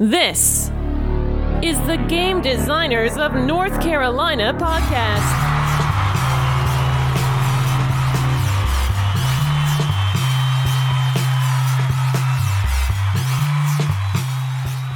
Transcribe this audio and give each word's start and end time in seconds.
This 0.00 0.70
is 1.60 1.76
the 1.88 1.96
Game 2.08 2.40
Designers 2.40 3.16
of 3.16 3.34
North 3.34 3.80
Carolina 3.80 4.54
podcast. 4.54 5.26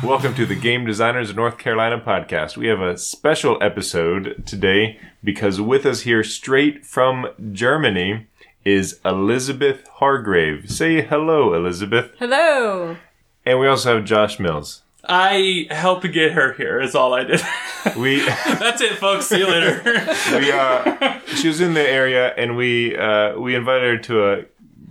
Welcome 0.04 0.36
to 0.36 0.46
the 0.46 0.54
Game 0.54 0.86
Designers 0.86 1.30
of 1.30 1.36
North 1.36 1.58
Carolina 1.58 1.98
podcast. 1.98 2.56
We 2.56 2.68
have 2.68 2.80
a 2.80 2.96
special 2.96 3.58
episode 3.60 4.44
today 4.46 5.00
because 5.24 5.60
with 5.60 5.84
us 5.84 6.02
here 6.02 6.22
straight 6.22 6.86
from 6.86 7.26
Germany 7.50 8.28
is 8.64 9.00
Elizabeth 9.04 9.84
Hargrave. 9.94 10.70
Say 10.70 11.00
hello, 11.00 11.54
Elizabeth. 11.54 12.12
Hello. 12.20 12.98
And 13.44 13.58
we 13.58 13.66
also 13.66 13.96
have 13.96 14.04
Josh 14.04 14.38
Mills. 14.38 14.81
I 15.04 15.66
helped 15.70 16.10
get 16.12 16.32
her 16.32 16.52
here. 16.52 16.80
Is 16.80 16.94
all 16.94 17.14
I 17.14 17.24
did. 17.24 17.40
We 17.96 18.20
That's 18.20 18.80
it, 18.80 18.92
folks. 18.98 19.26
See 19.26 19.38
you 19.38 19.48
later. 19.48 19.82
we 20.38 20.52
uh 20.52 21.18
she 21.34 21.48
was 21.48 21.60
in 21.60 21.74
the 21.74 21.82
area 21.82 22.32
and 22.36 22.56
we 22.56 22.96
uh 22.96 23.36
we 23.36 23.56
invited 23.56 23.82
her 23.82 23.98
to 24.04 24.32
a 24.32 24.44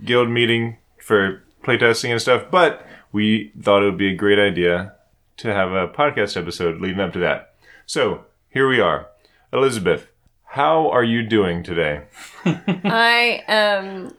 guild 0.04 0.28
meeting 0.28 0.76
for 0.98 1.42
playtesting 1.64 2.10
and 2.10 2.20
stuff, 2.20 2.50
but 2.50 2.86
we 3.10 3.50
thought 3.60 3.82
it 3.82 3.86
would 3.86 3.96
be 3.96 4.12
a 4.12 4.14
great 4.16 4.38
idea 4.38 4.94
to 5.38 5.54
have 5.54 5.72
a 5.72 5.88
podcast 5.88 6.36
episode 6.36 6.82
leading 6.82 7.00
up 7.00 7.14
to 7.14 7.18
that. 7.20 7.54
So, 7.86 8.26
here 8.50 8.68
we 8.68 8.78
are. 8.78 9.08
Elizabeth, 9.52 10.08
how 10.44 10.90
are 10.90 11.04
you 11.04 11.22
doing 11.22 11.62
today? 11.62 12.02
I 12.44 13.42
um 13.48 14.06
uh, 14.06 14.10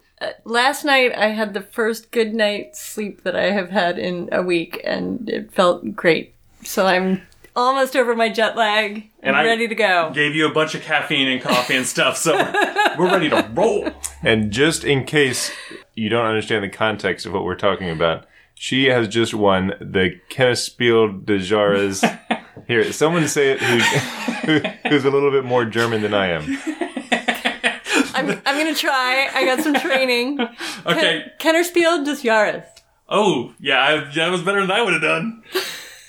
last 0.46 0.84
night 0.86 1.14
I 1.16 1.28
had 1.30 1.54
the 1.54 1.62
first 1.62 2.12
good 2.12 2.34
night's 2.34 2.80
sleep 2.82 3.24
that 3.24 3.36
I 3.36 3.52
have 3.52 3.70
had 3.70 3.98
in 4.00 4.30
a 4.32 4.42
week 4.42 4.82
and 4.84 5.30
it 5.30 5.52
felt 5.52 5.96
great. 5.96 6.34
So 6.64 6.86
I'm 6.86 7.22
almost 7.56 7.96
over 7.96 8.16
my 8.16 8.30
jet 8.30 8.56
lag 8.58 8.96
and 8.96 9.04
And 9.22 9.36
I- 9.36 9.44
ready 9.46 9.68
to 9.68 9.76
go. 9.76 10.12
Gave 10.14 10.36
you 10.36 10.48
a 10.48 10.54
bunch 10.54 10.76
of 10.76 10.82
caffeine 10.82 11.28
and 11.28 11.42
coffee 11.42 11.76
and 11.76 11.86
stuff, 11.86 12.18
so 12.18 12.36
we're 12.98 13.12
ready 13.12 13.30
to 13.30 13.48
roll. 13.54 13.90
And 14.24 14.52
just 14.52 14.84
in 14.84 15.06
case 15.06 15.52
you 15.96 16.10
don't 16.10 16.26
understand 16.26 16.64
the 16.64 16.70
context 16.70 17.26
of 17.26 17.34
what 17.34 17.44
we're 17.44 17.56
talking 17.56 17.90
about, 17.90 18.26
she 18.56 18.86
has 18.86 19.08
just 19.08 19.34
won 19.34 19.74
the 19.80 20.20
Kennespiel 20.30 21.26
de 21.26 21.38
Jara's. 21.40 22.04
Here, 22.68 22.92
someone 22.94 23.28
say 23.28 23.52
it 23.52 23.60
who, 23.62 23.80
who, 24.60 24.60
who's 24.90 25.04
a 25.04 25.10
little 25.10 25.32
bit 25.32 25.44
more 25.44 25.66
German 25.66 26.02
than 26.02 26.14
I 26.14 26.28
am. 26.28 26.44
I'm 28.30 28.42
I'm 28.46 28.58
gonna 28.58 28.76
try. 28.76 29.30
I 29.34 29.46
got 29.46 29.64
some 29.64 29.74
training. 29.76 30.40
Okay. 30.86 31.26
Kennerspiel 31.40 32.04
des 32.06 32.22
Jahres. 32.28 32.66
Oh, 33.10 33.54
yeah, 33.60 33.80
I, 33.84 34.14
that 34.16 34.32
was 34.32 34.42
better 34.42 34.62
than 34.62 34.72
I 34.72 34.82
would 34.82 34.94
have 34.94 35.02
done. 35.02 35.44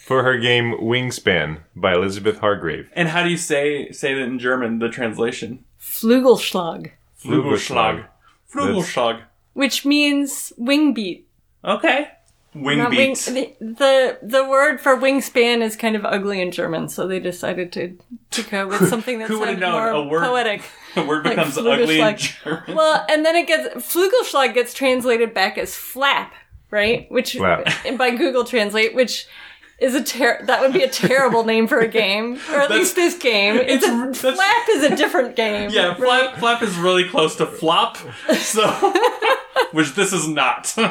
For 0.06 0.22
her 0.22 0.36
game 0.38 0.74
Wingspan 0.80 1.60
by 1.74 1.94
Elizabeth 1.94 2.38
Hargrave. 2.38 2.90
And 2.94 3.08
how 3.08 3.22
do 3.24 3.30
you 3.30 3.38
say 3.38 3.90
say 3.92 4.12
that 4.14 4.20
in 4.22 4.38
German? 4.38 4.78
The 4.78 4.88
translation. 4.90 5.64
Flugelschlag, 5.80 6.90
Flügelschlag. 7.22 8.04
Flügelschlag. 8.52 9.22
which 9.54 9.84
means 9.86 10.52
wing 10.58 10.92
beat. 10.94 11.26
Okay. 11.64 12.08
Wing 12.54 12.78
Not 12.78 12.90
wing, 12.90 13.10
beats. 13.12 13.26
the, 13.26 13.52
the 13.60 14.18
the 14.22 14.44
word 14.48 14.80
for 14.80 14.96
wingspan 14.96 15.60
is 15.62 15.74
kind 15.74 15.96
of 15.96 16.04
ugly 16.04 16.40
in 16.40 16.52
German, 16.52 16.88
so 16.88 17.06
they 17.08 17.18
decided 17.18 17.72
to 17.72 17.96
to 18.32 18.42
go 18.42 18.68
with 18.68 18.88
something 18.88 19.18
that's 19.18 19.30
Who 19.30 19.40
known? 19.56 19.72
more 19.72 19.88
A 19.88 20.02
word- 20.04 20.22
poetic. 20.24 20.62
The 20.94 21.02
word 21.06 21.24
like 21.24 21.36
becomes 21.36 21.58
ugly 21.58 21.98
in 22.00 22.04
Flügelschlag. 22.06 22.44
German. 22.44 22.74
Well, 22.76 23.06
and 23.08 23.24
then 23.24 23.36
it 23.36 23.46
gets 23.46 23.74
Flügelschlag 23.94 24.54
gets 24.54 24.74
translated 24.74 25.34
back 25.34 25.58
as 25.58 25.74
flap, 25.74 26.32
right? 26.70 27.10
Which 27.10 27.34
Flap. 27.34 27.66
by 27.98 28.10
Google 28.10 28.44
Translate, 28.44 28.94
which 28.94 29.26
is 29.80 29.94
a 29.94 30.04
ter- 30.04 30.44
that 30.46 30.60
would 30.60 30.72
be 30.72 30.82
a 30.82 30.88
terrible 30.88 31.44
name 31.44 31.66
for 31.66 31.80
a 31.80 31.88
game, 31.88 32.38
or 32.50 32.60
at 32.60 32.70
least 32.70 32.94
this 32.94 33.18
game. 33.18 33.56
It's, 33.56 33.84
it's- 33.84 34.24
a, 34.24 34.32
flap 34.32 34.68
is 34.70 34.84
a 34.84 34.96
different 34.96 35.34
game. 35.36 35.70
Yeah, 35.70 35.88
right? 35.88 35.96
flap 35.96 36.38
flap 36.38 36.62
is 36.62 36.76
really 36.76 37.08
close 37.08 37.36
to 37.36 37.46
flop, 37.46 37.96
so 38.38 38.94
which 39.72 39.94
this 39.94 40.12
is 40.12 40.28
not. 40.28 40.72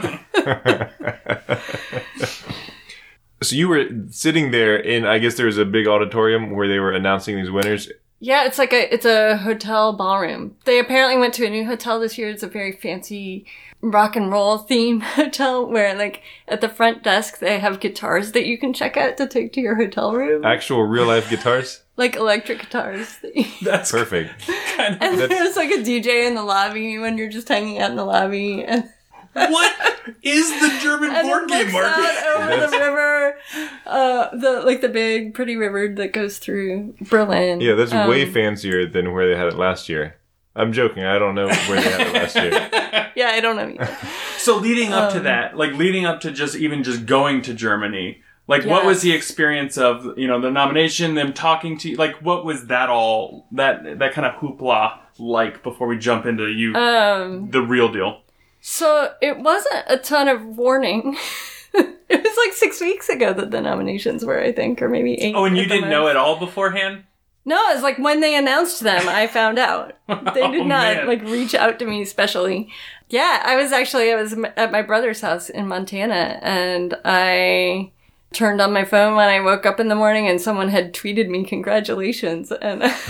So 3.41 3.57
you 3.57 3.67
were 3.67 3.85
sitting 4.09 4.51
there 4.51 4.77
in, 4.77 5.05
I 5.05 5.19
guess 5.19 5.35
there 5.35 5.47
was 5.47 5.57
a 5.57 5.65
big 5.65 5.85
auditorium 5.85 6.51
where 6.51 6.67
they 6.67 6.79
were 6.79 6.93
announcing 6.93 7.35
these 7.35 7.51
winners. 7.51 7.91
Yeah, 8.25 8.45
it's 8.45 8.57
like 8.57 8.71
a 8.71 8.93
it's 8.93 9.05
a 9.05 9.35
hotel 9.35 9.91
ballroom. 9.91 10.55
They 10.63 10.79
apparently 10.79 11.17
went 11.17 11.33
to 11.33 11.45
a 11.45 11.49
new 11.49 11.65
hotel 11.65 11.99
this 11.99 12.17
year. 12.17 12.29
It's 12.29 12.41
a 12.41 12.47
very 12.47 12.71
fancy 12.71 13.45
rock 13.81 14.15
and 14.15 14.31
roll 14.31 14.59
theme 14.59 15.01
hotel 15.19 15.67
where 15.69 15.93
like 15.93 16.21
at 16.47 16.61
the 16.61 16.69
front 16.69 17.03
desk 17.03 17.39
they 17.39 17.59
have 17.59 17.81
guitars 17.81 18.31
that 18.31 18.45
you 18.45 18.57
can 18.57 18.71
check 18.71 18.95
out 18.95 19.17
to 19.17 19.27
take 19.27 19.51
to 19.53 19.59
your 19.61 19.75
hotel 19.75 20.13
room. 20.13 20.45
Actual 20.45 20.83
real 20.83 21.05
life 21.05 21.29
guitars. 21.29 21.83
like 21.97 22.15
electric 22.15 22.59
guitars. 22.61 23.17
that 23.21 23.57
That's 23.61 23.91
Perfect. 23.99 24.31
kind 24.77 24.95
of 24.95 25.01
and 25.01 25.19
That's- 25.19 25.29
there's 25.29 25.57
like 25.57 25.71
a 25.71 25.83
DJ 25.83 26.25
in 26.25 26.35
the 26.35 26.43
lobby 26.43 26.97
when 26.97 27.17
you're 27.17 27.29
just 27.29 27.49
hanging 27.49 27.79
out 27.79 27.89
in 27.91 27.97
the 27.97 28.05
lobby 28.05 28.63
and, 28.63 28.89
what 29.33 29.73
is 30.21 30.49
the 30.61 30.79
German 30.81 31.11
and 31.15 31.27
board 31.27 31.43
it 31.43 31.49
game 31.49 31.59
looks 31.61 31.73
market? 31.73 32.23
out 32.23 32.51
over 32.51 32.67
the 32.67 32.77
river, 32.77 33.37
uh, 33.85 34.35
the 34.35 34.61
like 34.65 34.81
the 34.81 34.89
big 34.89 35.33
pretty 35.33 35.55
river 35.55 35.87
that 35.95 36.13
goes 36.13 36.37
through 36.39 36.95
Berlin. 37.09 37.61
Yeah, 37.61 37.73
that's 37.75 37.91
Um, 37.93 38.09
way 38.09 38.25
fancier 38.29 38.85
than 38.87 39.13
where 39.13 39.27
they 39.29 39.35
had 39.37 39.47
it 39.47 39.55
last 39.57 39.89
year. 39.89 40.15
I'm 40.55 40.71
joking. 40.71 41.03
I 41.03 41.17
don't 41.17 41.33
know 41.35 41.47
where 41.47 41.81
they 41.81 41.89
had 41.89 42.01
it 42.01 42.13
last 42.13 42.35
year. 42.35 42.69
Yeah, 43.15 43.27
I 43.27 43.41
don't 43.41 43.55
know. 43.55 43.75
Either. 43.79 43.95
So 44.39 44.57
leading 44.57 44.91
up 44.91 45.11
to 45.11 45.19
Um, 45.19 45.23
that, 45.25 45.55
like 45.55 45.73
leading 45.73 46.05
up 46.07 46.21
to 46.21 46.31
just 46.31 46.55
even 46.55 46.83
just 46.83 47.05
going 47.05 47.43
to 47.43 47.53
Germany, 47.53 48.21
like 48.47 48.65
what 48.65 48.85
was 48.85 49.03
the 49.03 49.11
experience 49.11 49.77
of 49.77 50.17
you 50.17 50.27
know 50.27 50.41
the 50.41 50.49
nomination, 50.49 51.13
them 51.13 51.31
talking 51.31 51.77
to 51.79 51.89
you, 51.91 51.95
like 51.95 52.15
what 52.23 52.43
was 52.43 52.65
that 52.67 52.89
all 52.89 53.45
that 53.51 53.99
that 53.99 54.13
kind 54.13 54.25
of 54.25 54.33
hoopla 54.41 54.97
like 55.19 55.61
before 55.61 55.85
we 55.87 55.95
jump 55.99 56.25
into 56.25 56.47
you 56.47 56.73
Um, 56.75 57.51
the 57.51 57.61
real 57.61 57.91
deal? 57.91 58.22
So 58.65 59.11
it 59.21 59.39
wasn't 59.39 59.83
a 59.87 59.97
ton 59.97 60.29
of 60.29 60.45
warning. 60.45 61.17
it 61.73 62.23
was 62.23 62.37
like 62.47 62.53
six 62.53 62.79
weeks 62.79 63.09
ago 63.09 63.33
that 63.33 63.51
the 63.51 63.59
nominations 63.59 64.23
were, 64.23 64.39
I 64.39 64.53
think, 64.53 64.81
or 64.81 64.87
maybe 64.87 65.15
eight. 65.21 65.35
Oh, 65.35 65.43
and 65.43 65.57
you 65.57 65.65
didn't 65.65 65.89
know 65.89 66.07
it 66.07 66.15
all 66.15 66.39
beforehand? 66.39 67.03
No, 67.43 67.61
it's 67.71 67.83
like 67.83 67.97
when 67.99 68.21
they 68.21 68.35
announced 68.37 68.79
them, 68.79 69.09
I 69.09 69.27
found 69.27 69.59
out. 69.59 69.97
Oh, 70.07 70.15
they 70.33 70.49
did 70.49 70.61
Oh, 70.61 70.65
not 70.65 70.95
man. 70.95 71.07
like 71.07 71.21
reach 71.23 71.53
out 71.53 71.77
to 71.79 71.85
me 71.85 72.05
specially. 72.05 72.69
Yeah, 73.09 73.41
I 73.45 73.57
was 73.57 73.73
actually 73.73 74.13
I 74.13 74.15
was 74.15 74.31
at 74.55 74.71
my 74.71 74.81
brother's 74.81 75.19
house 75.19 75.49
in 75.49 75.67
Montana, 75.67 76.39
and 76.41 76.93
I 77.03 77.91
turned 78.31 78.61
on 78.61 78.71
my 78.71 78.85
phone 78.85 79.15
when 79.17 79.27
I 79.27 79.41
woke 79.41 79.65
up 79.65 79.81
in 79.81 79.89
the 79.89 79.95
morning, 79.95 80.27
and 80.29 80.39
someone 80.39 80.69
had 80.69 80.93
tweeted 80.93 81.27
me 81.27 81.43
congratulations, 81.43 82.49
and. 82.53 82.81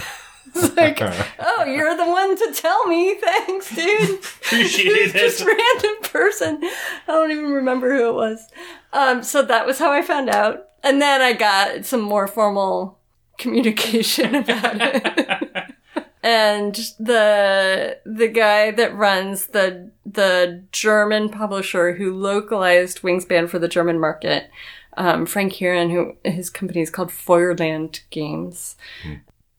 I 0.56 0.60
was 0.60 0.76
like, 0.76 1.00
oh, 1.40 1.66
you're 1.66 1.96
the 1.96 2.06
one 2.06 2.38
to 2.38 2.54
tell 2.54 2.86
me. 2.88 3.16
Thanks, 3.22 3.76
dude. 3.76 4.20
Appreciate 4.20 5.14
just 5.14 5.42
it. 5.42 5.48
random 5.48 6.04
person. 6.04 6.60
I 6.64 6.72
don't 7.08 7.32
even 7.32 7.52
remember 7.52 7.96
who 7.96 8.10
it 8.10 8.14
was. 8.14 8.48
Um, 8.92 9.24
so 9.24 9.42
that 9.44 9.66
was 9.66 9.80
how 9.80 9.92
I 9.92 10.02
found 10.02 10.30
out. 10.30 10.70
And 10.84 11.02
then 11.02 11.22
I 11.22 11.34
got 11.34 11.86
some 11.86 12.02
more 12.02 12.28
formal 12.28 13.00
communication 13.38 14.36
about 14.36 14.76
it. 14.80 15.76
and 16.22 16.76
the 17.00 17.98
the 18.06 18.28
guy 18.28 18.72
that 18.72 18.96
runs 18.96 19.48
the 19.48 19.92
the 20.06 20.64
German 20.72 21.30
publisher 21.30 21.94
who 21.94 22.14
localized 22.14 23.02
Wingspan 23.02 23.50
for 23.50 23.60
the 23.60 23.68
German 23.68 24.00
market, 24.00 24.50
um, 24.98 25.26
Frank 25.26 25.54
Kieran, 25.54 25.90
who 25.90 26.16
his 26.24 26.50
company 26.50 26.82
is 26.82 26.90
called 26.90 27.10
Feuerland 27.10 28.02
Games. 28.10 28.76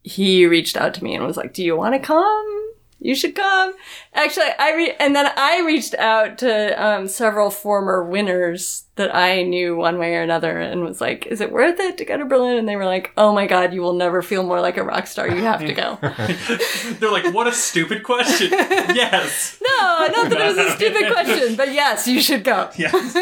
He 0.04 0.46
reached 0.46 0.76
out 0.76 0.94
to 0.94 1.02
me 1.02 1.14
and 1.16 1.26
was 1.26 1.36
like, 1.36 1.52
"Do 1.54 1.64
you 1.64 1.74
want 1.76 1.94
to 1.94 1.98
come? 1.98 2.60
You 3.00 3.14
should 3.14 3.34
come." 3.34 3.72
Actually, 4.12 4.50
I 4.58 4.74
re- 4.74 4.94
and 5.00 5.16
then 5.16 5.30
I 5.36 5.62
reached 5.66 5.94
out 5.94 6.38
to 6.38 6.82
um, 6.82 7.08
several 7.08 7.50
former 7.50 8.04
winners 8.04 8.84
that 8.96 9.14
I 9.14 9.42
knew 9.42 9.74
one 9.76 9.98
way 9.98 10.14
or 10.14 10.22
another, 10.22 10.60
and 10.60 10.84
was 10.84 11.00
like, 11.00 11.26
"Is 11.26 11.40
it 11.40 11.50
worth 11.50 11.80
it 11.80 11.96
to 11.98 12.04
go 12.04 12.16
to 12.18 12.24
Berlin?" 12.26 12.58
And 12.58 12.68
they 12.68 12.76
were 12.76 12.84
like, 12.84 13.12
"Oh 13.16 13.32
my 13.34 13.46
god, 13.46 13.72
you 13.74 13.80
will 13.80 13.94
never 13.94 14.20
feel 14.22 14.42
more 14.42 14.60
like 14.60 14.76
a 14.76 14.84
rock 14.84 15.06
star. 15.06 15.26
You 15.26 15.42
have 15.42 15.60
to 15.60 15.72
go." 15.72 15.98
They're 17.00 17.10
like, 17.10 17.34
what 17.34 17.46
a 17.46 17.52
stupid 17.52 18.04
question. 18.04 18.50
yes. 18.52 19.58
no, 19.66 20.06
not 20.14 20.30
that 20.30 20.40
it 20.40 20.56
was 20.56 20.58
a 20.58 20.70
stupid 20.76 21.10
question, 21.12 21.56
but 21.56 21.72
yes, 21.72 22.06
you 22.06 22.20
should 22.20 22.44
go. 22.44 22.70
Yes. 22.78 23.14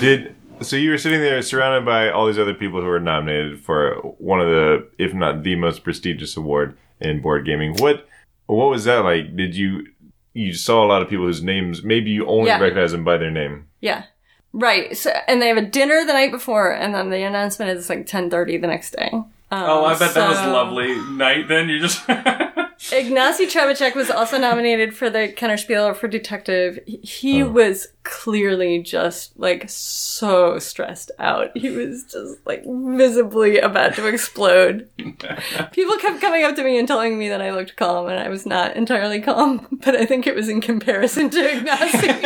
Did 0.00 0.34
so 0.60 0.76
you 0.76 0.90
were 0.90 0.98
sitting 0.98 1.20
there 1.20 1.40
surrounded 1.42 1.84
by 1.84 2.10
all 2.10 2.26
these 2.26 2.38
other 2.38 2.54
people 2.54 2.80
who 2.80 2.86
were 2.86 3.00
nominated 3.00 3.60
for 3.60 3.94
one 4.18 4.40
of 4.40 4.46
the, 4.48 4.88
if 4.98 5.14
not 5.14 5.42
the 5.42 5.54
most 5.56 5.84
prestigious 5.84 6.36
award 6.36 6.76
in 7.00 7.20
board 7.20 7.44
gaming. 7.46 7.74
What 7.76 8.06
what 8.46 8.70
was 8.70 8.84
that 8.84 9.04
like? 9.04 9.36
Did 9.36 9.54
you 9.54 9.86
you 10.34 10.52
saw 10.54 10.84
a 10.84 10.86
lot 10.88 11.02
of 11.02 11.08
people 11.08 11.26
whose 11.26 11.42
names 11.42 11.82
maybe 11.82 12.10
you 12.10 12.26
only 12.26 12.46
Yeah. 12.48 12.60
recognize 12.60 12.92
them 12.92 13.04
by 13.04 13.16
their 13.18 13.30
name? 13.30 13.66
Yeah. 13.80 14.04
Right. 14.52 14.96
So, 14.96 15.10
and 15.28 15.42
they 15.42 15.48
have 15.48 15.58
a 15.58 15.62
dinner 15.62 16.04
the 16.06 16.12
night 16.14 16.30
before, 16.30 16.72
and 16.72 16.94
then 16.94 17.10
the 17.10 17.22
announcement 17.22 17.70
is 17.76 17.88
like 17.88 18.06
ten 18.06 18.30
thirty 18.30 18.56
the 18.56 18.66
next 18.66 18.92
day. 18.92 19.10
Um, 19.50 19.64
Oh, 19.64 19.84
I 19.86 19.98
bet 19.98 20.14
that 20.14 20.28
was 20.28 20.38
a 20.38 20.48
lovely 20.48 20.94
night 21.12 21.48
then. 21.48 21.68
You 21.68 21.80
just 21.80 22.06
Ignacy 22.08 23.46
Trzewiczek 23.50 23.94
was 23.96 24.10
also 24.10 24.38
nominated 24.38 24.94
for 24.94 25.10
the 25.10 25.32
Kennerspiel 25.36 25.96
for 25.96 26.06
Detective. 26.08 26.78
He- 26.86 26.98
He 27.02 27.42
Oh. 27.42 27.48
was 27.48 27.88
clearly 28.04 28.78
just 28.82 29.38
like 29.38 29.64
so 29.68 30.58
stressed 30.58 31.10
out. 31.18 31.54
He 31.56 31.68
was 31.70 32.04
just 32.04 32.38
like 32.46 32.62
visibly 32.66 33.58
about 33.58 33.94
to 33.96 34.06
explode. 34.06 34.88
People 35.72 35.96
kept 35.98 36.20
coming 36.20 36.44
up 36.44 36.54
to 36.56 36.64
me 36.64 36.78
and 36.78 36.86
telling 36.88 37.18
me 37.18 37.28
that 37.28 37.42
I 37.42 37.50
looked 37.52 37.76
calm, 37.76 38.08
and 38.08 38.18
I 38.18 38.28
was 38.28 38.46
not 38.46 38.76
entirely 38.76 39.20
calm. 39.20 39.66
But 39.84 39.94
I 39.96 40.06
think 40.06 40.26
it 40.26 40.34
was 40.34 40.48
in 40.48 40.60
comparison 40.60 41.28
to 41.30 41.38
Ignacy. 41.38 42.22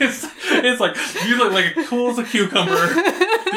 it's, 0.00 0.26
it's 0.50 0.80
like 0.80 0.96
you 1.26 1.36
look 1.38 1.52
like 1.52 1.86
cool 1.86 2.10
as 2.10 2.18
a 2.18 2.24
cucumber. 2.24 2.72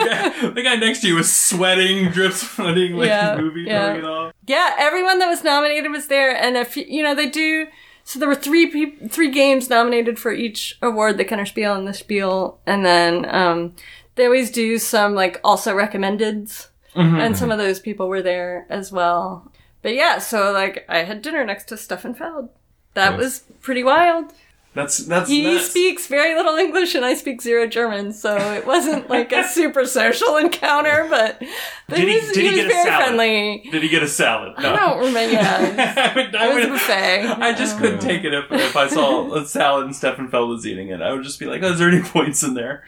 The 0.03 0.09
guy, 0.09 0.49
the 0.49 0.61
guy 0.63 0.75
next 0.75 1.01
to 1.01 1.07
you 1.07 1.15
was 1.15 1.33
sweating, 1.33 2.09
drip 2.11 2.33
sweating 2.33 2.93
like 2.95 3.07
Yeah, 3.07 3.35
the 3.35 3.41
movie 3.41 3.61
yeah. 3.61 3.93
going 3.93 4.05
on. 4.05 4.33
Yeah, 4.47 4.75
everyone 4.77 5.19
that 5.19 5.27
was 5.29 5.43
nominated 5.43 5.91
was 5.91 6.07
there, 6.07 6.35
and 6.35 6.57
if 6.57 6.75
you 6.77 7.03
know 7.03 7.15
they 7.15 7.29
do. 7.29 7.67
So 8.03 8.17
there 8.17 8.27
were 8.27 8.35
three 8.35 8.65
peop 8.67 9.11
three 9.11 9.29
games 9.29 9.69
nominated 9.69 10.17
for 10.17 10.31
each 10.31 10.77
award: 10.81 11.17
the 11.17 11.25
Kenner 11.25 11.45
Spiel 11.45 11.75
and 11.75 11.87
the 11.87 11.93
Spiel, 11.93 12.59
and 12.65 12.83
then 12.85 13.25
um, 13.33 13.75
they 14.15 14.25
always 14.25 14.49
do 14.49 14.77
some 14.79 15.13
like 15.13 15.39
also 15.43 15.75
recommendeds, 15.75 16.69
and 16.95 17.37
some 17.37 17.51
of 17.51 17.57
those 17.59 17.79
people 17.79 18.07
were 18.09 18.21
there 18.23 18.65
as 18.69 18.91
well. 18.91 19.51
But 19.83 19.93
yeah, 19.93 20.17
so 20.17 20.51
like 20.51 20.85
I 20.89 20.99
had 21.03 21.21
dinner 21.21 21.45
next 21.45 21.65
to 21.65 21.77
Stefan 21.77 22.15
Feld. 22.15 22.49
That 22.95 23.11
Nice. 23.11 23.19
was 23.19 23.39
pretty 23.61 23.83
wild. 23.83 24.33
That's 24.75 24.99
that's 24.99 25.29
He 25.29 25.43
nuts. 25.43 25.71
speaks 25.71 26.05
very 26.05 26.35
little 26.35 26.55
English, 26.55 26.93
and 26.93 27.03
I 27.03 27.15
speak 27.15 27.41
zero 27.41 27.65
German, 27.65 28.13
so 28.13 28.37
it 28.53 28.67
wasn't 28.67 29.09
like 29.09 29.31
a 29.31 29.43
super 29.47 29.83
social 29.85 30.37
encounter. 30.37 31.07
But, 31.09 31.39
but 31.87 31.95
Did 31.97 32.07
he- 32.07 32.19
he 32.19 32.19
was, 32.27 32.31
did 32.35 32.43
he 32.43 32.49
was 32.49 32.55
get 32.55 32.65
a 32.65 32.69
very 32.69 32.83
salad? 32.83 33.05
friendly. 33.05 33.69
Did 33.71 33.81
he 33.83 33.89
get 33.89 34.03
a 34.03 34.07
salad? 34.07 34.53
No. 34.59 34.71
I 34.73 34.75
don't 34.77 34.99
remember. 34.99 35.19
Yeah, 35.33 36.11
I 36.13 36.15
would, 36.15 36.35
I 36.35 36.45
it 36.45 36.53
was 36.53 36.55
would- 36.55 36.65
a 36.65 36.73
buffet. 36.73 37.25
I 37.43 37.53
just 37.53 37.77
couldn't 37.79 37.99
take 37.99 38.23
it 38.23 38.33
if, 38.33 38.45
if 38.51 38.75
I 38.77 38.87
saw 38.87 39.33
a 39.35 39.45
salad 39.45 39.85
and 39.85 39.95
Stefan 39.95 40.29
Feld 40.29 40.49
was 40.49 40.65
eating 40.67 40.89
it. 40.89 41.01
I 41.01 41.13
would 41.13 41.23
just 41.23 41.39
be 41.39 41.45
like, 41.47 41.63
oh, 41.63 41.71
is 41.73 41.79
there 41.79 41.89
any 41.89 42.03
points 42.03 42.43
in 42.43 42.53
there? 42.53 42.83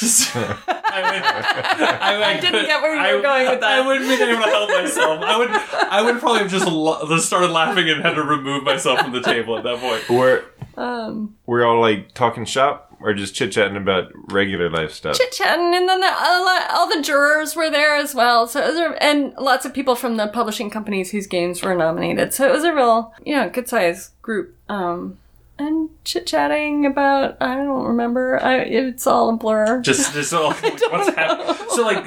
Just, 0.00 0.34
I, 0.36 0.40
would, 0.40 1.22
I, 1.22 2.34
I 2.36 2.40
didn't 2.40 2.66
get 2.66 2.82
where 2.82 2.94
you 3.10 3.16
were 3.16 3.22
going 3.22 3.48
with 3.48 3.60
that. 3.60 3.70
I 3.80 3.86
wouldn't 3.86 4.08
been 4.08 4.28
able 4.28 4.42
to 4.44 4.50
help 4.50 4.70
myself. 4.70 5.22
I 5.22 5.38
would, 5.38 5.50
I 5.50 6.02
would 6.02 6.18
probably 6.20 6.40
have 6.40 6.50
just, 6.50 6.66
lo- 6.66 7.16
started 7.18 7.50
laughing 7.52 7.88
and 7.88 8.02
had 8.02 8.14
to 8.16 8.22
remove 8.24 8.64
myself 8.64 9.00
from 9.00 9.12
the 9.12 9.22
table 9.22 9.56
at 9.56 9.62
that 9.64 9.78
point. 9.78 10.08
We're 10.10 10.42
Um, 10.76 11.36
we're 11.46 11.64
all 11.64 11.80
like 11.80 12.12
talking 12.14 12.44
shop 12.44 12.96
or 13.00 13.12
just 13.14 13.34
chit 13.34 13.50
chatting 13.52 13.76
about 13.76 14.12
regular 14.32 14.70
life 14.70 14.92
stuff. 14.92 15.16
chit 15.18 15.32
chatting, 15.32 15.74
and 15.74 15.88
then 15.88 16.00
the, 16.00 16.06
all, 16.06 16.44
the- 16.44 16.72
all 16.72 16.88
the 16.88 17.02
jurors 17.02 17.56
were 17.56 17.68
there 17.70 17.96
as 17.96 18.14
well. 18.14 18.46
So 18.46 18.60
it 18.62 18.68
was 18.68 18.78
a, 18.78 19.02
and 19.02 19.34
lots 19.38 19.64
of 19.66 19.74
people 19.74 19.96
from 19.96 20.16
the 20.16 20.28
publishing 20.28 20.70
companies 20.70 21.10
whose 21.10 21.26
games 21.26 21.62
were 21.62 21.74
nominated. 21.74 22.32
So 22.32 22.48
it 22.48 22.52
was 22.52 22.62
a 22.64 22.72
real, 22.72 23.12
you 23.24 23.34
know, 23.34 23.50
good 23.50 23.68
sized 23.68 24.12
group. 24.22 24.54
Um, 24.68 25.18
and 25.58 25.90
chit 26.04 26.26
chatting 26.26 26.86
about 26.86 27.36
I 27.40 27.56
don't 27.56 27.86
remember. 27.86 28.42
I 28.42 28.56
it's 28.58 29.06
all 29.06 29.30
a 29.30 29.36
blur. 29.36 29.80
Just, 29.80 30.12
just 30.12 30.32
all, 30.34 30.52
what's 30.52 31.14
happening. 31.14 31.54
So, 31.70 31.82
like, 31.84 32.04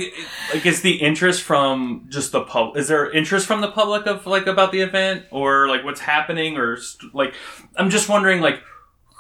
like, 0.54 0.66
is 0.66 0.82
the 0.82 0.94
interest 0.96 1.42
from 1.42 2.06
just 2.10 2.32
the 2.32 2.42
pub? 2.42 2.76
Is 2.78 2.88
there 2.88 3.10
interest 3.12 3.48
from 3.48 3.62
the 3.62 3.72
public 3.72 4.06
of 4.08 4.26
like 4.28 4.48
about 4.48 4.72
the 4.72 4.82
event 4.82 5.26
or 5.32 5.68
like 5.68 5.84
what's 5.84 6.02
happening 6.02 6.58
or 6.58 6.78
st- 6.78 7.14
like? 7.16 7.34
I'm 7.78 7.90
just 7.90 8.10
wondering, 8.10 8.42
like, 8.42 8.60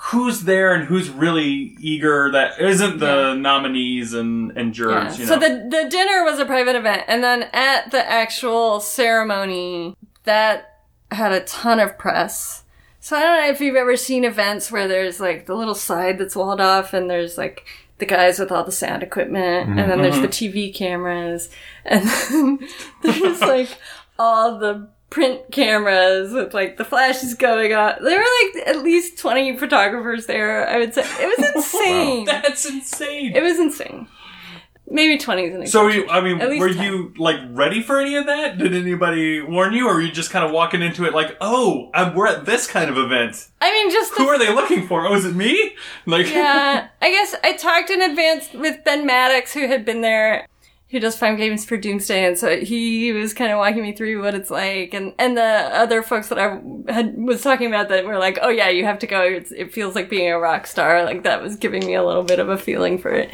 who's 0.09 0.41
there 0.41 0.73
and 0.73 0.85
who's 0.85 1.09
really 1.09 1.75
eager 1.79 2.31
that 2.31 2.59
isn't 2.59 2.99
the 2.99 3.33
nominees 3.35 4.13
and 4.13 4.51
and 4.57 4.67
Yeah. 4.67 4.73
jurors. 4.73 5.19
You 5.19 5.25
know? 5.25 5.33
So 5.33 5.39
the 5.39 5.67
the 5.69 5.89
dinner 5.89 6.23
was 6.23 6.39
a 6.39 6.45
private 6.45 6.75
event, 6.75 7.03
and 7.07 7.23
then 7.23 7.43
at 7.53 7.91
the 7.91 8.07
actual 8.07 8.79
ceremony, 8.81 9.95
that 10.25 10.81
had 11.11 11.31
a 11.31 11.41
ton 11.41 11.79
of 11.79 11.97
press. 11.97 12.63
So 13.05 13.15
I 13.15 13.19
don't 13.19 13.39
know 13.39 13.49
if 13.49 13.61
you've 13.61 13.75
ever 13.75 13.95
seen 13.97 14.25
events 14.25 14.71
where 14.71 14.87
there's 14.87 15.19
like 15.19 15.45
the 15.45 15.53
little 15.53 15.75
side 15.75 16.17
that's 16.17 16.35
walled 16.35 16.59
off, 16.59 16.91
and 16.91 17.07
there's 17.07 17.37
like 17.37 17.63
the 17.99 18.05
guys 18.07 18.39
with 18.39 18.51
all 18.51 18.63
the 18.63 18.71
sound 18.71 19.03
equipment, 19.03 19.69
mm-hmm. 19.69 19.77
and 19.77 19.91
then 19.91 20.01
there's 20.01 20.19
the 20.19 20.27
mm-hmm. 20.27 20.57
TV 20.57 20.73
cameras, 20.73 21.51
and 21.85 22.03
then 22.09 22.67
there's 23.03 23.41
like 23.41 23.77
all 24.17 24.57
the 24.57 24.87
print 25.11 25.51
cameras 25.51 26.33
with 26.33 26.55
like 26.55 26.77
the 26.77 26.83
flashes 26.83 27.35
going 27.35 27.73
on. 27.73 28.03
There 28.03 28.17
were 28.17 28.25
like 28.55 28.67
at 28.69 28.83
least 28.83 29.19
20 29.19 29.55
photographers 29.57 30.25
there, 30.25 30.67
I 30.67 30.79
would 30.79 30.95
say. 30.95 31.03
It 31.03 31.37
was 31.37 31.49
insane. 31.55 32.25
That's 32.25 32.65
insane. 32.65 33.35
It 33.35 33.43
was 33.43 33.59
insane. 33.59 34.07
Maybe 34.87 35.17
20 35.17 35.43
is 35.43 35.55
an 35.55 35.67
So, 35.67 35.87
exaggeration. 35.87 36.09
you, 36.09 36.15
I 36.15 36.21
mean, 36.21 36.41
At 36.41 36.49
least 36.49 36.59
were 36.61 36.73
10. 36.73 36.83
you 36.83 37.13
like 37.17 37.37
ready 37.49 37.81
for 37.81 37.99
any 37.99 38.15
of 38.15 38.27
that? 38.27 38.57
Did 38.57 38.75
anybody 38.75 39.41
warn 39.41 39.73
you, 39.73 39.87
or 39.87 39.95
were 39.95 40.01
you 40.01 40.11
just 40.11 40.29
kind 40.29 40.45
of 40.45 40.51
walking 40.51 40.81
into 40.83 41.05
it 41.05 41.13
like, 41.13 41.35
"Oh, 41.41 41.89
I'm, 41.93 42.13
we're 42.13 42.27
at 42.27 42.45
this 42.45 42.67
kind 42.67 42.89
of 42.89 42.97
event. 42.97 43.47
I 43.61 43.71
mean, 43.71 43.91
just 43.91 44.13
Who 44.15 44.25
the, 44.25 44.29
are 44.31 44.37
they 44.39 44.53
looking 44.53 44.87
for? 44.87 45.05
Oh, 45.07 45.15
is 45.15 45.25
it 45.25 45.35
me?" 45.35 45.75
Like, 46.05 46.29
yeah. 46.29 46.87
I 47.01 47.09
guess 47.09 47.35
I 47.43 47.53
talked 47.53 47.89
in 47.89 48.01
advance 48.01 48.53
with 48.53 48.83
Ben 48.83 49.05
Maddox, 49.05 49.53
who 49.53 49.67
had 49.67 49.85
been 49.85 50.01
there, 50.01 50.47
who 50.89 50.99
does 50.99 51.17
five 51.17 51.37
games 51.37 51.65
for 51.65 51.77
Doomsday, 51.77 52.25
and 52.25 52.37
so 52.37 52.59
he 52.59 53.11
was 53.11 53.33
kind 53.33 53.51
of 53.51 53.57
walking 53.57 53.81
me 53.81 53.91
through 53.93 54.21
what 54.21 54.35
it's 54.35 54.51
like, 54.51 54.93
and 54.93 55.13
and 55.17 55.35
the 55.35 55.41
other 55.41 56.03
folks 56.03 56.29
that 56.29 56.37
I 56.37 56.59
had 56.91 57.17
was 57.17 57.41
talking 57.41 57.67
about 57.67 57.89
that 57.89 58.05
were 58.05 58.19
like, 58.19 58.37
oh 58.41 58.49
yeah, 58.49 58.69
you 58.69 58.85
have 58.85 58.99
to 58.99 59.07
go. 59.07 59.21
It's, 59.21 59.51
it 59.51 59.73
feels 59.73 59.95
like 59.95 60.09
being 60.09 60.31
a 60.31 60.37
rock 60.39 60.67
star. 60.67 61.03
Like 61.03 61.23
that 61.23 61.41
was 61.41 61.55
giving 61.55 61.85
me 61.85 61.95
a 61.95 62.03
little 62.03 62.23
bit 62.23 62.39
of 62.39 62.49
a 62.49 62.57
feeling 62.57 62.99
for 62.99 63.09
it. 63.11 63.33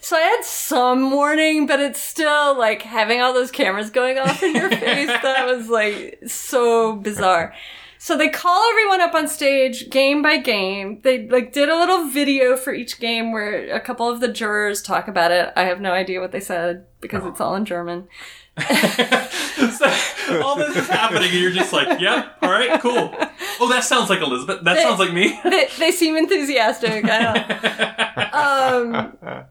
So 0.00 0.16
I 0.16 0.20
had 0.20 0.44
some 0.44 1.12
warning, 1.12 1.66
but 1.66 1.78
it's 1.78 2.00
still 2.00 2.58
like 2.58 2.82
having 2.82 3.20
all 3.20 3.32
those 3.32 3.52
cameras 3.52 3.90
going 3.90 4.18
off 4.18 4.42
in 4.42 4.54
your 4.56 4.70
face. 4.76 5.08
That 5.08 5.46
was 5.46 5.68
like 5.68 6.18
so 6.26 6.96
bizarre. 6.96 7.54
So 7.98 8.16
they 8.16 8.28
call 8.28 8.62
everyone 8.70 9.00
up 9.00 9.14
on 9.14 9.26
stage 9.28 9.90
game 9.90 10.22
by 10.22 10.38
game. 10.38 11.00
They 11.02 11.26
like 11.28 11.52
did 11.52 11.68
a 11.68 11.76
little 11.76 12.08
video 12.08 12.56
for 12.56 12.72
each 12.72 13.00
game 13.00 13.32
where 13.32 13.74
a 13.74 13.80
couple 13.80 14.08
of 14.08 14.20
the 14.20 14.28
jurors 14.28 14.82
talk 14.82 15.08
about 15.08 15.32
it. 15.32 15.52
I 15.56 15.64
have 15.64 15.80
no 15.80 15.92
idea 15.92 16.20
what 16.20 16.30
they 16.32 16.40
said 16.40 16.86
because 17.00 17.24
it's 17.26 17.40
all 17.40 17.54
in 17.54 17.64
German. 17.64 18.08
So, 19.58 20.40
all 20.42 20.56
this 20.56 20.76
is 20.76 20.88
happening, 20.88 21.30
and 21.30 21.40
you're 21.40 21.52
just 21.52 21.72
like, 21.72 22.00
"Yeah, 22.00 22.30
all 22.42 22.50
right, 22.50 22.80
cool." 22.80 23.14
Oh, 23.60 23.68
that 23.68 23.84
sounds 23.84 24.08
like 24.08 24.20
Elizabeth. 24.20 24.64
That 24.64 24.78
sounds 24.82 24.98
like 24.98 25.12
me. 25.12 25.38
They, 25.44 25.68
they 25.78 25.90
seem 25.92 26.16
enthusiastic. 26.16 27.04
I 27.04 27.22
don't. 27.22 28.18
Um, 29.28 29.44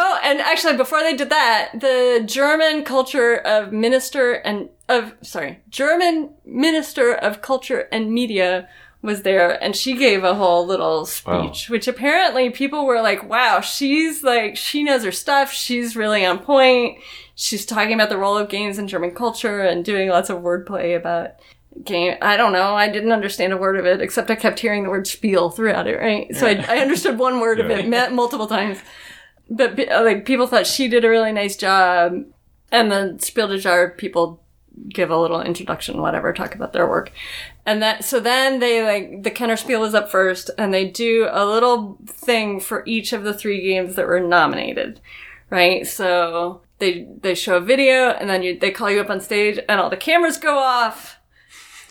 oh, 0.00 0.20
and 0.22 0.40
actually, 0.40 0.76
before 0.76 1.02
they 1.02 1.16
did 1.16 1.30
that, 1.30 1.70
the 1.74 2.22
German 2.24 2.84
culture 2.84 3.36
of 3.36 3.72
minister 3.72 4.32
and 4.32 4.68
of 4.88 5.14
sorry, 5.22 5.60
German 5.68 6.30
minister 6.44 7.12
of 7.12 7.42
culture 7.42 7.88
and 7.92 8.12
media 8.12 8.68
was 9.02 9.22
there, 9.22 9.62
and 9.62 9.76
she 9.76 9.96
gave 9.96 10.24
a 10.24 10.34
whole 10.34 10.66
little 10.66 11.06
speech, 11.06 11.68
which 11.70 11.86
apparently 11.86 12.50
people 12.50 12.86
were 12.86 13.00
like, 13.00 13.28
"Wow, 13.28 13.60
she's 13.60 14.22
like 14.22 14.56
she 14.56 14.82
knows 14.82 15.04
her 15.04 15.12
stuff. 15.12 15.52
She's 15.52 15.96
really 15.96 16.24
on 16.24 16.38
point." 16.38 16.98
She's 17.34 17.64
talking 17.64 17.94
about 17.94 18.08
the 18.08 18.18
role 18.18 18.36
of 18.36 18.48
games 18.48 18.78
in 18.78 18.88
German 18.88 19.12
culture 19.12 19.60
and 19.60 19.84
doing 19.84 20.08
lots 20.08 20.28
of 20.30 20.38
wordplay 20.42 20.96
about 20.96 21.34
game. 21.84 22.16
I 22.20 22.36
don't 22.36 22.52
know. 22.52 22.74
I 22.74 22.88
didn't 22.88 23.12
understand 23.12 23.52
a 23.52 23.56
word 23.56 23.76
of 23.78 23.86
it, 23.86 24.00
except 24.00 24.30
I 24.30 24.34
kept 24.34 24.58
hearing 24.58 24.82
the 24.82 24.90
word 24.90 25.06
spiel 25.06 25.50
throughout 25.50 25.86
it, 25.86 25.98
right? 26.00 26.34
So 26.34 26.46
I, 26.46 26.64
I 26.68 26.78
understood 26.78 27.16
one 27.18 27.38
word 27.38 27.60
of 27.60 27.70
it 27.70 27.88
multiple 28.12 28.48
times. 28.48 28.78
But 29.50 29.78
uh, 29.90 30.02
like 30.04 30.24
people 30.24 30.46
thought 30.46 30.66
she 30.66 30.88
did 30.88 31.04
a 31.04 31.08
really 31.08 31.32
nice 31.32 31.56
job, 31.56 32.24
and 32.70 32.92
then 32.92 33.18
Spiel 33.18 33.48
de 33.48 33.58
Jar 33.58 33.90
people 33.90 34.42
give 34.88 35.10
a 35.10 35.16
little 35.16 35.40
introduction, 35.40 36.00
whatever, 36.00 36.32
talk 36.32 36.54
about 36.54 36.72
their 36.72 36.88
work, 36.88 37.10
and 37.66 37.82
that. 37.82 38.04
So 38.04 38.20
then 38.20 38.60
they 38.60 38.82
like 38.82 39.22
the 39.22 39.30
Kenner 39.30 39.56
Spiel 39.56 39.84
is 39.84 39.94
up 39.94 40.10
first, 40.10 40.50
and 40.58 40.72
they 40.72 40.86
do 40.86 41.28
a 41.30 41.46
little 41.46 41.98
thing 42.06 42.60
for 42.60 42.82
each 42.86 43.12
of 43.12 43.24
the 43.24 43.34
three 43.34 43.62
games 43.62 43.94
that 43.96 44.06
were 44.06 44.20
nominated, 44.20 45.00
right? 45.50 45.86
So 45.86 46.60
they 46.78 47.08
they 47.20 47.34
show 47.34 47.56
a 47.56 47.60
video, 47.60 48.10
and 48.10 48.28
then 48.28 48.42
you, 48.42 48.58
they 48.58 48.70
call 48.70 48.90
you 48.90 49.00
up 49.00 49.10
on 49.10 49.20
stage, 49.20 49.58
and 49.68 49.80
all 49.80 49.90
the 49.90 49.96
cameras 49.96 50.36
go 50.36 50.58
off 50.58 51.17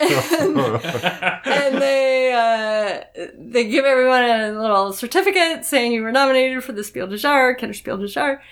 and 0.00 1.82
they 1.82 2.32
uh, 2.32 3.22
they 3.36 3.64
give 3.64 3.84
everyone 3.84 4.22
a 4.22 4.52
little 4.52 4.92
certificate 4.92 5.64
saying 5.64 5.92
you 5.92 6.02
were 6.02 6.12
nominated 6.12 6.62
for 6.62 6.72
the 6.72 6.84
Spiel 6.84 7.06
de 7.06 7.16
Jar, 7.16 7.54
Kenner 7.54 7.72
Spiel 7.72 7.98
de 7.98 8.06
Jar, 8.06 8.42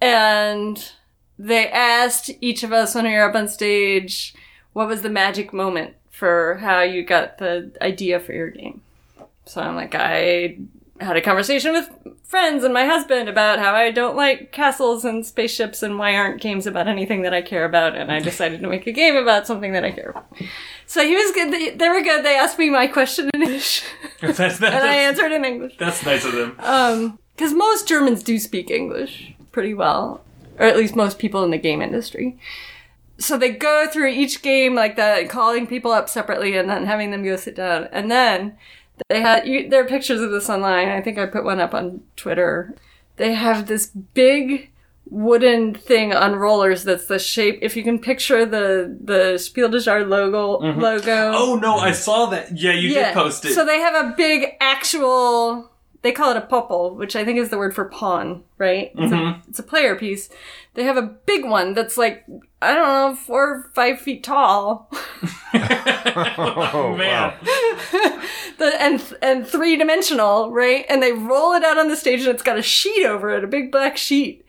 and 0.00 0.92
they 1.38 1.68
asked 1.68 2.30
each 2.40 2.62
of 2.62 2.72
us 2.72 2.94
when 2.94 3.04
we 3.04 3.12
were 3.12 3.28
up 3.28 3.34
on 3.34 3.48
stage 3.48 4.34
what 4.72 4.88
was 4.88 5.02
the 5.02 5.10
magic 5.10 5.52
moment 5.52 5.94
for 6.10 6.56
how 6.56 6.82
you 6.82 7.04
got 7.04 7.38
the 7.38 7.72
idea 7.82 8.20
for 8.20 8.32
your 8.32 8.50
game. 8.50 8.82
So 9.46 9.60
I'm 9.60 9.74
like, 9.74 9.94
I 9.94 10.58
had 11.04 11.16
a 11.16 11.20
conversation 11.20 11.72
with 11.72 11.88
friends 12.24 12.64
and 12.64 12.74
my 12.74 12.84
husband 12.86 13.28
about 13.28 13.58
how 13.58 13.74
I 13.74 13.90
don't 13.90 14.16
like 14.16 14.50
castles 14.50 15.04
and 15.04 15.24
spaceships 15.24 15.82
and 15.82 15.98
why 15.98 16.16
aren't 16.16 16.40
games 16.40 16.66
about 16.66 16.88
anything 16.88 17.22
that 17.22 17.32
I 17.34 17.42
care 17.42 17.64
about, 17.64 17.94
and 17.96 18.10
I 18.10 18.18
decided 18.20 18.60
to 18.62 18.68
make 18.68 18.86
a 18.86 18.92
game 18.92 19.16
about 19.16 19.46
something 19.46 19.72
that 19.72 19.84
I 19.84 19.92
care 19.92 20.10
about. 20.10 20.26
So 20.86 21.04
he 21.04 21.14
was 21.14 21.32
good. 21.32 21.52
They, 21.52 21.70
they 21.70 21.88
were 21.88 22.02
good. 22.02 22.24
They 22.24 22.36
asked 22.36 22.58
me 22.58 22.70
my 22.70 22.86
question 22.86 23.30
in 23.34 23.42
English, 23.42 23.84
That's, 24.20 24.38
that's, 24.38 24.60
and 24.62 24.74
I 24.74 24.96
answered 24.96 25.32
in 25.32 25.44
English. 25.44 25.76
that's 25.78 26.04
nice 26.04 26.24
of 26.24 26.32
them. 26.32 26.56
Um, 26.58 27.18
because 27.36 27.52
most 27.54 27.88
Germans 27.88 28.22
do 28.22 28.38
speak 28.38 28.70
English 28.70 29.34
pretty 29.52 29.74
well, 29.74 30.22
or 30.58 30.66
at 30.66 30.76
least 30.76 30.94
most 30.96 31.18
people 31.18 31.42
in 31.44 31.50
the 31.50 31.58
game 31.58 31.82
industry. 31.82 32.38
so 33.18 33.36
they 33.38 33.50
go 33.50 33.86
through 33.90 34.08
each 34.08 34.40
game 34.42 34.74
like 34.74 34.96
that, 34.96 35.28
calling 35.28 35.66
people 35.66 35.90
up 35.92 36.08
separately 36.08 36.56
and 36.56 36.68
then 36.68 36.86
having 36.86 37.10
them 37.10 37.24
go 37.24 37.36
sit 37.36 37.54
down. 37.56 37.88
And 37.92 38.10
then 38.10 38.56
they 39.08 39.20
had, 39.20 39.46
you, 39.46 39.68
there 39.68 39.82
are 39.82 39.88
pictures 39.88 40.20
of 40.20 40.30
this 40.30 40.48
online. 40.48 40.88
I 40.88 41.00
think 41.00 41.18
I 41.18 41.26
put 41.26 41.44
one 41.44 41.60
up 41.60 41.74
on 41.74 42.02
Twitter. 42.16 42.74
They 43.16 43.34
have 43.34 43.66
this 43.66 43.86
big 43.86 44.70
wooden 45.10 45.74
thing 45.74 46.12
on 46.14 46.34
rollers 46.34 46.82
that's 46.84 47.06
the 47.06 47.18
shape, 47.18 47.58
if 47.62 47.76
you 47.76 47.84
can 47.84 47.98
picture 47.98 48.46
the, 48.46 48.96
the 49.04 49.36
Spiel 49.38 49.68
des 49.68 49.78
Jahres 49.80 50.08
logo, 50.08 50.58
logo. 50.58 51.32
Oh 51.34 51.58
no, 51.60 51.76
I 51.76 51.92
saw 51.92 52.26
that. 52.26 52.56
Yeah, 52.58 52.72
you 52.72 52.88
did 52.94 53.12
post 53.14 53.44
it. 53.44 53.52
So 53.54 53.64
they 53.66 53.80
have 53.80 53.94
a 53.94 54.14
big 54.16 54.54
actual. 54.60 55.70
They 56.02 56.12
call 56.12 56.30
it 56.32 56.36
a 56.36 56.42
popple, 56.42 56.96
which 56.96 57.16
I 57.16 57.24
think 57.24 57.38
is 57.38 57.48
the 57.48 57.56
word 57.56 57.74
for 57.74 57.86
pawn, 57.86 58.44
right? 58.58 58.90
It's, 58.94 59.12
Mm-hmm. 59.12 59.14
a, 59.14 59.42
it's 59.48 59.58
a 59.58 59.62
player 59.62 59.94
piece. 59.96 60.28
They 60.74 60.84
have 60.84 60.98
a 60.98 61.02
big 61.02 61.44
one 61.46 61.72
that's 61.74 61.96
like 61.96 62.24
I 62.60 62.74
don't 62.74 62.86
know, 62.88 63.14
four 63.16 63.42
or 63.50 63.70
five 63.74 64.00
feet 64.00 64.22
tall, 64.24 64.90
Oh, 65.54 66.94
Man. 66.98 67.34
the, 68.58 68.80
and 68.82 69.02
and 69.22 69.46
three 69.46 69.76
dimensional, 69.76 70.50
right? 70.52 70.84
And 70.88 71.02
they 71.02 71.12
roll 71.12 71.52
it 71.54 71.64
out 71.64 71.78
on 71.78 71.88
the 71.88 71.96
stage, 71.96 72.20
and 72.20 72.28
it's 72.30 72.42
got 72.42 72.58
a 72.58 72.62
sheet 72.62 73.04
over 73.06 73.30
it, 73.30 73.44
a 73.44 73.46
big 73.46 73.70
black 73.72 73.96
sheet. 73.96 74.44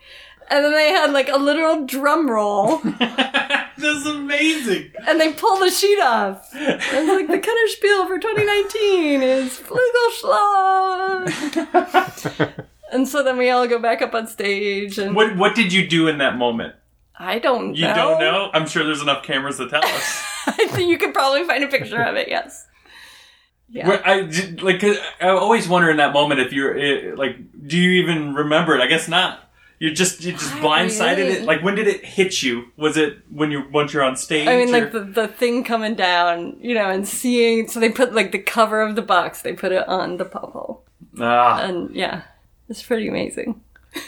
And 0.49 0.63
then 0.63 0.73
they 0.73 0.89
had 0.89 1.11
like 1.11 1.27
a 1.29 1.37
literal 1.37 1.85
drum 1.87 2.29
roll, 2.29 2.77
This 3.77 3.97
is 3.97 4.05
amazing. 4.05 4.91
and 5.07 5.19
they 5.19 5.33
pull 5.33 5.57
the 5.59 5.71
sheet 5.71 5.99
off. 5.99 6.47
And 6.53 7.07
like 7.07 7.27
the 7.27 7.39
Kenner 7.39 7.67
Spiel 7.67 8.05
for 8.07 8.19
2019 8.19 9.23
is 9.23 9.59
Flügelschlag. 11.25 12.65
and 12.91 13.07
so 13.07 13.23
then 13.23 13.37
we 13.37 13.49
all 13.49 13.67
go 13.67 13.79
back 13.79 14.01
up 14.01 14.13
on 14.13 14.27
stage, 14.27 14.97
and 14.99 15.15
What 15.15 15.35
What 15.35 15.55
did 15.55 15.73
you 15.73 15.87
do 15.87 16.07
in 16.07 16.19
that 16.19 16.37
moment? 16.37 16.75
I 17.17 17.39
don't 17.39 17.69
know. 17.69 17.73
You 17.73 17.87
know. 17.87 17.95
don't 17.95 18.19
know? 18.19 18.49
I'm 18.53 18.67
sure 18.67 18.83
there's 18.83 19.01
enough 19.01 19.23
cameras 19.23 19.57
to 19.57 19.69
tell 19.69 19.83
us. 19.83 20.23
I 20.47 20.67
think 20.67 20.89
you 20.89 20.97
could 20.97 21.13
probably 21.13 21.43
find 21.45 21.63
a 21.63 21.67
picture 21.67 22.01
of 22.01 22.15
it. 22.15 22.27
Yes. 22.27 22.67
Yeah. 23.69 23.87
Where 23.87 24.07
I 24.07 24.23
j- 24.23 24.51
like. 24.61 24.79
'cause 24.79 24.97
I 25.19 25.29
always 25.29 25.67
wonder 25.67 25.89
in 25.89 25.97
that 25.97 26.13
moment 26.13 26.39
if 26.39 26.53
you're 26.53 26.77
eh, 26.77 27.13
like, 27.15 27.35
do 27.67 27.77
you 27.77 28.01
even 28.03 28.33
remember 28.35 28.75
it? 28.75 28.81
I 28.81 28.87
guess 28.87 29.07
not. 29.07 29.39
You 29.79 29.91
just 29.91 30.23
you 30.23 30.31
just 30.31 30.53
I 30.55 30.59
blindsided 30.59 31.17
really- 31.17 31.31
it. 31.33 31.43
Like 31.43 31.61
when 31.61 31.75
did 31.75 31.87
it 31.87 32.05
hit 32.05 32.41
you? 32.43 32.65
Was 32.77 32.95
it 32.95 33.17
when 33.29 33.51
you 33.51 33.63
once 33.71 33.91
you're 33.93 34.03
on 34.03 34.15
stage? 34.15 34.47
I 34.47 34.55
mean, 34.57 34.69
or- 34.69 34.79
like 34.79 34.91
the, 34.93 35.01
the 35.01 35.27
thing 35.27 35.63
coming 35.65 35.95
down, 35.95 36.57
you 36.61 36.73
know, 36.75 36.89
and 36.89 37.05
seeing. 37.07 37.67
So 37.67 37.79
they 37.79 37.89
put 37.89 38.13
like 38.13 38.31
the 38.31 38.39
cover 38.39 38.81
of 38.81 38.95
the 38.95 39.01
box. 39.01 39.41
They 39.41 39.53
put 39.53 39.71
it 39.73 39.85
on 39.89 40.17
the 40.17 40.25
popple, 40.25 40.83
ah, 41.19 41.59
and 41.61 41.93
yeah, 41.93 42.21
it's 42.69 42.83
pretty 42.83 43.07
amazing. 43.07 43.61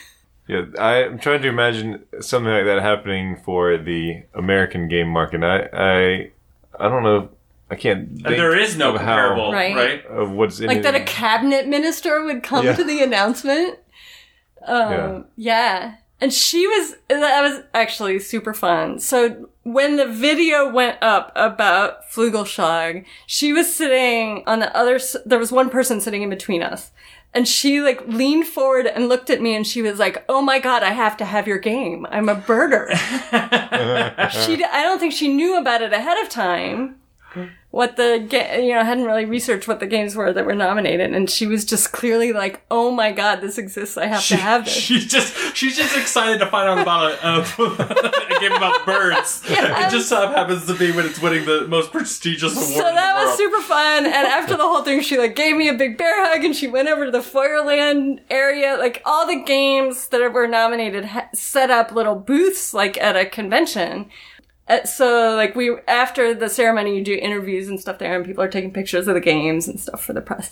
Yeah, 0.50 0.64
I'm 0.80 1.20
trying 1.20 1.42
to 1.42 1.50
imagine 1.50 2.06
something 2.22 2.50
like 2.50 2.64
that 2.64 2.82
happening 2.82 3.36
for 3.44 3.78
the 3.78 4.24
American 4.34 4.88
game 4.88 5.10
market. 5.10 5.44
I, 5.44 5.68
I, 5.74 6.32
I 6.80 6.88
don't 6.88 7.04
know. 7.04 7.28
I 7.70 7.76
can't. 7.76 8.10
Think 8.10 8.24
there 8.24 8.56
is 8.58 8.78
no 8.78 8.96
of 8.96 9.02
how- 9.02 9.52
Right. 9.52 9.76
right? 9.76 10.06
of 10.06 10.32
what's 10.32 10.60
in 10.60 10.68
Like 10.68 10.84
that, 10.84 10.96
a 10.96 11.02
cabinet 11.04 11.68
minister 11.68 12.24
would 12.24 12.42
come 12.44 12.66
Yeah. 12.66 12.76
to 12.76 12.84
the 12.84 13.02
announcement. 13.04 13.78
Um, 14.66 15.26
yeah. 15.36 15.96
And 16.20 16.34
she 16.34 16.66
was, 16.66 16.96
that 17.10 17.42
was 17.42 17.62
actually 17.74 18.18
super 18.20 18.54
fun. 18.54 19.00
So 19.00 19.50
when 19.64 19.98
the 19.98 20.08
video 20.08 20.68
went 20.72 20.98
up 21.02 21.32
about 21.36 22.10
Flügelschlag, 22.10 23.06
she 23.28 23.54
was 23.54 23.74
sitting 23.76 24.44
on 24.48 24.60
the 24.60 24.76
other, 24.76 25.00
there 25.26 25.38
was 25.38 25.52
one 25.52 25.70
person 25.70 26.02
sitting 26.02 26.24
in 26.24 26.30
between 26.30 26.64
us. 26.64 26.92
And 27.34 27.48
she 27.48 27.82
like 27.82 28.02
leaned 28.08 28.48
forward 28.48 28.88
and 28.88 29.10
looked 29.10 29.30
at 29.30 29.42
me 29.42 29.54
and 29.56 29.68
she 29.68 29.82
was 29.84 30.00
like, 30.00 30.24
Oh 30.28 30.42
my 30.42 30.58
God, 30.60 30.82
I 30.82 30.92
have 30.92 31.18
to 31.18 31.26
have 31.26 31.48
your 31.48 31.60
game. 31.60 32.08
I'm 32.10 32.30
a 32.30 32.36
birder. 32.36 32.90
she, 34.46 34.56
d- 34.56 34.64
I 34.72 34.82
don't 34.84 34.98
think 35.00 35.14
she 35.14 35.28
knew 35.28 35.58
about 35.60 35.82
it 35.82 35.94
ahead 35.94 36.18
of 36.24 36.30
time. 36.30 36.96
What 37.70 37.96
the, 37.98 38.26
ga- 38.28 38.64
you 38.66 38.74
know, 38.74 38.80
I 38.80 38.84
hadn't 38.86 39.04
really 39.04 39.26
researched 39.26 39.68
what 39.68 39.80
the 39.80 39.86
games 39.86 40.16
were 40.16 40.34
that 40.34 40.46
were 40.46 40.56
nominated. 40.56 41.14
And 41.14 41.30
she 41.30 41.46
was 41.46 41.64
just 41.66 41.92
clearly 41.92 42.32
like, 42.34 42.62
Oh 42.72 42.90
my 42.92 43.12
God, 43.12 43.42
this 43.42 43.58
exists. 43.60 43.98
I 43.98 44.06
have 44.08 44.22
She, 44.22 44.36
to 44.36 44.42
have 44.42 44.66
this. 44.66 44.74
she's 44.78 45.06
just 45.06 45.56
she's 45.56 45.76
just 45.78 45.96
excited 45.96 46.40
to 46.40 46.48
find 46.48 46.68
out 46.70 46.80
about 46.80 47.12
a, 47.12 47.28
a, 47.28 47.38
a 48.36 48.40
game 48.40 48.54
about 48.54 48.86
birds. 48.86 49.44
It 49.50 49.92
just 49.92 50.10
so 50.10 50.28
happens 50.30 50.66
to 50.68 50.74
be 50.76 50.92
when 50.92 51.06
it's 51.06 51.22
winning 51.22 51.46
the 51.46 51.68
most 51.68 51.92
prestigious 51.92 52.54
award. 52.56 52.68
So 52.74 52.82
that 52.82 53.24
was 53.24 53.38
super 53.38 53.62
fun. 53.62 54.06
And 54.06 54.16
after 54.16 54.56
the 54.58 54.64
whole 54.64 54.84
thing, 54.84 55.02
she 55.02 55.18
like 55.18 55.36
gave 55.36 55.56
me 55.56 55.68
a 55.68 55.74
big 55.74 55.98
bear 55.98 56.26
hug 56.26 56.44
and 56.46 56.56
she 56.56 56.68
went 56.68 56.88
over 56.88 57.06
to 57.06 57.12
the 57.12 57.22
Feuerland 57.22 58.22
area. 58.30 58.78
Like 58.80 59.02
all 59.06 59.28
the 59.28 59.44
games 59.44 60.08
that 60.08 60.34
were 60.34 60.48
nominated 60.48 61.06
ha- 61.06 61.30
set 61.34 61.70
up 61.70 61.92
little 61.92 62.16
booths 62.16 62.74
like 62.74 62.98
at 62.98 63.16
a 63.16 63.26
convention. 63.26 64.10
Uh, 64.70 64.84
so 64.84 65.34
like 65.36 65.56
we 65.56 65.78
after 65.88 66.34
the 66.34 66.50
ceremony 66.50 66.98
you 66.98 67.04
do 67.04 67.14
interviews 67.16 67.70
and 67.70 67.80
stuff 67.80 68.00
there 68.00 68.16
and 68.16 68.26
people 68.26 68.44
are 68.44 68.50
taking 68.50 68.72
pictures 68.72 69.08
of 69.08 69.14
the 69.14 69.22
games 69.22 69.68
and 69.68 69.80
stuff 69.80 70.04
for 70.04 70.12
the 70.12 70.22
press 70.22 70.52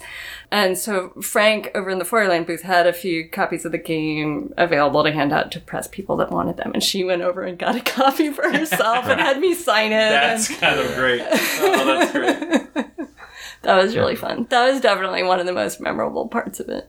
and 0.51 0.77
so 0.77 1.09
frank 1.21 1.69
over 1.75 1.89
in 1.89 1.99
the 1.99 2.05
Feuerland 2.05 2.47
booth 2.47 2.61
had 2.61 2.87
a 2.87 2.93
few 2.93 3.27
copies 3.27 3.65
of 3.65 3.73
the 3.73 3.77
game 3.77 4.53
available 4.55 5.03
to 5.03 5.11
hand 5.11 5.33
out 5.33 5.51
to 5.51 5.59
press 5.59 5.87
people 5.87 6.15
that 6.15 6.31
wanted 6.31 6.55
them 6.55 6.71
and 6.73 6.81
she 6.81 7.03
went 7.03 7.21
over 7.21 7.43
and 7.43 7.59
got 7.59 7.75
a 7.75 7.81
copy 7.81 8.31
for 8.31 8.49
herself 8.49 9.05
and 9.05 9.19
had 9.19 9.39
me 9.39 9.53
sign 9.53 9.91
it 9.91 10.09
That's 10.09 10.49
and 10.49 10.59
kind 10.59 10.79
of 10.79 10.95
great. 10.95 11.21
Oh, 11.21 11.85
that's 11.85 12.11
great. 12.11 12.87
that 13.63 13.75
was 13.75 13.95
really 13.97 14.15
fun 14.15 14.47
that 14.49 14.71
was 14.71 14.79
definitely 14.79 15.23
one 15.23 15.41
of 15.41 15.45
the 15.45 15.53
most 15.53 15.81
memorable 15.81 16.27
parts 16.29 16.61
of 16.61 16.69
it 16.69 16.87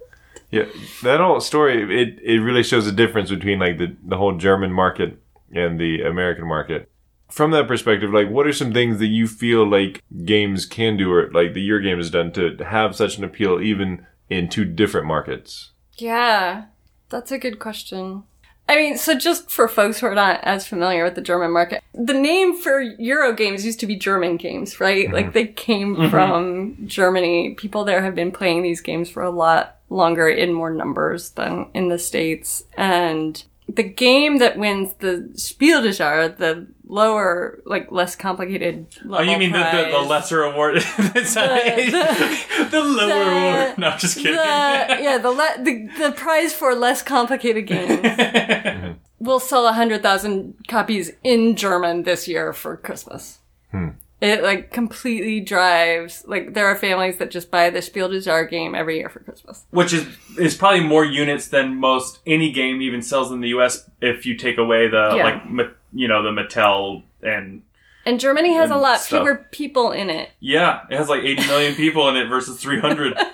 Yeah, 0.52 0.66
that 1.02 1.18
whole 1.18 1.40
story 1.40 1.83
it 2.02 2.21
it 2.23 2.38
really 2.38 2.62
shows 2.62 2.85
the 2.85 2.92
difference 2.92 3.30
between 3.30 3.59
like 3.59 3.78
the 3.78 3.97
the 4.04 4.16
whole 4.16 4.37
German 4.37 4.73
market 4.73 5.18
and 5.52 5.78
the 5.80 6.02
American 6.02 6.47
market. 6.47 6.88
From 7.28 7.50
that 7.50 7.66
perspective, 7.66 8.12
like 8.12 8.30
what 8.30 8.47
are 8.47 8.52
some 8.52 8.73
things 8.73 8.99
that 8.99 9.06
you 9.06 9.26
feel 9.26 9.68
like 9.68 10.02
games 10.25 10.64
can 10.64 10.97
do 10.97 11.12
or 11.12 11.30
like 11.33 11.54
that 11.54 11.61
your 11.61 11.80
game 11.80 11.99
has 11.99 12.11
done 12.11 12.33
to 12.33 12.56
have 12.64 12.95
such 12.95 13.18
an 13.18 13.25
appeal 13.25 13.61
even 13.61 14.06
in 14.30 14.49
two 14.49 14.64
different 14.64 15.06
markets? 15.06 15.73
Yeah, 15.97 16.66
that's 17.09 17.33
a 17.33 17.38
good 17.38 17.59
question. 17.59 18.25
I 18.68 18.76
mean, 18.76 18.99
so 18.99 19.16
just 19.16 19.50
for 19.50 19.68
folks 19.68 20.00
who 20.00 20.06
are 20.06 20.14
not 20.14 20.40
as 20.42 20.66
familiar 20.66 21.04
with 21.04 21.14
the 21.14 21.21
German 21.21 21.52
market, 21.52 21.83
the 21.95 22.14
name 22.14 22.56
for 22.56 22.80
Euro 22.80 23.33
games 23.33 23.64
used 23.64 23.78
to 23.80 23.87
be 23.87 23.95
German 23.97 24.37
games, 24.37 24.80
right? 24.80 25.06
Mm-hmm. 25.06 25.14
Like 25.14 25.33
they 25.33 25.47
came 25.47 25.95
mm-hmm. 25.95 26.11
from 26.11 26.76
Germany. 26.87 27.54
People 27.54 27.85
there 27.85 28.02
have 28.02 28.16
been 28.16 28.33
playing 28.33 28.62
these 28.62 28.80
games 28.80 29.09
for 29.09 29.23
a 29.23 29.30
lot 29.30 29.76
longer 29.88 30.28
in 30.28 30.52
more 30.52 30.71
numbers 30.71 31.30
than 31.30 31.68
in 31.75 31.88
the 31.88 31.99
States. 31.99 32.64
And 32.76 33.42
the 33.68 33.82
game 33.82 34.38
that 34.38 34.56
wins 34.58 34.94
the 35.00 35.30
Spiel 35.35 35.82
des 35.82 35.88
Jahres, 35.90 36.37
the 36.38 36.66
lower, 36.87 37.61
like 37.66 37.90
less 37.90 38.14
complicated 38.14 38.87
Oh, 39.11 39.20
you 39.20 39.37
mean 39.38 39.50
the, 39.52 39.58
the, 39.58 39.88
the 39.90 39.99
lesser 40.08 40.42
award? 40.42 40.76
It's 40.99 41.35
not- 41.35 41.49
The- 41.50 42.68
the, 42.70 42.80
lower 42.85 43.06
the- 43.08 43.58
award. 43.66 43.78
No, 43.78 43.88
I'm 43.88 43.99
just 43.99 44.14
the, 44.16 44.23
kidding. 44.23 44.37
yeah, 45.04 45.18
the, 45.18 45.30
le- 45.30 45.56
the 45.62 45.88
the 45.99 46.12
prize 46.12 46.52
for 46.52 46.75
less 46.75 47.02
complicated 47.02 47.66
games 47.66 48.96
will 49.18 49.40
sell 49.40 49.70
hundred 49.73 50.02
thousand 50.02 50.54
copies 50.68 51.11
in 51.25 51.56
German 51.56 52.04
this 52.04 52.28
year 52.28 52.52
for 52.52 52.76
Christmas. 52.76 53.38
Hmm. 53.73 53.88
It 54.20 54.42
like 54.42 54.73
completely 54.73 55.40
drives 55.40 56.25
like 56.26 56.54
there 56.54 56.66
are 56.66 56.75
families 56.76 57.18
that 57.18 57.30
just 57.30 57.50
buy 57.50 57.68
the 57.68 57.82
Spiel 57.82 58.08
des 58.08 58.20
Jahres 58.20 58.49
game 58.49 58.75
every 58.75 58.96
year 58.99 59.11
for 59.11 59.20
Christmas. 59.20 59.64
Which 59.70 59.92
is 59.92 60.06
is 60.38 60.54
probably 60.54 60.80
more 60.80 61.04
units 61.04 61.49
than 61.49 61.76
most 61.76 62.20
any 62.26 62.50
game 62.50 62.80
even 62.80 63.02
sells 63.02 63.30
in 63.30 63.40
the 63.42 63.49
U.S. 63.49 63.88
If 64.00 64.25
you 64.25 64.35
take 64.37 64.56
away 64.58 64.88
the 64.88 65.12
Yeah. 65.16 65.25
like 65.25 65.46
Ma- 65.50 65.64
you 65.92 66.08
know 66.08 66.23
the 66.23 66.30
Mattel 66.30 67.02
and 67.23 67.62
And 68.06 68.18
Germany 68.18 68.54
has 68.54 68.70
a 68.70 68.76
lot 68.76 69.00
stuff. 69.00 69.20
fewer 69.23 69.46
people 69.52 69.92
in 69.92 70.08
it. 70.08 70.30
yeah, 70.40 70.80
it 70.90 70.96
has 70.96 71.08
like 71.11 71.23
80 71.23 71.46
million 71.46 71.75
people 71.75 72.08
in 72.08 72.16
it 72.16 72.26
versus 72.26 72.58
300. 72.61 73.18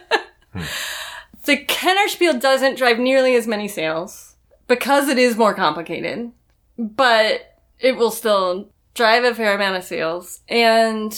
The 1.44 1.56
Kenner 1.56 2.06
Spiel 2.08 2.38
doesn't 2.38 2.76
drive 2.78 2.98
nearly 3.00 3.34
as 3.34 3.46
many 3.48 3.66
sales 3.66 4.36
because 4.68 5.08
it 5.08 5.18
is 5.18 5.36
more 5.36 5.54
complicated, 5.54 6.30
but 6.78 7.56
it 7.80 7.96
will 7.96 8.12
still 8.12 8.68
drive 8.94 9.24
a 9.24 9.34
fair 9.34 9.54
amount 9.54 9.76
of 9.76 9.84
sales. 9.84 10.40
And 10.48 11.16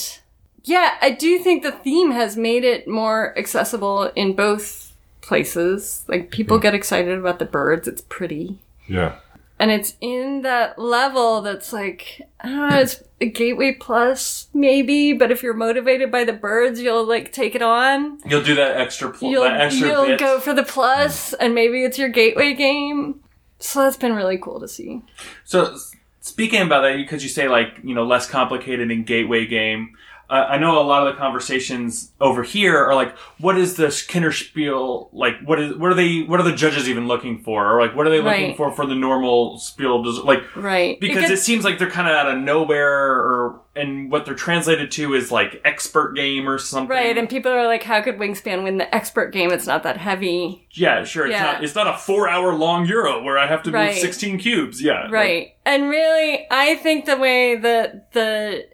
yeah, 0.64 0.96
I 1.00 1.10
do 1.10 1.38
think 1.38 1.62
the 1.62 1.72
theme 1.72 2.10
has 2.12 2.36
made 2.36 2.64
it 2.64 2.88
more 2.88 3.36
accessible 3.38 4.04
in 4.14 4.34
both 4.34 4.92
places. 5.20 6.04
Like 6.08 6.30
people 6.30 6.56
mm-hmm. 6.56 6.62
get 6.62 6.74
excited 6.74 7.18
about 7.18 7.38
the 7.38 7.44
birds. 7.44 7.88
It's 7.88 8.02
pretty. 8.02 8.58
Yeah. 8.86 9.16
And 9.58 9.70
it's 9.70 9.94
in 10.00 10.42
that 10.42 10.78
level 10.78 11.40
that's 11.40 11.72
like, 11.72 12.22
I 12.40 12.48
don't 12.48 12.70
know, 12.70 12.78
it's 12.80 13.02
a 13.20 13.26
gateway 13.26 13.72
plus 13.72 14.48
maybe, 14.52 15.12
but 15.12 15.30
if 15.30 15.42
you're 15.42 15.54
motivated 15.54 16.10
by 16.10 16.24
the 16.24 16.32
birds, 16.32 16.80
you'll 16.80 17.06
like 17.06 17.32
take 17.32 17.54
it 17.54 17.62
on 17.62 18.18
You'll 18.26 18.42
do 18.42 18.56
that 18.56 18.76
extra 18.76 19.12
pl- 19.12 19.30
you'll, 19.30 19.44
that 19.44 19.60
extra 19.60 19.88
you'll 19.88 20.06
bit. 20.06 20.18
go 20.18 20.40
for 20.40 20.52
the 20.54 20.64
plus 20.64 21.34
and 21.34 21.54
maybe 21.54 21.84
it's 21.84 21.98
your 21.98 22.08
gateway 22.08 22.52
game 22.52 23.20
so 23.60 23.84
that's 23.84 23.96
been 23.96 24.12
really 24.12 24.38
cool 24.38 24.58
to 24.60 24.68
see 24.68 25.02
So 25.44 25.78
speaking 26.24 26.62
about 26.62 26.80
that, 26.80 26.96
because 26.96 27.22
you 27.22 27.28
say 27.28 27.48
like 27.48 27.78
you 27.84 27.94
know 27.94 28.04
less 28.04 28.26
complicated 28.26 28.90
in 28.90 29.04
gateway 29.04 29.46
game, 29.46 29.96
uh, 30.30 30.46
I 30.48 30.58
know 30.58 30.80
a 30.80 30.82
lot 30.82 31.06
of 31.06 31.14
the 31.14 31.18
conversations 31.18 32.12
over 32.20 32.42
here 32.42 32.76
are 32.76 32.94
like, 32.94 33.16
what 33.38 33.58
is 33.58 33.76
this 33.76 34.04
Kinderspiel 34.06 35.08
like? 35.12 35.34
What 35.44 35.60
is 35.60 35.76
what 35.76 35.90
are 35.90 35.94
they? 35.94 36.22
What 36.22 36.40
are 36.40 36.44
the 36.44 36.54
judges 36.54 36.88
even 36.88 37.06
looking 37.06 37.42
for? 37.42 37.72
Or 37.76 37.80
like, 37.80 37.94
what 37.94 38.06
are 38.06 38.10
they 38.10 38.20
looking 38.20 38.48
Right. 38.48 38.56
for 38.56 38.70
for 38.72 38.86
the 38.86 38.94
normal 38.94 39.58
spiel? 39.58 40.02
Like 40.24 40.42
Right. 40.56 40.98
because 41.00 41.30
it 41.30 41.38
seems 41.38 41.64
like 41.64 41.78
they're 41.78 41.90
kind 41.90 42.08
of 42.08 42.14
out 42.14 42.28
of 42.34 42.38
nowhere, 42.42 42.92
or 43.16 43.60
and 43.76 44.10
what 44.10 44.24
they're 44.24 44.34
translated 44.34 44.90
to 44.92 45.14
is 45.14 45.32
like 45.32 45.60
expert 45.64 46.14
game 46.14 46.48
or 46.48 46.58
something. 46.58 46.88
Right, 46.88 47.18
and 47.18 47.28
people 47.28 47.50
are 47.52 47.66
like, 47.66 47.82
how 47.82 48.00
could 48.02 48.18
Wingspan 48.18 48.62
win 48.62 48.78
the 48.78 48.94
expert 48.94 49.32
game? 49.32 49.50
It's 49.50 49.66
not 49.66 49.82
that 49.82 49.96
heavy. 49.96 50.66
yeah, 50.72 51.04
sure. 51.04 51.26
It's 51.26 51.32
Yeah. 51.32 51.42
not. 51.42 51.64
It's 51.64 51.74
not 51.74 51.86
a 51.88 51.96
four-hour 51.98 52.54
long 52.54 52.86
Euro 52.86 53.22
where 53.22 53.36
I 53.38 53.46
have 53.46 53.62
to 53.64 53.70
Right. 53.70 53.88
move 53.90 53.98
sixteen 53.98 54.38
cubes. 54.38 54.80
Yeah. 54.82 55.08
Right. 55.10 55.54
And 55.66 55.88
really, 55.88 56.46
I 56.50 56.76
think 56.76 57.04
the 57.06 57.16
way 57.16 57.56
that 57.56 58.12
the 58.12 58.66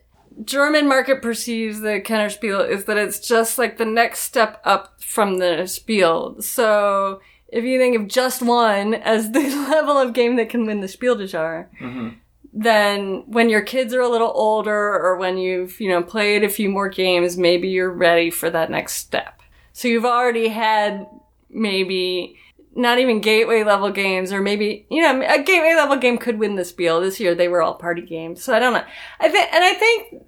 German 0.44 0.88
market 0.88 1.22
perceives 1.22 1.80
the 1.80 2.00
Kennerspiel 2.00 2.68
is 2.68 2.84
that 2.84 2.96
it's 2.96 3.20
just 3.20 3.58
like 3.58 3.76
the 3.76 3.84
next 3.84 4.20
step 4.20 4.60
up 4.64 5.02
from 5.02 5.38
the 5.38 5.66
Spiel. 5.66 6.40
So 6.40 7.20
if 7.48 7.64
you 7.64 7.78
think 7.78 7.96
of 7.96 8.08
just 8.08 8.42
one 8.42 8.94
as 8.94 9.32
the 9.32 9.40
level 9.70 9.98
of 9.98 10.12
game 10.12 10.36
that 10.36 10.48
can 10.48 10.66
win 10.66 10.80
the 10.80 10.88
Spiel 10.88 11.16
des 11.16 11.24
Jahres, 11.24 11.66
mm-hmm. 11.80 12.10
then 12.52 13.24
when 13.26 13.50
your 13.50 13.62
kids 13.62 13.92
are 13.92 14.00
a 14.00 14.08
little 14.08 14.32
older 14.34 14.74
or 14.74 15.16
when 15.16 15.36
you've, 15.36 15.80
you 15.80 15.88
know, 15.88 16.02
played 16.02 16.44
a 16.44 16.48
few 16.48 16.68
more 16.68 16.88
games, 16.88 17.36
maybe 17.36 17.68
you're 17.68 17.92
ready 17.92 18.30
for 18.30 18.50
that 18.50 18.70
next 18.70 18.94
step. 18.94 19.42
So 19.72 19.88
you've 19.88 20.04
already 20.04 20.48
had 20.48 21.06
maybe 21.48 22.36
not 22.74 22.98
even 22.98 23.20
gateway 23.20 23.62
level 23.64 23.90
games, 23.90 24.32
or 24.32 24.40
maybe 24.40 24.86
you 24.90 25.02
know 25.02 25.20
a 25.22 25.42
gateway 25.42 25.74
level 25.76 25.96
game 25.96 26.18
could 26.18 26.38
win 26.38 26.56
the 26.56 26.64
spiel 26.64 27.00
this 27.00 27.18
year. 27.20 27.34
They 27.34 27.48
were 27.48 27.62
all 27.62 27.74
party 27.74 28.02
games, 28.02 28.42
so 28.42 28.54
I 28.54 28.58
don't 28.58 28.72
know. 28.72 28.84
I 29.18 29.28
think, 29.28 29.52
and 29.52 29.64
I 29.64 29.72
think 29.74 30.22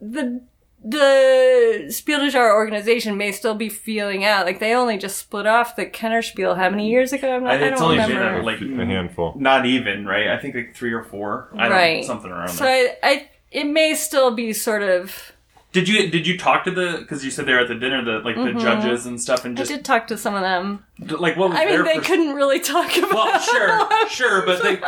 the 0.00 0.42
the 0.84 1.86
Spiel 1.90 2.20
des 2.20 2.30
Jahres 2.30 2.54
organization 2.54 3.16
may 3.16 3.32
still 3.32 3.54
be 3.56 3.68
feeling 3.68 4.24
out. 4.24 4.46
Like 4.46 4.60
they 4.60 4.74
only 4.74 4.96
just 4.96 5.18
split 5.18 5.46
off 5.46 5.74
the 5.74 5.84
Kenner 5.86 6.22
Spiel 6.22 6.54
how 6.54 6.70
many 6.70 6.88
years 6.88 7.12
ago? 7.12 7.34
I'm 7.36 7.42
not, 7.44 7.54
And 7.56 7.64
I 7.64 7.68
it's 7.68 7.80
don't 7.80 7.90
only 7.92 8.02
remember. 8.02 8.30
been 8.36 8.40
uh, 8.40 8.44
like 8.44 8.60
A 8.60 8.86
handful. 8.86 9.34
not 9.36 9.66
even 9.66 10.06
right. 10.06 10.28
I 10.28 10.38
think 10.38 10.54
like 10.54 10.74
three 10.76 10.92
or 10.92 11.02
four. 11.02 11.50
I 11.58 11.62
don't 11.64 11.72
Right. 11.72 12.00
know, 12.02 12.06
something 12.06 12.30
around 12.30 12.48
so 12.50 12.64
there. 12.64 12.96
I, 13.02 13.08
I, 13.10 13.30
it 13.50 13.64
may 13.64 13.94
still 13.94 14.30
be 14.34 14.52
sort 14.52 14.82
of. 14.82 15.32
Did 15.78 15.88
you 15.88 16.10
did 16.10 16.26
you 16.26 16.36
talk 16.38 16.64
to 16.64 16.70
the 16.70 16.96
because 16.98 17.24
you 17.24 17.30
said 17.30 17.46
they 17.46 17.52
were 17.52 17.60
at 17.60 17.68
the 17.68 17.74
dinner 17.74 18.04
the 18.04 18.18
like 18.24 18.36
the 18.36 18.52
judges 18.60 19.06
and 19.06 19.20
stuff 19.20 19.44
and 19.44 19.54
Mm-hmm. 19.54 19.60
I 19.60 19.64
just 19.64 19.70
did 19.70 19.84
talk 19.84 20.06
to 20.08 20.16
some 20.18 20.34
of 20.34 20.42
them. 20.42 20.84
like 21.18 21.36
what 21.36 21.52
I 21.52 21.66
mean, 21.66 21.84
they 21.84 21.94
pers- 21.98 22.06
couldn't 22.06 22.34
really 22.34 22.60
talk 22.60 22.96
about. 22.96 23.12
well 23.14 23.40
sure 23.52 24.08
sure 24.08 24.46
but 24.46 24.62
they 24.62 24.80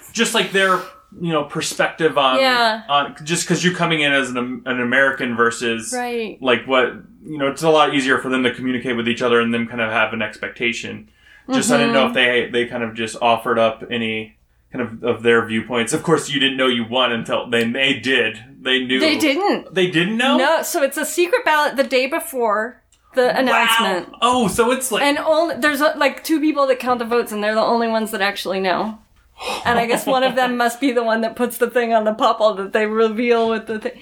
just 0.12 0.34
like 0.34 0.52
their 0.52 0.80
you 1.20 1.32
know 1.32 1.44
perspective 1.44 2.18
on 2.18 2.38
Yeah. 2.40 2.82
on 2.88 3.16
just 3.24 3.44
because 3.46 3.64
you're 3.64 3.74
coming 3.74 4.00
in 4.00 4.12
as 4.12 4.30
an 4.30 4.62
an 4.66 4.80
American 4.80 5.36
versus 5.36 5.92
Right. 5.96 6.36
like 6.42 6.66
what 6.66 6.92
you 7.24 7.38
know 7.38 7.48
it's 7.48 7.62
a 7.62 7.70
lot 7.70 7.94
easier 7.94 8.18
for 8.18 8.28
them 8.28 8.42
to 8.42 8.52
communicate 8.52 8.96
with 8.96 9.08
each 9.08 9.22
other 9.22 9.40
and 9.40 9.54
then 9.54 9.66
kind 9.66 9.80
of 9.80 9.90
have 9.92 10.12
an 10.12 10.22
expectation. 10.22 11.08
Just 11.52 11.70
I 11.70 11.76
didn't 11.78 11.92
know 11.92 12.06
if 12.08 12.14
Mm-hmm. 12.14 12.52
they 12.52 12.64
they 12.64 12.66
kind 12.70 12.82
of 12.82 12.94
just 12.94 13.16
offered 13.22 13.58
up 13.58 13.84
any 13.90 14.33
kind 14.74 14.88
of 14.88 15.04
of 15.04 15.22
their 15.22 15.46
viewpoints. 15.46 15.92
Of 15.92 16.02
course, 16.02 16.28
you 16.28 16.40
didn't 16.40 16.56
know 16.56 16.66
you 16.66 16.84
won 16.84 17.12
until 17.12 17.48
they 17.48 17.64
they 17.70 17.94
did. 17.94 18.42
They 18.60 18.84
knew 18.84 18.98
They 18.98 19.16
didn't. 19.16 19.72
They 19.74 19.90
didn't 19.90 20.16
know. 20.16 20.36
No, 20.36 20.62
so 20.62 20.82
it's 20.82 20.96
a 20.96 21.04
secret 21.04 21.44
ballot 21.44 21.76
the 21.76 21.84
day 21.84 22.06
before 22.06 22.82
the 23.14 23.36
announcement. 23.38 24.10
Wow. 24.10 24.18
Oh, 24.20 24.48
so 24.48 24.72
it's 24.72 24.90
like 24.90 25.02
And 25.02 25.18
only 25.18 25.56
there's 25.56 25.80
uh, 25.80 25.94
like 25.96 26.24
two 26.24 26.40
people 26.40 26.66
that 26.66 26.80
count 26.80 26.98
the 26.98 27.04
votes, 27.04 27.30
and 27.30 27.42
they're 27.42 27.54
the 27.54 27.60
only 27.60 27.88
ones 27.88 28.10
that 28.10 28.20
actually 28.20 28.60
know. 28.60 28.98
And 29.64 29.78
I 29.78 29.86
guess 29.86 30.06
one 30.06 30.22
of 30.22 30.36
them 30.36 30.56
must 30.56 30.80
be 30.80 30.92
the 30.92 31.02
one 31.02 31.20
that 31.22 31.36
puts 31.36 31.58
the 31.58 31.70
thing 31.70 31.92
on 31.92 32.04
the 32.04 32.14
popple 32.14 32.54
that 32.54 32.72
they 32.72 32.86
reveal 32.86 33.48
with 33.48 33.66
the 33.66 33.78
thing. 33.78 34.00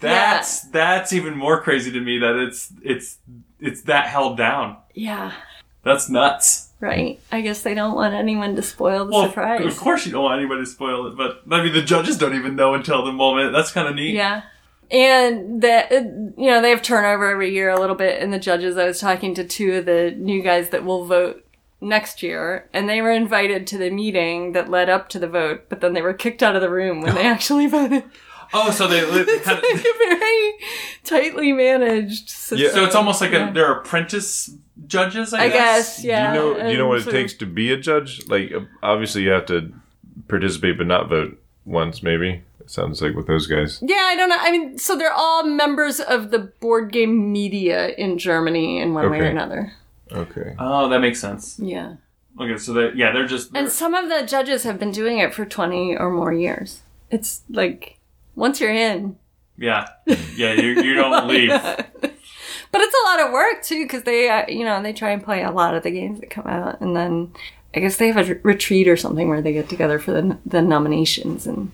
that's 0.00 0.62
that's 0.68 1.12
even 1.12 1.36
more 1.36 1.60
crazy 1.62 1.90
to 1.92 2.00
me 2.00 2.18
that 2.18 2.36
it's 2.36 2.72
it's 2.82 3.18
it's 3.60 3.82
that 3.82 4.06
held 4.06 4.36
down. 4.36 4.76
Yeah, 4.94 5.32
That's 5.82 6.08
nuts. 6.08 6.65
Right. 6.80 7.20
I 7.32 7.40
guess 7.40 7.62
they 7.62 7.74
don't 7.74 7.94
want 7.94 8.14
anyone 8.14 8.56
to 8.56 8.62
spoil 8.62 9.06
the 9.06 9.12
Well, 9.12 9.28
surprise. 9.28 9.64
of 9.64 9.76
course 9.78 10.06
you 10.06 10.12
don't 10.12 10.24
want 10.24 10.38
anybody 10.40 10.62
to 10.62 10.66
spoil 10.66 11.06
it, 11.06 11.16
but 11.16 11.42
I 11.50 11.62
mean 11.62 11.72
the 11.72 11.82
judges 11.82 12.18
don't 12.18 12.34
even 12.34 12.56
know 12.56 12.74
until 12.74 13.04
the 13.04 13.12
moment. 13.12 13.52
That's 13.52 13.72
kind 13.72 13.88
of 13.88 13.94
neat. 13.94 14.14
Yeah. 14.14 14.42
And 14.90 15.62
that 15.62 15.90
you 15.90 16.32
know 16.50 16.62
they 16.62 16.70
have 16.70 16.82
turnover 16.82 17.28
every 17.30 17.52
year 17.52 17.70
a 17.70 17.80
little 17.80 17.96
bit 17.96 18.22
in 18.22 18.30
the 18.30 18.38
judges. 18.38 18.76
I 18.76 18.84
was 18.86 19.00
talking 19.00 19.34
to 19.34 19.44
two 19.44 19.74
of 19.74 19.86
the 19.86 20.14
new 20.16 20.42
guys 20.42 20.70
that 20.70 20.84
will 20.84 21.04
vote 21.06 21.42
next 21.80 22.22
year, 22.22 22.68
and 22.72 22.88
they 22.88 23.02
were 23.02 23.10
invited 23.10 23.66
to 23.66 23.78
the 23.78 23.90
meeting 23.90 24.52
that 24.52 24.70
led 24.70 24.88
up 24.88 25.08
to 25.10 25.18
the 25.18 25.26
vote, 25.28 25.64
but 25.68 25.80
then 25.80 25.92
they 25.92 26.02
were 26.02 26.14
kicked 26.14 26.42
out 26.42 26.54
of 26.56 26.62
the 26.62 26.70
room 26.70 27.00
when 27.00 27.14
they 27.14 27.26
actually 27.26 27.66
voted. 27.66 28.04
Oh, 28.58 28.70
so 28.70 28.88
they, 28.88 29.00
they 29.00 29.20
It's 29.32 29.44
kind 29.44 29.60
like 29.62 29.74
of. 29.74 29.80
a 29.80 30.16
very 30.16 30.52
tightly 31.04 31.52
managed 31.52 32.30
system. 32.30 32.58
Yeah. 32.58 32.70
So 32.72 32.84
it's 32.84 32.94
almost 32.94 33.20
like 33.20 33.32
Yeah. 33.32 33.50
a, 33.50 33.52
they're 33.52 33.72
apprentice 33.72 34.50
judges, 34.86 35.32
I, 35.34 35.44
I 35.44 35.48
guess, 35.48 36.02
yeah. 36.04 36.32
do 36.32 36.38
you 36.38 36.44
know? 36.54 36.62
Do 36.64 36.70
you 36.72 36.78
know 36.78 36.88
what 36.88 36.98
it 36.98 37.02
sort 37.04 37.14
of- 37.14 37.20
takes 37.20 37.34
to 37.34 37.46
be 37.46 37.72
a 37.72 37.76
judge? 37.76 38.26
Like, 38.28 38.52
obviously, 38.82 39.22
you 39.22 39.30
have 39.30 39.46
to 39.46 39.72
participate 40.28 40.78
but 40.78 40.86
not 40.86 41.08
vote 41.08 41.38
once. 41.64 42.02
Maybe 42.02 42.42
it 42.60 42.70
sounds 42.70 43.00
like 43.02 43.14
with 43.14 43.26
those 43.26 43.46
guys. 43.46 43.78
Yeah, 43.82 43.96
I 44.12 44.16
don't 44.16 44.28
know. 44.28 44.38
I 44.38 44.50
mean, 44.50 44.78
so 44.78 44.96
they're 44.96 45.12
all 45.12 45.44
members 45.44 46.00
of 46.00 46.30
the 46.30 46.38
board 46.38 46.92
game 46.92 47.32
media 47.32 47.88
in 47.96 48.18
Germany 48.18 48.80
in 48.80 48.94
one 48.94 49.10
way 49.10 49.20
or 49.20 49.24
another. 49.24 49.72
Okay. 50.12 50.54
Oh, 50.58 50.88
that 50.88 51.00
makes 51.00 51.20
sense. 51.20 51.58
Yeah. 51.58 51.96
Okay, 52.40 52.58
so 52.58 52.72
they 52.74 52.92
yeah, 52.94 53.12
they're 53.12 53.26
just 53.26 53.50
And 53.56 53.70
some 53.70 53.94
of 53.94 54.08
the 54.10 54.22
judges 54.26 54.62
have 54.64 54.78
been 54.78 54.92
doing 54.92 55.18
it 55.18 55.34
for 55.34 55.44
20 55.46 55.96
or 55.96 56.10
more 56.10 56.32
years. 56.34 56.82
It's 57.10 57.40
like, 57.48 57.95
once 58.36 58.60
you're 58.60 58.70
in. 58.72 59.16
yeah, 59.58 59.88
yeah. 60.36 60.52
You 60.52 60.80
you 60.82 60.94
don't 60.94 61.26
leave. 61.32 61.50
But 61.50 62.80
it's 62.82 62.94
a 62.94 63.08
lot 63.08 63.26
of 63.26 63.32
work, 63.32 63.62
too, 63.62 63.84
because 63.84 64.02
they, 64.02 64.28
uh, 64.28 64.44
you 64.48 64.64
know, 64.64 64.82
they 64.82 64.92
try 64.92 65.10
and 65.10 65.22
play 65.24 65.42
a 65.42 65.50
lot 65.50 65.74
of 65.74 65.82
the 65.82 65.90
games 65.90 66.20
that 66.20 66.30
come 66.30 66.46
out. 66.46 66.80
And 66.80 66.94
then 66.96 67.32
I 67.74 67.80
guess 67.80 67.96
they 67.96 68.08
have 68.08 68.28
a 68.28 68.34
retreat 68.42 68.86
or 68.88 68.96
something 68.96 69.28
where 69.28 69.40
they 69.40 69.52
get 69.52 69.68
together 69.68 69.98
for 69.98 70.12
the, 70.12 70.38
the 70.44 70.60
nominations. 70.60 71.46
And 71.46 71.72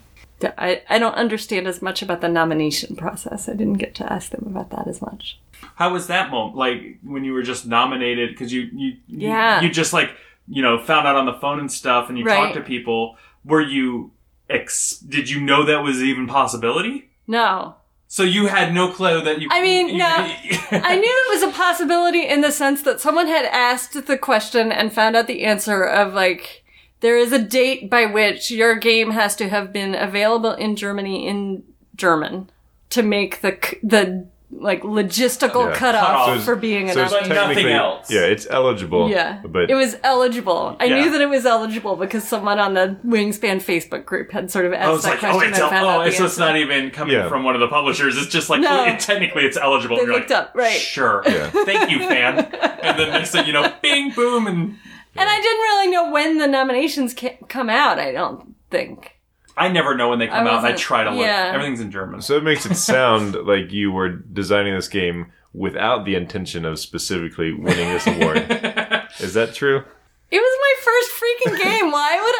I, 0.59 0.83
I 0.88 0.98
don't 0.98 1.14
understand 1.14 1.66
as 1.66 1.83
much 1.83 2.03
about 2.03 2.20
the 2.20 2.29
nomination 2.29 2.94
process. 2.94 3.48
I 3.48 3.53
didn't 3.55 3.79
get 3.79 3.94
to 3.96 4.12
ask 4.12 4.31
them 4.31 4.44
about 4.46 4.70
that 4.70 4.87
as 4.87 5.01
much. 5.03 5.40
How 5.77 5.92
was 5.92 6.07
that 6.09 6.31
moment? 6.31 6.57
Like 6.57 6.98
when 7.03 7.25
you 7.25 7.33
were 7.33 7.42
just 7.42 7.66
nominated 7.66 8.31
because 8.31 8.53
you 8.53 8.62
you 8.72 8.88
you- 9.09 9.29
Yeah. 9.29 9.61
you, 9.61 9.70
just 9.70 9.92
like 9.92 10.11
you 10.48 10.61
know 10.61 10.79
found 10.79 11.07
out 11.09 11.16
on 11.16 11.25
the 11.27 11.35
phone 11.35 11.59
and 11.61 11.70
stuff, 11.72 12.09
and 12.09 12.18
you 12.18 12.25
Right. 12.25 12.37
talked 12.37 12.55
to 12.55 12.61
people. 12.61 13.16
Were 13.44 13.61
you 13.62 14.11
ex? 14.48 14.98
Did 14.98 15.31
you 15.31 15.40
know 15.40 15.64
that 15.64 15.83
was 15.83 16.02
even 16.02 16.26
possibility? 16.26 17.11
No. 17.26 17.76
So 18.09 18.22
you 18.24 18.46
had 18.46 18.74
no 18.74 18.92
clue 18.92 19.22
that 19.22 19.40
you. 19.40 19.48
I 19.50 19.62
mean, 19.62 19.88
you- 19.88 19.98
no. 19.98 20.07
I 20.70 20.96
knew 20.96 21.24
it 21.31 21.35
was 21.35 21.42
a 21.42 21.57
possibility 21.57 22.26
in 22.26 22.42
the 22.42 22.52
sense 22.52 22.83
that 22.83 23.00
someone 23.00 23.26
had 23.26 23.46
asked 23.46 24.07
the 24.07 24.18
question 24.18 24.70
and 24.70 24.92
found 24.92 25.16
out 25.16 25.26
the 25.26 25.44
answer 25.44 25.83
of 25.83 26.12
like, 26.12 26.62
there 27.00 27.16
is 27.16 27.33
a 27.33 27.38
date 27.38 27.88
by 27.88 28.05
which 28.07 28.50
your 28.50 28.76
game 28.76 29.12
has 29.12 29.35
to 29.37 29.48
have 29.48 29.72
been 29.72 29.94
available 29.94 30.52
in 30.52 30.76
Germany 30.76 31.26
in 31.26 31.64
German 31.96 32.50
to 32.90 33.02
make 33.02 33.40
the 33.40 33.57
the 33.83 34.28
like 34.54 34.82
logistical 34.82 35.70
Yeah. 35.70 35.74
cutoff 35.74 36.06
Cutoff. 36.06 36.26
So 36.26 36.30
it's- 36.32 36.44
for 36.44 36.56
being 36.56 36.88
an 36.88 36.94
So 36.94 37.02
it's 37.02 37.12
But 37.12 37.20
nothing 37.28 37.36
technically, 37.48 37.72
else. 37.72 38.10
yeah, 38.10 38.20
it's 38.20 38.46
eligible. 38.50 39.08
yeah, 39.10 39.38
but 39.44 39.70
it 39.70 39.74
was 39.74 39.96
eligible. 40.04 40.76
I 40.78 40.84
Yeah. 40.84 41.00
knew 41.00 41.10
that 41.10 41.20
it 41.20 41.28
was 41.28 41.46
eligible 41.46 41.96
because 41.96 42.24
someone 42.24 42.58
on 42.58 42.74
the 42.74 42.96
Wingspan 43.06 43.62
Facebook 43.62 44.04
group 44.04 44.30
had 44.32 44.50
sort 44.50 44.66
of 44.66 44.72
asked 44.74 44.86
I 44.86 44.90
was 44.92 45.02
that 45.04 45.10
like, 45.10 45.18
question 45.20 45.40
oh, 45.42 45.48
it's 45.48 45.58
and 45.58 45.62
el- 45.64 45.70
found 45.70 45.86
oh, 45.86 45.88
out 45.90 46.04
the 46.04 46.10
so 46.12 46.24
it's 46.24 46.34
answer. 46.38 46.40
not 46.52 46.56
even 46.58 46.90
coming 46.90 47.14
Yeah. 47.16 47.28
from 47.28 47.44
one 47.44 47.54
of 47.54 47.60
the 47.60 47.68
publishers. 47.68 48.16
It's 48.18 48.26
just 48.30 48.50
like 48.50 48.60
No. 48.60 48.84
it, 48.84 49.00
technically 49.00 49.44
it's 49.44 49.56
eligible. 49.56 49.96
They 49.96 50.02
You're 50.02 50.12
looked 50.14 50.30
like, 50.30 50.38
up, 50.38 50.52
right. 50.54 50.70
Sure. 50.80 51.22
Yeah. 51.26 51.48
Thank 51.50 51.90
you, 51.90 51.98
fan. 52.00 52.38
And 52.82 52.98
then 52.98 53.10
next 53.10 53.30
thing 53.32 53.46
you 53.46 53.52
know, 53.52 53.72
bing, 53.82 54.10
boom, 54.10 54.46
and 54.46 54.76
And 55.16 55.28
I 55.28 55.36
didn't 55.40 55.60
really 55.60 55.88
know 55.90 56.10
when 56.10 56.38
the 56.38 56.46
nominations 56.46 57.14
ca- 57.18 57.38
come 57.48 57.68
out. 57.70 57.98
I 57.98 58.12
don't 58.12 58.54
think. 58.70 59.12
I 59.56 59.68
never 59.68 59.94
know 59.96 60.08
when 60.08 60.18
they 60.18 60.28
come 60.28 60.46
I 60.46 60.50
out. 60.50 60.58
And 60.64 60.66
I 60.66 60.72
try 60.76 61.04
to 61.04 61.10
look. 61.10 61.20
yeah. 61.20 61.50
Everything's 61.54 61.80
in 61.80 61.90
German. 61.90 62.22
so 62.22 62.36
it 62.36 62.42
makes 62.44 62.64
it 62.66 62.74
sound 62.76 63.34
like 63.46 63.70
you 63.72 63.92
were 63.92 64.08
designing 64.08 64.74
this 64.74 64.88
game 64.88 65.30
without 65.52 66.04
the 66.06 66.14
intention 66.14 66.64
of 66.64 66.78
specifically 66.78 67.52
winning 67.52 67.88
this 67.90 68.06
award. 68.06 68.38
Is 69.20 69.34
that 69.34 69.54
true? 69.54 69.84
It 70.30 70.38
was 70.38 70.58
my 70.60 70.74
first 70.82 71.10
freaking 71.20 71.62
game. 71.62 71.90
Why 71.92 72.18
would 72.22 72.34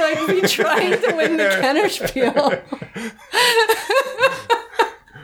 I 0.00 0.26
like 0.26 0.42
be 0.42 0.48
trying 0.48 1.00
to 1.00 1.14
win 1.16 1.36
the 1.36 1.44
Kennerspiel? 1.62 2.62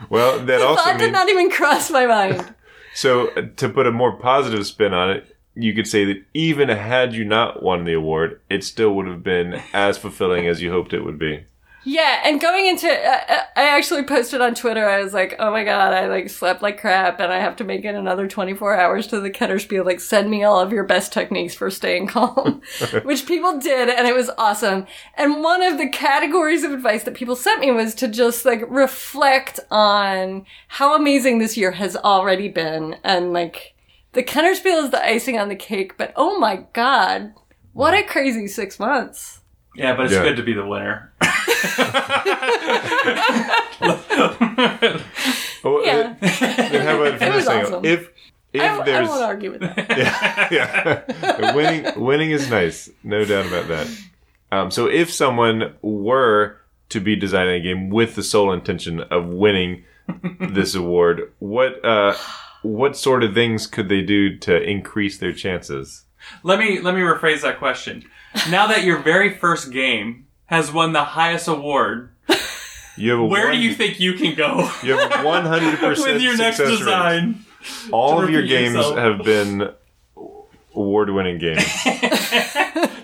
Well, 0.09 0.39
that 0.45 0.61
also 0.61 0.83
Thought 0.83 0.93
did 0.99 1.05
means 1.05 1.13
not 1.13 1.29
even 1.29 1.49
cross 1.49 1.89
my 1.91 2.05
mind. 2.05 2.53
so. 2.93 3.29
uh, 3.29 3.47
To 3.57 3.67
put 3.69 3.87
a 3.87 3.91
more 3.91 4.13
positive 4.17 4.65
spin 4.67 4.93
on 4.93 5.09
it, 5.09 5.34
you 5.55 5.73
could 5.73 5.87
say 5.87 6.05
that 6.05 6.23
even 6.33 6.69
had 6.69 7.13
you 7.13 7.25
not 7.25 7.63
won 7.63 7.85
the 7.85 7.93
award, 7.93 8.41
it 8.49 8.63
still 8.63 8.93
would 8.95 9.07
have 9.07 9.23
been 9.23 9.61
as 9.73 9.97
fulfilling 9.97 10.47
as 10.47 10.61
you 10.61 10.71
hoped 10.71 10.93
it 10.93 11.03
would 11.03 11.19
be. 11.19 11.45
Yeah, 11.87 12.21
and 12.25 12.41
going 12.41 12.65
into, 12.65 12.91
uh, 12.91 13.43
I 13.55 13.77
actually 13.77 14.01
posted 14.03 14.41
on 14.41 14.55
Twitter. 14.55 14.89
I 14.89 15.03
was 15.03 15.13
like, 15.13 15.35
"Oh 15.37 15.51
my 15.51 15.63
god, 15.63 15.93
I 15.93 16.07
like 16.07 16.31
slept 16.31 16.63
like 16.63 16.81
crap, 16.81 17.19
and 17.19 17.31
I 17.31 17.39
have 17.39 17.55
to 17.57 17.63
make 17.63 17.85
it 17.85 17.93
another 17.93 18.27
twenty 18.27 18.55
four 18.55 18.75
hours 18.75 19.05
to 19.07 19.19
the 19.19 19.29
Kennerspiel. 19.29 19.85
Like, 19.85 19.99
send 19.99 20.31
me 20.31 20.43
all 20.43 20.59
of 20.59 20.71
your 20.71 20.83
best 20.83 21.13
techniques 21.13 21.53
for 21.53 21.69
staying 21.69 22.07
calm," 22.07 22.63
which 23.03 23.27
people 23.27 23.59
did, 23.59 23.87
and 23.87 24.07
it 24.07 24.15
was 24.15 24.31
awesome. 24.35 24.87
And 25.13 25.43
one 25.43 25.61
of 25.61 25.77
the 25.77 25.87
categories 25.87 26.63
of 26.63 26.71
advice 26.71 27.03
that 27.03 27.13
people 27.13 27.35
sent 27.35 27.61
me 27.61 27.69
was 27.69 27.93
to 27.95 28.07
just 28.07 28.45
like 28.45 28.63
reflect 28.67 29.59
on 29.69 30.47
how 30.69 30.95
amazing 30.95 31.37
this 31.37 31.55
year 31.55 31.71
has 31.73 31.95
already 31.95 32.49
been, 32.49 32.95
and 33.03 33.31
like 33.31 33.74
the 34.15 34.23
Kennerspiel 34.23 34.83
is 34.83 34.89
the 34.89 35.03
icing 35.05 35.37
on 35.37 35.49
the 35.49 35.55
cake. 35.55 35.97
But 35.97 36.11
oh 36.15 36.39
my 36.39 36.65
god, 36.73 37.33
what 37.73 37.93
a 37.93 38.01
crazy 38.03 38.47
six 38.47 38.79
months! 38.79 39.41
Yeah, 39.75 39.95
but 39.95 40.05
it's 40.05 40.13
Yeah. 40.13 40.23
good 40.23 40.37
to 40.37 40.43
be 40.43 40.53
the 40.53 40.65
winner. 40.65 41.11
Oh, 45.67 45.81
Yeah. 45.83 46.13
then 46.19 46.85
how 46.85 47.01
about 47.01 47.21
It 47.21 47.33
was 47.35 47.47
angle? 47.47 47.79
awesome. 47.79 47.85
If 47.85 48.11
if 48.53 48.61
I, 48.61 48.77
I 48.91 49.01
won't 49.01 49.21
argue 49.23 49.51
with 49.51 49.61
that. 49.61 49.77
yeah, 50.51 51.01
yeah. 51.09 51.53
winning 51.55 51.99
winning 51.99 52.31
is 52.31 52.49
nice, 52.49 52.89
no 53.03 53.25
doubt 53.25 53.47
about 53.47 53.67
that. 53.67 53.87
Um, 54.51 54.71
so 54.71 54.85
if 54.87 55.11
someone 55.11 55.73
were 55.81 56.57
to 56.89 56.99
be 57.01 57.15
designing 57.15 57.55
a 57.55 57.59
game 57.61 57.89
with 57.89 58.15
the 58.15 58.23
sole 58.23 58.53
intention 58.53 59.01
of 59.01 59.25
winning 59.27 59.83
this 60.39 60.75
award, 60.75 61.33
what 61.39 61.83
uh, 61.83 62.15
what 62.65 62.97
sort 62.97 63.23
of 63.23 63.33
things 63.33 63.67
could 63.67 63.89
they 63.89 64.01
do 64.01 64.37
to 64.39 64.61
increase 64.61 65.17
their 65.17 65.33
chances? 65.33 66.03
let 66.43 66.57
me 66.59 66.79
let 66.79 66.95
me 66.95 67.01
rephrase 67.01 67.41
that 67.41 67.59
question. 67.59 68.03
Now 68.49 68.67
that 68.67 68.83
your 68.83 68.99
very 69.01 69.37
first 69.37 69.71
game 69.71 70.27
has 70.47 70.71
won 70.71 70.93
the 70.93 71.03
highest 71.03 71.47
award, 71.47 72.09
You 72.97 73.11
have 73.11 73.19
a 73.19 73.25
where 73.25 73.47
one, 73.49 73.55
do 73.57 73.61
you 73.61 73.73
think 73.73 73.99
you 73.99 74.13
can 74.13 74.35
go 74.35 74.69
you 74.83 74.97
have 74.97 75.23
one 75.33 75.45
hundred 75.45 75.77
percent 75.79 76.13
with 76.13 76.21
your 76.21 76.37
next 76.37 76.57
success 76.57 76.71
rate. 76.79 76.85
design? 76.85 77.45
All 77.91 78.21
of 78.23 78.29
your 78.29 78.43
games 78.45 78.75
yourself? 78.75 78.97
have 78.97 79.23
been 79.23 79.69
award-winning 80.75 81.37
games. 81.39 81.63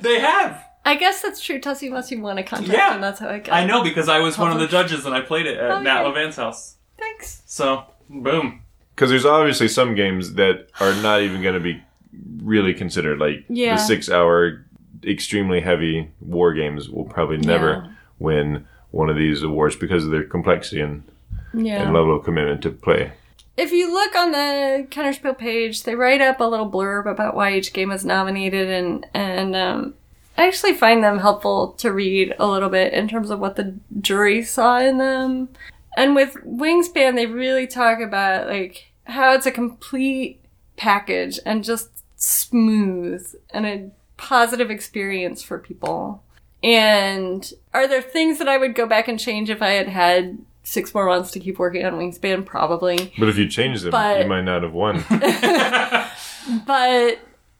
They 0.01 0.19
have. 0.19 0.63
I 0.83 0.95
guess 0.95 1.21
that's 1.21 1.39
true. 1.43 1.59
Tussie 1.59 1.89
Mussy 1.89 2.17
won 2.19 2.37
a 2.39 2.43
contest, 2.43 2.73
Yeah. 2.73 2.95
and 2.95 3.03
that's 3.03 3.19
how 3.19 3.29
I 3.29 3.37
got. 3.39 3.53
I 3.53 3.65
know 3.65 3.83
because 3.83 4.09
I 4.09 4.17
was 4.19 4.35
one 4.37 4.51
of 4.51 4.59
the 4.59 4.65
judges 4.67 5.05
and 5.05 5.13
I 5.13 5.21
played 5.21 5.45
it 5.45 5.57
at 5.57 5.69
Oh, 5.71 5.79
Nat 5.81 6.01
yeah. 6.01 6.07
Levan's 6.07 6.35
house. 6.37 6.75
Thanks. 6.97 7.43
So, 7.45 7.83
boom. 8.09 8.63
Because 9.01 9.09
there's 9.09 9.25
obviously 9.25 9.67
some 9.67 9.95
games 9.95 10.35
that 10.35 10.67
are 10.79 10.93
not 11.01 11.21
even 11.23 11.41
going 11.41 11.55
to 11.55 11.59
be 11.59 11.81
really 12.43 12.71
considered. 12.75 13.17
Like 13.17 13.45
Yeah. 13.49 13.73
the 13.73 13.81
six-hour, 13.81 14.63
extremely 15.03 15.59
heavy 15.61 16.11
war 16.21 16.53
games 16.53 16.87
will 16.87 17.05
probably 17.05 17.37
never 17.37 17.69
Yeah. 17.71 17.87
win 18.19 18.67
one 18.91 19.09
of 19.09 19.15
these 19.15 19.41
awards 19.41 19.75
because 19.75 20.05
of 20.05 20.11
their 20.11 20.23
complexity 20.23 20.81
and, 20.81 21.01
Yeah. 21.51 21.81
and 21.81 21.95
level 21.95 22.15
of 22.15 22.23
commitment 22.23 22.61
to 22.61 22.69
play. 22.69 23.13
If 23.57 23.71
you 23.71 23.91
look 23.91 24.15
on 24.15 24.33
the 24.33 24.85
Kennerspiel 24.91 25.35
page, 25.35 25.81
they 25.81 25.95
write 25.95 26.21
up 26.21 26.39
a 26.39 26.43
little 26.43 26.69
blurb 26.69 27.07
about 27.11 27.35
why 27.35 27.55
each 27.55 27.73
game 27.73 27.89
was 27.89 28.05
nominated, 28.05 28.69
and 28.69 29.07
and 29.15 29.55
um, 29.55 29.95
I 30.37 30.45
actually 30.45 30.73
find 30.73 31.03
them 31.03 31.17
helpful 31.17 31.69
to 31.79 31.91
read 31.91 32.35
a 32.37 32.45
little 32.45 32.69
bit 32.69 32.93
in 32.93 33.07
terms 33.07 33.31
of 33.31 33.39
what 33.39 33.55
the 33.55 33.73
jury 33.99 34.43
saw 34.43 34.77
in 34.79 34.99
them. 34.99 35.49
And 35.97 36.13
with 36.15 36.35
Wingspan, 36.45 37.15
they 37.15 37.25
really 37.25 37.65
talk 37.65 37.99
about 37.99 38.47
like 38.47 38.89
how 39.05 39.33
it's 39.33 39.45
a 39.45 39.51
complete 39.51 40.39
package 40.77 41.39
and 41.45 41.63
just 41.63 41.89
smooth 42.15 43.33
and 43.51 43.65
a 43.65 43.89
positive 44.17 44.69
experience 44.71 45.41
for 45.41 45.57
people. 45.59 46.23
And 46.63 47.51
are 47.73 47.87
there 47.87 48.01
things 48.01 48.37
that 48.37 48.47
I 48.47 48.57
would 48.57 48.75
go 48.75 48.85
back 48.85 49.07
and 49.07 49.19
change 49.19 49.49
if 49.49 49.61
I 49.61 49.69
had 49.71 49.87
had 49.89 50.37
six 50.63 50.93
more 50.93 51.07
months 51.07 51.31
to 51.31 51.39
keep 51.39 51.57
working 51.57 51.83
on 51.85 51.93
Wingspan? 51.93 52.45
Probably. 52.45 53.11
But 53.17 53.29
if 53.29 53.37
you 53.37 53.47
change 53.47 53.81
them, 53.81 53.91
But- 53.91 54.19
you 54.21 54.27
might 54.27 54.41
not 54.43 54.63
have 54.63 54.73
won. 54.73 55.03
But 56.65 57.19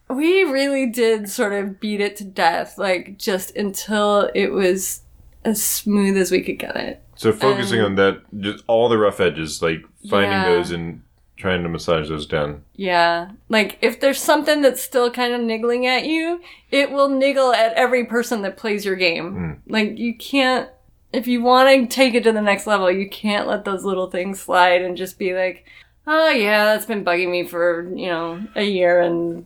we 0.09 0.43
really 0.43 0.87
did 0.87 1.29
sort 1.29 1.53
of 1.53 1.79
beat 1.79 2.01
it 2.01 2.15
to 2.17 2.23
death, 2.23 2.77
like 2.77 3.17
just 3.17 3.55
until 3.55 4.29
it 4.33 4.51
was 4.51 5.01
as 5.45 5.63
smooth 5.63 6.17
as 6.17 6.31
we 6.31 6.41
could 6.41 6.57
get 6.59 6.75
it. 6.75 7.01
so 7.15 7.31
focusing 7.31 7.79
on 7.79 7.95
that, 7.95 8.21
just 8.39 8.63
all 8.67 8.89
the 8.89 8.97
rough 8.97 9.19
edges, 9.19 9.61
like 9.61 9.83
finding 10.09 10.31
Yeah. 10.31 10.45
those 10.49 10.71
and 10.71 11.03
trying 11.41 11.63
to 11.63 11.69
massage 11.69 12.07
those 12.07 12.25
down. 12.25 12.63
Yeah. 12.75 13.31
Like 13.49 13.77
if 13.81 13.99
there's 13.99 14.21
something 14.21 14.61
that's 14.61 14.81
still 14.81 15.11
kind 15.11 15.33
of 15.33 15.41
niggling 15.41 15.87
at 15.87 16.05
you, 16.05 16.41
it 16.69 16.91
will 16.91 17.09
niggle 17.09 17.53
at 17.53 17.73
every 17.73 18.05
person 18.05 18.43
that 18.43 18.57
plays 18.57 18.85
your 18.85 18.95
game. 18.95 19.33
Hmm. 19.33 19.71
Like 19.71 19.97
you 19.97 20.15
can't 20.15 20.69
if 21.13 21.27
you 21.27 21.41
want 21.41 21.89
to 21.89 21.93
take 21.93 22.13
it 22.13 22.23
to 22.23 22.31
the 22.31 22.41
next 22.41 22.67
level, 22.67 22.89
you 22.91 23.09
can't 23.09 23.47
let 23.47 23.65
those 23.65 23.83
little 23.83 24.09
things 24.09 24.39
slide 24.39 24.81
and 24.81 24.95
just 24.95 25.19
be 25.19 25.33
like, 25.33 25.65
"Oh 26.07 26.29
yeah, 26.29 26.65
that's 26.65 26.85
been 26.85 27.03
bugging 27.03 27.31
me 27.31 27.45
for, 27.45 27.91
you 27.95 28.07
know, 28.07 28.41
a 28.55 28.63
year 28.63 29.01
and 29.01 29.45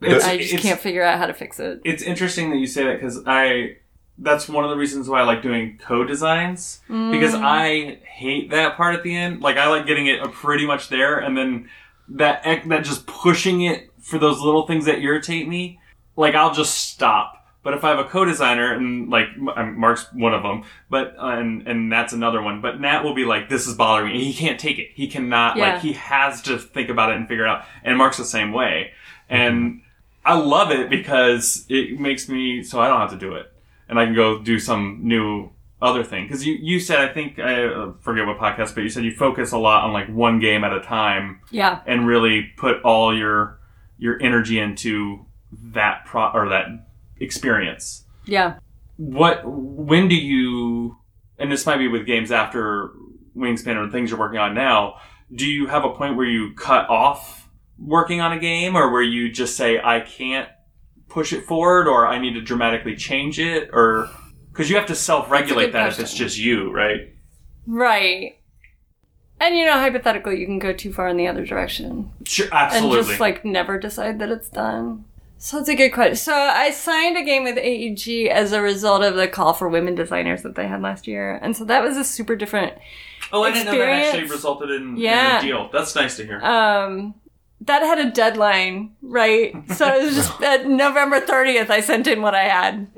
It's, 0.00 0.24
I 0.24 0.38
just 0.38 0.62
can't 0.62 0.80
figure 0.80 1.02
out 1.02 1.18
how 1.18 1.26
to 1.26 1.34
fix 1.34 1.60
it." 1.60 1.80
It's 1.84 2.02
interesting 2.02 2.50
that 2.50 2.56
you 2.56 2.66
say 2.66 2.84
that 2.84 2.94
because 2.94 3.22
I. 3.26 3.76
That's 4.18 4.48
one 4.48 4.64
of 4.64 4.70
the 4.70 4.76
reasons 4.76 5.08
why 5.08 5.20
I 5.20 5.24
like 5.24 5.42
doing 5.42 5.78
co-designs 5.78 6.80
because 6.88 7.34
Mm. 7.34 7.42
I 7.42 7.98
hate 8.04 8.50
that 8.50 8.76
part 8.76 8.94
at 8.94 9.02
the 9.02 9.14
end. 9.14 9.40
Like 9.42 9.56
I 9.56 9.68
like 9.68 9.86
getting 9.86 10.06
it 10.06 10.20
pretty 10.32 10.66
much 10.66 10.88
there, 10.88 11.18
and 11.18 11.36
then 11.36 11.68
that 12.08 12.42
that 12.66 12.84
just 12.84 13.06
pushing 13.06 13.62
it 13.62 13.90
for 14.00 14.18
those 14.18 14.40
little 14.40 14.66
things 14.66 14.86
that 14.86 14.98
irritate 14.98 15.46
me. 15.48 15.78
Like 16.16 16.34
I'll 16.34 16.52
just 16.54 16.88
stop. 16.90 17.34
But 17.62 17.74
if 17.74 17.84
I 17.84 17.90
have 17.90 17.98
a 17.98 18.04
co-designer 18.04 18.72
and 18.72 19.10
like 19.10 19.26
um, 19.56 19.78
Mark's 19.78 20.06
one 20.14 20.32
of 20.32 20.42
them, 20.42 20.62
but 20.88 21.14
uh, 21.18 21.26
and 21.38 21.66
and 21.68 21.92
that's 21.92 22.12
another 22.12 22.40
one. 22.40 22.60
But 22.60 22.80
Nat 22.80 23.02
will 23.04 23.14
be 23.14 23.24
like, 23.24 23.48
"This 23.48 23.66
is 23.66 23.74
bothering 23.74 24.12
me." 24.12 24.24
He 24.24 24.32
can't 24.32 24.58
take 24.58 24.78
it. 24.78 24.88
He 24.94 25.06
cannot. 25.08 25.56
Yeah. 25.56 25.74
Like 25.74 25.82
he 25.82 25.92
has 25.92 26.40
to 26.42 26.56
think 26.58 26.88
about 26.88 27.10
it 27.10 27.16
and 27.16 27.28
figure 27.28 27.44
it 27.44 27.48
out. 27.50 27.64
And 27.84 27.98
Mark's 27.98 28.16
the 28.16 28.24
same 28.24 28.52
way. 28.52 28.92
And 29.28 29.82
I 30.24 30.34
love 30.38 30.70
it 30.70 30.88
because 30.88 31.66
it 31.68 32.00
makes 32.00 32.28
me 32.28 32.62
so 32.62 32.80
I 32.80 32.88
don't 32.88 33.00
have 33.00 33.10
to 33.10 33.16
do 33.18 33.34
it, 33.34 33.52
and 33.88 33.98
I 33.98 34.04
can 34.04 34.14
go 34.14 34.38
do 34.42 34.58
some 34.58 35.00
new 35.02 35.50
other 35.80 36.02
thing. 36.04 36.24
Because 36.26 36.44
you 36.46 36.54
you 36.60 36.80
said 36.80 36.98
I 37.00 37.12
think 37.12 37.38
I 37.38 37.64
uh, 37.64 37.92
forget 38.00 38.26
what 38.26 38.38
podcast, 38.38 38.74
but 38.74 38.82
you 38.82 38.88
said 38.88 39.04
you 39.04 39.14
focus 39.14 39.52
a 39.52 39.58
lot 39.58 39.84
on 39.84 39.92
like 39.92 40.08
one 40.08 40.40
game 40.40 40.64
at 40.64 40.72
a 40.72 40.80
time 40.80 41.40
Yeah. 41.50 41.80
and 41.86 42.06
really 42.06 42.50
put 42.56 42.82
all 42.82 43.16
your 43.16 43.58
your 43.98 44.20
energy 44.22 44.58
into 44.58 45.24
that 45.52 46.04
pro 46.04 46.30
or 46.32 46.48
that 46.50 46.66
experience. 47.20 48.04
Yeah. 48.26 48.58
What 48.96 49.42
when 49.44 50.08
do 50.08 50.14
you 50.16 50.96
and 51.38 51.52
this 51.52 51.64
might 51.66 51.78
be 51.78 51.88
with 51.88 52.06
games 52.06 52.32
after 52.32 52.90
Wingspan 53.36 53.76
or 53.76 53.88
things 53.90 54.10
you're 54.10 54.18
working 54.18 54.40
on 54.40 54.54
now, 54.54 54.96
do 55.32 55.46
you 55.46 55.68
have 55.68 55.84
a 55.84 55.90
point 55.90 56.16
where 56.16 56.26
you 56.26 56.54
cut 56.54 56.88
off 56.90 57.48
working 57.78 58.20
on 58.20 58.32
a 58.32 58.38
game 58.40 58.74
or 58.76 58.90
where 58.90 59.02
you 59.02 59.30
just 59.30 59.56
say 59.56 59.80
I 59.80 60.00
can't 60.00 60.48
push 61.08 61.32
it 61.32 61.44
forward 61.44 61.86
or 61.88 62.06
I 62.06 62.18
need 62.18 62.34
to 62.34 62.40
dramatically 62.40 62.96
change 62.96 63.38
it 63.38 63.70
or 63.72 64.08
because 64.52 64.68
you 64.70 64.76
have 64.76 64.86
to 64.86 64.94
self-regulate 64.94 65.72
that 65.72 65.88
if 65.92 66.00
it's 66.00 66.14
just 66.14 66.36
you, 66.38 66.70
right? 66.72 67.12
Right. 67.66 68.38
And 69.40 69.56
you 69.56 69.64
know, 69.66 69.74
hypothetically, 69.74 70.40
you 70.40 70.46
can 70.46 70.58
go 70.58 70.72
too 70.72 70.92
far 70.92 71.08
in 71.08 71.16
the 71.16 71.28
other 71.28 71.44
direction 71.46 72.10
Sure, 72.24 72.48
absolutely. 72.52 72.98
and 72.98 73.06
just 73.08 73.20
like 73.20 73.44
never 73.44 73.78
decide 73.78 74.18
that 74.18 74.30
it's 74.30 74.48
done. 74.48 75.04
So 75.40 75.58
it's 75.58 75.68
a 75.68 75.76
good 75.76 75.90
question. 75.90 76.16
So 76.16 76.34
I 76.34 76.72
signed 76.72 77.16
a 77.16 77.22
game 77.22 77.44
with 77.44 77.56
AEG 77.56 78.26
as 78.28 78.50
a 78.50 78.60
result 78.60 79.04
of 79.04 79.14
the 79.14 79.28
call 79.28 79.52
for 79.52 79.68
women 79.68 79.94
designers 79.94 80.42
that 80.42 80.56
they 80.56 80.66
had 80.66 80.82
last 80.82 81.06
year, 81.06 81.38
and 81.40 81.56
so 81.56 81.64
that 81.66 81.84
was 81.84 81.96
a 81.96 82.02
super 82.02 82.34
different. 82.34 82.72
oh, 83.32 83.44
I 83.44 83.52
didn't 83.52 83.66
know 83.66 83.78
that 83.78 83.88
actually 83.88 84.24
resulted 84.28 84.70
in, 84.70 84.96
Yeah. 84.96 85.38
in 85.38 85.44
a 85.44 85.46
deal. 85.46 85.70
That's 85.72 85.94
nice 85.94 86.16
to 86.16 86.26
hear. 86.26 86.40
Um, 86.42 87.14
that 87.68 87.82
had 87.82 87.98
a 87.98 88.10
deadline, 88.10 88.96
right? 89.00 89.54
So 89.72 89.86
it 89.86 90.02
was 90.02 90.16
just 90.16 90.40
at 90.42 90.66
November 90.66 91.20
thirtieth. 91.20 91.70
I 91.70 91.80
sent 91.80 92.06
in 92.06 92.20
what 92.20 92.34
I 92.34 92.44
had, 92.44 92.88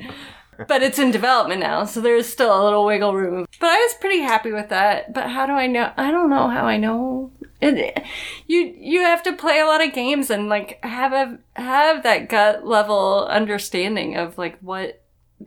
but 0.67 0.83
it's 0.83 0.99
in 0.99 1.11
development 1.11 1.61
now, 1.61 1.85
so 1.85 2.01
there's 2.01 2.27
still 2.27 2.61
a 2.61 2.65
little 2.65 2.87
wiggle 2.87 3.15
room. 3.15 3.47
But 3.61 3.69
I 3.69 3.77
was 3.77 3.95
pretty 4.01 4.21
happy 4.21 4.53
with 4.53 4.71
that. 4.71 5.13
But 5.13 5.31
how 5.31 5.47
do 5.47 5.53
I 5.53 5.67
know? 5.67 5.93
I 5.97 6.11
don't 6.11 6.31
know 6.31 6.49
how 6.49 6.65
I 6.65 6.79
know. 6.79 7.31
It, 7.63 8.03
you 8.47 8.75
you 8.79 9.03
have 9.03 9.23
to 9.25 9.35
play 9.35 9.61
a 9.61 9.67
lot 9.67 9.85
of 9.85 9.93
games 9.93 10.31
and 10.31 10.49
like 10.49 10.83
have 10.83 11.13
a 11.13 11.39
have 11.61 12.03
that 12.05 12.31
gut 12.31 12.67
level 12.67 13.27
understanding 13.27 14.17
of 14.17 14.39
like 14.39 14.59
what 14.61 15.00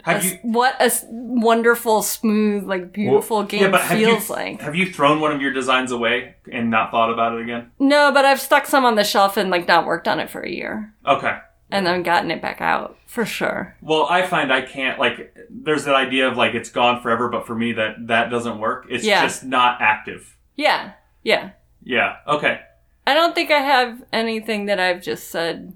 have 0.04 0.18
s- 0.26 0.32
you 0.34 0.40
what 0.44 0.76
a 0.82 0.92
wonderful 1.10 2.02
smooth 2.02 2.64
like 2.64 2.92
beautiful 2.94 3.44
game 3.44 3.62
yeah, 3.64 3.70
but 3.70 3.82
feels 3.82 4.30
you, 4.30 4.36
like. 4.36 4.62
Have 4.62 4.76
you 4.76 4.92
thrown 4.92 5.20
one 5.20 5.32
of 5.32 5.42
your 5.42 5.52
designs 5.54 5.92
away 5.92 6.36
and 6.52 6.70
not 6.70 6.92
thought 6.92 7.12
about 7.12 7.34
it 7.38 7.42
again? 7.42 7.72
No, 7.80 8.12
but 8.12 8.26
I've 8.26 8.42
stuck 8.42 8.66
some 8.66 8.86
on 8.86 8.96
the 8.96 9.04
shelf 9.04 9.38
and 9.38 9.50
like 9.50 9.68
not 9.68 9.86
worked 9.86 10.08
on 10.08 10.20
it 10.20 10.30
for 10.30 10.42
a 10.42 10.50
year. 10.50 10.94
Okay. 11.06 11.38
and 11.72 11.86
then 11.88 12.04
gotten 12.04 12.30
it 12.32 12.42
back 12.42 12.62
out 12.62 12.98
for 13.08 13.26
sure. 13.26 13.76
Well, 13.82 14.06
I 14.10 14.24
find 14.28 14.52
I 14.54 14.62
can't 14.62 15.00
like. 15.00 15.36
There's 15.50 15.86
that 15.86 15.96
idea 15.96 16.28
of 16.28 16.38
like 16.38 16.54
it's 16.54 16.70
gone 16.70 17.02
forever, 17.02 17.30
but 17.30 17.46
for 17.48 17.56
me 17.56 17.74
that 17.74 18.08
that 18.08 18.30
doesn't 18.30 18.60
work. 18.60 18.86
It's 18.90 19.04
Yeah. 19.06 19.24
just 19.24 19.44
not 19.44 19.82
active. 19.82 20.38
Yeah, 20.56 20.92
yeah. 21.24 21.52
Yeah. 21.84 22.18
Okay. 22.28 22.60
I 23.06 23.14
don't 23.16 23.34
think 23.36 23.52
I 23.52 23.60
have 23.60 24.04
anything 24.14 24.66
that 24.68 24.80
I've 24.80 25.02
just 25.02 25.30
said. 25.32 25.74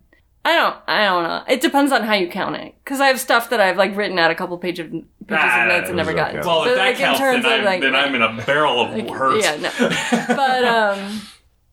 I 0.47 0.55
don't. 0.55 0.75
I 0.87 1.03
don't 1.03 1.23
know. 1.23 1.43
It 1.49 1.59
depends 1.59 1.91
on 1.91 2.03
how 2.03 2.13
you 2.13 2.29
count 2.29 2.55
it. 2.55 2.73
Because 2.81 3.01
I 3.01 3.07
have 3.07 3.19
stuff 3.19 3.49
that 3.49 3.59
I've 3.59 3.75
like 3.75 3.97
written 3.97 4.17
out 4.17 4.31
a 4.31 4.35
couple 4.35 4.57
pages 4.57 4.89
pages 4.89 5.05
Ah, 5.29 5.63
of 5.63 5.67
notes 5.67 5.87
and 5.89 5.97
never 5.97 6.11
those 6.13 6.19
got 6.19 6.27
don't 6.31 6.35
into. 6.37 6.47
Well, 6.47 6.61
But, 6.63 6.69
if 6.69 6.75
that 6.77 6.81
like, 6.85 6.95
in 6.95 7.01
counts, 7.01 7.19
terms 7.19 7.43
then, 7.43 7.53
of, 7.53 7.59
I'm, 7.59 7.65
like- 7.65 7.81
then 7.81 7.95
I'm 7.95 8.15
in 8.15 8.21
a 8.21 8.45
barrel 8.45 8.79
of 8.79 9.09
hurt. 9.09 9.43
Yeah, 9.43 9.57
no. 9.57 9.89
but 10.37 10.63
um, 10.63 11.21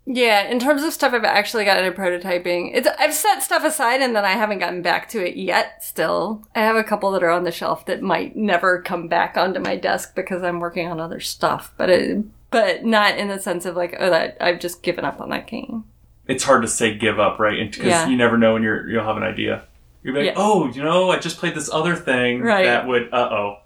yeah, 0.07 0.49
in 0.49 0.59
terms 0.59 0.83
of 0.83 0.93
stuff 0.93 1.13
I've 1.13 1.23
actually 1.23 1.65
gotten 1.65 1.85
into 1.85 1.97
prototyping, 1.97 2.73
it's 2.75 2.89
I've 2.99 3.15
set 3.15 3.45
stuff 3.45 3.63
aside 3.63 4.01
and 4.01 4.17
then 4.17 4.25
I 4.25 4.33
haven't 4.33 4.59
gotten 4.59 4.83
back 4.83 5.09
to 5.11 5.25
it 5.25 5.37
yet. 5.37 5.85
Still, 5.85 6.45
I 6.57 6.61
have 6.63 6.75
a 6.75 6.83
couple 6.83 7.13
that 7.13 7.23
are 7.23 7.31
on 7.31 7.45
the 7.45 7.53
shelf 7.53 7.87
that 7.87 8.03
might 8.03 8.35
never 8.35 8.83
come 8.83 9.07
back 9.07 9.37
onto 9.37 9.61
my 9.61 9.77
desk 9.77 10.17
because 10.17 10.43
I'm 10.43 10.59
working 10.59 10.89
on 10.89 10.99
other 10.99 11.21
stuff. 11.21 11.73
But 11.77 11.91
it, 11.91 12.25
but 12.51 12.85
not 12.85 13.19
in 13.19 13.29
the 13.29 13.39
sense 13.39 13.67
of 13.67 13.77
like, 13.77 13.95
oh, 14.01 14.11
that 14.11 14.37
I've 14.41 14.59
just 14.59 14.83
given 14.83 15.05
up 15.05 15.21
on 15.21 15.31
that 15.31 15.47
game. 15.47 15.85
It's 16.27 16.45
hard 16.45 16.63
to 16.63 16.69
say 16.69 16.95
give 16.97 17.21
up, 17.21 17.39
right? 17.39 17.71
Because 17.71 17.87
Yeah. 17.87 18.09
you 18.09 18.17
never 18.17 18.39
know 18.39 18.55
when 18.55 18.63
you're 18.63 18.89
you'll 18.89 19.05
have 19.05 19.17
an 19.17 19.23
idea. 19.23 19.65
You'll 20.03 20.15
be 20.15 20.21
like, 20.21 20.27
Yeah. 20.29 20.35
oh, 20.37 20.69
you 20.69 20.83
know, 20.83 21.11
I 21.11 21.19
just 21.19 21.39
played 21.39 21.55
this 21.55 21.71
other 21.73 21.95
thing 21.97 22.41
Right. 22.43 22.65
that 22.65 22.87
would. 22.87 23.13
Uh 23.13 23.29
oh. 23.31 23.57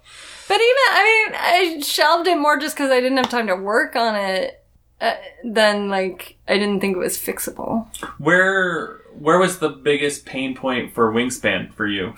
But 0.47 0.55
even, 0.55 0.65
I 0.91 1.03
mean, 1.27 1.35
I 1.39 1.81
shelved 1.81 2.27
it 2.27 2.37
more 2.37 2.57
just 2.57 2.75
because 2.75 2.89
I 2.91 2.99
didn't 3.01 3.17
have 3.17 3.29
time 3.29 3.47
to 3.47 3.55
work 3.55 3.95
on 3.95 4.15
it. 4.15 4.55
Uh, 5.01 5.13
than 5.45 5.87
like 5.87 6.35
I 6.47 6.57
didn't 6.57 6.81
think 6.81 6.97
it 6.97 6.99
was 6.99 7.17
fixable. 7.17 7.87
Where 8.17 8.97
where 9.17 9.39
was 9.39 9.59
the 9.59 9.69
biggest 9.69 10.25
pain 10.25 10.55
point 10.55 10.93
for 10.93 11.13
Wingspan 11.13 11.73
for 11.73 11.87
you? 11.87 12.15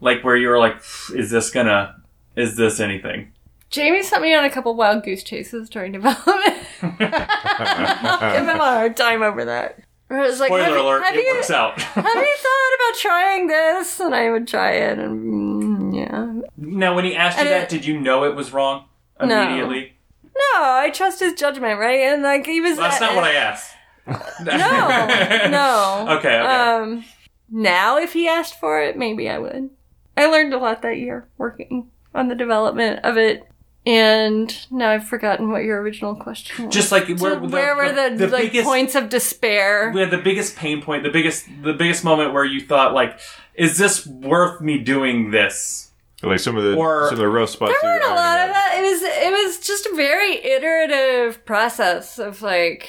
Like 0.00 0.22
where 0.22 0.36
you 0.36 0.48
were 0.48 0.58
like, 0.58 0.76
is 1.14 1.30
this 1.30 1.48
gonna? 1.50 1.96
Is 2.36 2.56
this 2.56 2.80
anything? 2.80 3.32
Jamie 3.70 4.02
sent 4.02 4.20
me 4.22 4.34
on 4.34 4.44
a 4.44 4.50
couple 4.50 4.74
wild 4.74 5.04
goose 5.04 5.22
chases 5.22 5.70
during 5.70 5.92
development. 5.98 6.51
Give 6.82 8.48
him 8.48 8.48
a 8.48 8.58
hard 8.58 8.96
time 8.96 9.22
over 9.22 9.44
that. 9.44 9.78
It 10.10 10.14
was 10.14 10.40
like, 10.40 10.48
Spoiler 10.48 10.64
have, 10.64 10.76
alert! 10.76 11.02
have 11.04 11.14
it 11.14 11.24
you, 11.24 11.34
works 11.34 11.50
out. 11.50 11.80
have 11.80 12.04
you 12.04 12.36
thought 12.36 12.76
about 12.76 12.98
trying 13.00 13.46
this? 13.46 13.98
And 14.00 14.14
I 14.14 14.30
would 14.30 14.46
try 14.46 14.72
it, 14.72 14.98
and 14.98 15.92
mm, 15.92 15.96
yeah. 15.96 16.42
now, 16.58 16.94
when 16.94 17.04
he 17.06 17.16
asked 17.16 17.38
you 17.38 17.44
And 17.44 17.50
that, 17.50 17.62
it- 17.64 17.68
did 17.70 17.86
you 17.86 17.98
know 17.98 18.24
it 18.24 18.34
was 18.34 18.52
wrong 18.52 18.84
No. 19.22 19.42
immediately? 19.42 19.94
No, 20.24 20.62
I 20.62 20.90
trust 20.92 21.20
his 21.20 21.34
judgment, 21.34 21.78
right? 21.78 22.00
And 22.00 22.22
like 22.22 22.44
he 22.46 22.60
was. 22.60 22.76
Well, 22.78 22.90
that's 22.90 23.00
not 23.00 23.14
what 23.14 23.24
I 23.24 23.34
asked. 23.34 23.74
No, 24.44 25.48
no. 25.50 26.06
Okay, 26.18 26.40
okay. 26.40 26.40
Um, 26.40 27.04
now 27.50 27.98
if 27.98 28.12
he 28.14 28.26
asked 28.28 28.58
for 28.58 28.82
it, 28.82 28.96
maybe 28.98 29.28
I 29.28 29.38
would. 29.38 29.70
I 30.16 30.26
learned 30.26 30.52
a 30.52 30.58
lot 30.58 30.82
that 30.82 30.98
year 30.98 31.28
working 31.38 31.90
on 32.14 32.28
the 32.28 32.34
development 32.34 33.00
of 33.04 33.16
it. 33.16 33.46
And 33.84 34.56
now 34.70 34.90
I've 34.90 35.08
forgotten 35.08 35.50
what 35.50 35.64
your 35.64 35.80
original 35.82 36.14
question 36.14 36.66
was. 36.66 36.74
Just 36.74 36.92
like 36.92 37.08
where, 37.08 37.16
So 37.34 37.38
where 37.40 37.74
were 37.74 37.92
the, 37.92 38.28
like 38.28 38.52
biggest, 38.52 38.64
points 38.64 38.94
of 38.94 39.08
despair? 39.08 39.90
we 39.92 40.00
had 40.00 40.10
the 40.10 40.18
biggest 40.18 40.54
pain 40.56 40.80
point, 40.80 41.02
the 41.02 41.10
biggest 41.10 41.46
the 41.62 41.72
biggest 41.72 42.04
moment 42.04 42.32
where 42.32 42.44
you 42.44 42.64
thought 42.64 42.94
like, 42.94 43.18
is 43.54 43.78
this 43.78 44.06
worth 44.06 44.60
me 44.60 44.78
doing 44.78 45.30
this? 45.32 45.90
Like 46.22 46.38
some 46.38 46.56
of 46.56 46.62
the 46.62 46.76
Or- 46.76 47.06
some 47.06 47.14
of 47.14 47.18
the 47.18 47.28
rough 47.28 47.50
spots. 47.50 47.74
There 47.82 47.90
weren't 47.90 48.04
a 48.04 48.08
lot 48.10 48.38
ironing 48.38 48.50
of 48.50 48.54
that. 48.54 48.78
It 48.78 48.82
was 48.82 49.02
it 49.02 49.46
was 49.46 49.58
just 49.66 49.86
a 49.86 49.96
very 49.96 50.36
iterative 50.44 51.44
process 51.44 52.20
of 52.20 52.40
like 52.42 52.88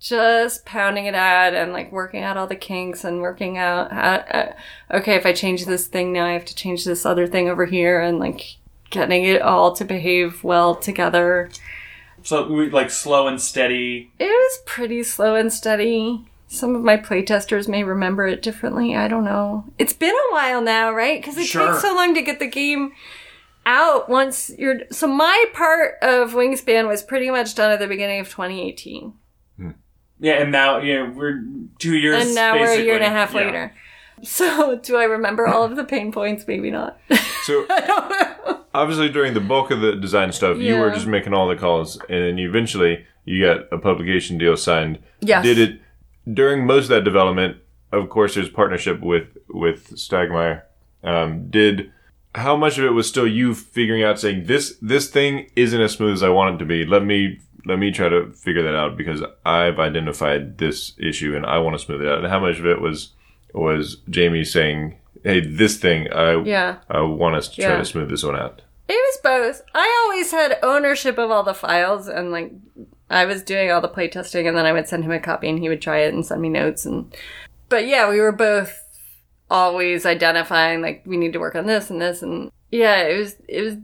just 0.00 0.64
pounding 0.64 1.04
it 1.04 1.14
out 1.14 1.52
and 1.52 1.74
like 1.74 1.92
working 1.92 2.22
out 2.22 2.38
all 2.38 2.46
the 2.46 2.56
kinks 2.56 3.04
and 3.04 3.20
working 3.20 3.58
out 3.58 3.92
how 3.92 4.12
uh, 4.14 4.52
okay 4.92 5.14
if 5.16 5.26
I 5.26 5.34
change 5.34 5.66
this 5.66 5.86
thing 5.88 6.14
now 6.14 6.24
I 6.24 6.32
have 6.32 6.46
to 6.46 6.54
change 6.54 6.86
this 6.86 7.04
other 7.04 7.26
thing 7.26 7.50
over 7.50 7.66
here 7.66 8.00
and 8.00 8.18
like 8.18 8.56
getting 8.90 9.24
it 9.24 9.40
all 9.42 9.72
to 9.76 9.84
behave 9.84 10.44
well 10.44 10.74
together. 10.74 11.50
So 12.22 12.46
we 12.46 12.68
like 12.70 12.90
slow 12.90 13.26
and 13.26 13.40
steady. 13.40 14.10
It 14.18 14.26
was 14.26 14.58
pretty 14.66 15.02
slow 15.02 15.34
and 15.36 15.52
steady. 15.52 16.26
Some 16.48 16.74
of 16.74 16.82
my 16.82 16.96
playtesters 16.96 17.68
may 17.68 17.84
remember 17.84 18.26
it 18.26 18.42
differently. 18.42 18.94
I 18.96 19.08
don't 19.08 19.24
know. 19.24 19.64
It's 19.78 19.92
been 19.92 20.14
a 20.14 20.32
while 20.32 20.60
now, 20.60 20.90
right? 20.92 21.20
Because 21.20 21.38
it 21.38 21.46
Sure. 21.46 21.68
takes 21.68 21.82
so 21.82 21.94
long 21.94 22.14
to 22.14 22.22
get 22.22 22.40
the 22.40 22.46
game 22.48 22.92
out 23.64 24.08
once 24.08 24.50
you're. 24.58 24.80
So 24.90 25.06
my 25.06 25.44
part 25.54 25.94
of 26.02 26.32
Wingspan 26.32 26.88
was 26.88 27.02
pretty 27.02 27.30
much 27.30 27.54
done 27.54 27.70
at 27.70 27.78
the 27.78 27.86
beginning 27.86 28.20
of 28.20 28.28
2018. 28.28 29.12
Hmm. 29.56 29.70
Yeah, 30.18 30.34
and 30.42 30.50
now 30.52 30.78
you 30.80 30.94
know 30.98 31.12
we're 31.14 31.42
two 31.78 31.94
years. 31.96 32.26
and 32.26 32.34
now 32.34 32.58
we're 32.58 32.72
a 32.72 32.82
year 32.82 32.96
and 32.96 33.04
a 33.04 33.08
half 33.08 33.32
Yeah. 33.32 33.40
later. 33.40 33.74
So 34.26 34.76
do 34.76 34.96
I 34.96 35.04
remember 35.04 35.46
all 35.46 35.62
of 35.64 35.76
the 35.76 35.84
pain 35.84 36.12
points? 36.12 36.46
Maybe 36.46 36.70
not. 36.70 36.98
So 37.44 37.66
obviously 38.74 39.08
during 39.08 39.34
the 39.34 39.40
bulk 39.40 39.70
of 39.70 39.80
the 39.80 39.96
design 39.96 40.32
stuff, 40.32 40.58
you 40.58 40.74
were 40.76 40.88
Yeah. 40.88 40.94
just 40.94 41.06
making 41.06 41.34
all 41.34 41.48
the 41.48 41.56
calls, 41.56 41.96
and 42.08 42.22
then 42.24 42.38
eventually 42.38 43.04
you 43.24 43.44
got 43.44 43.72
a 43.72 43.78
publication 43.78 44.38
deal 44.38 44.56
signed. 44.56 44.98
Yes. 45.20 45.44
Did 45.44 45.58
it 45.58 45.80
during 46.32 46.66
most 46.66 46.84
of 46.84 46.88
that 46.90 47.04
development? 47.04 47.58
Of 47.92 48.08
course, 48.08 48.34
there's 48.34 48.48
partnership 48.48 49.00
with 49.00 49.28
with 49.48 49.90
Stegmaier. 49.96 50.62
Um, 51.02 51.48
did 51.50 51.90
how 52.34 52.56
much 52.56 52.78
of 52.78 52.84
it 52.84 52.90
was 52.90 53.08
still 53.08 53.26
you 53.26 53.54
figuring 53.54 54.02
out 54.02 54.20
saying 54.20 54.44
this 54.46 54.76
this 54.80 55.08
thing 55.10 55.50
isn't 55.56 55.80
as 55.80 55.92
smooth 55.92 56.12
as 56.14 56.22
I 56.22 56.28
want 56.28 56.54
it 56.56 56.58
to 56.58 56.64
be? 56.66 56.84
Let 56.84 57.04
me 57.04 57.40
let 57.66 57.78
me 57.78 57.90
try 57.90 58.08
to 58.08 58.30
figure 58.32 58.62
that 58.62 58.74
out 58.76 58.96
because 58.96 59.22
I've 59.44 59.78
identified 59.78 60.58
this 60.58 60.92
issue 60.98 61.34
and 61.36 61.44
I 61.44 61.58
want 61.58 61.78
to 61.78 61.84
smooth 61.84 62.02
it 62.02 62.08
out. 62.08 62.18
And 62.18 62.28
how 62.28 62.38
much 62.40 62.58
of 62.58 62.66
it 62.66 62.80
was 62.80 63.10
was 63.54 63.96
Jamie 64.08 64.44
saying, 64.44 64.96
"Hey, 65.24 65.40
this 65.40 65.76
thing 65.78 66.12
I 66.12 66.42
Yeah. 66.42 66.76
I 66.88 67.00
want 67.02 67.36
us 67.36 67.48
to 67.48 67.60
try 67.62 67.70
Yeah. 67.72 67.78
to 67.78 67.84
smooth 67.84 68.10
this 68.10 68.22
one 68.24 68.36
out." 68.36 68.62
It 68.88 68.92
was 68.94 69.18
both. 69.22 69.62
I 69.74 70.02
always 70.04 70.32
had 70.32 70.58
ownership 70.62 71.16
of 71.18 71.30
all 71.30 71.42
the 71.44 71.54
files 71.54 72.08
and 72.08 72.32
like 72.32 72.52
I 73.08 73.24
was 73.24 73.42
doing 73.42 73.70
all 73.70 73.80
the 73.80 73.88
playtesting 73.88 74.46
and 74.48 74.56
then 74.56 74.66
I 74.66 74.72
would 74.72 74.88
send 74.88 75.04
him 75.04 75.10
a 75.12 75.20
copy 75.20 75.48
and 75.48 75.58
he 75.58 75.68
would 75.68 75.80
try 75.82 75.98
it 75.98 76.12
and 76.14 76.24
send 76.26 76.40
me 76.42 76.48
notes 76.48 76.84
and 76.86 77.12
but 77.68 77.86
yeah, 77.86 78.08
we 78.10 78.18
were 78.20 78.32
both 78.32 78.84
always 79.50 80.06
identifying 80.06 80.80
like 80.80 81.02
we 81.06 81.16
need 81.16 81.32
to 81.32 81.38
work 81.40 81.54
on 81.56 81.66
this 81.66 81.90
and 81.90 82.00
this 82.00 82.22
and 82.22 82.50
yeah, 82.72 83.02
it 83.02 83.18
was 83.18 83.36
it 83.48 83.62
was 83.62 83.74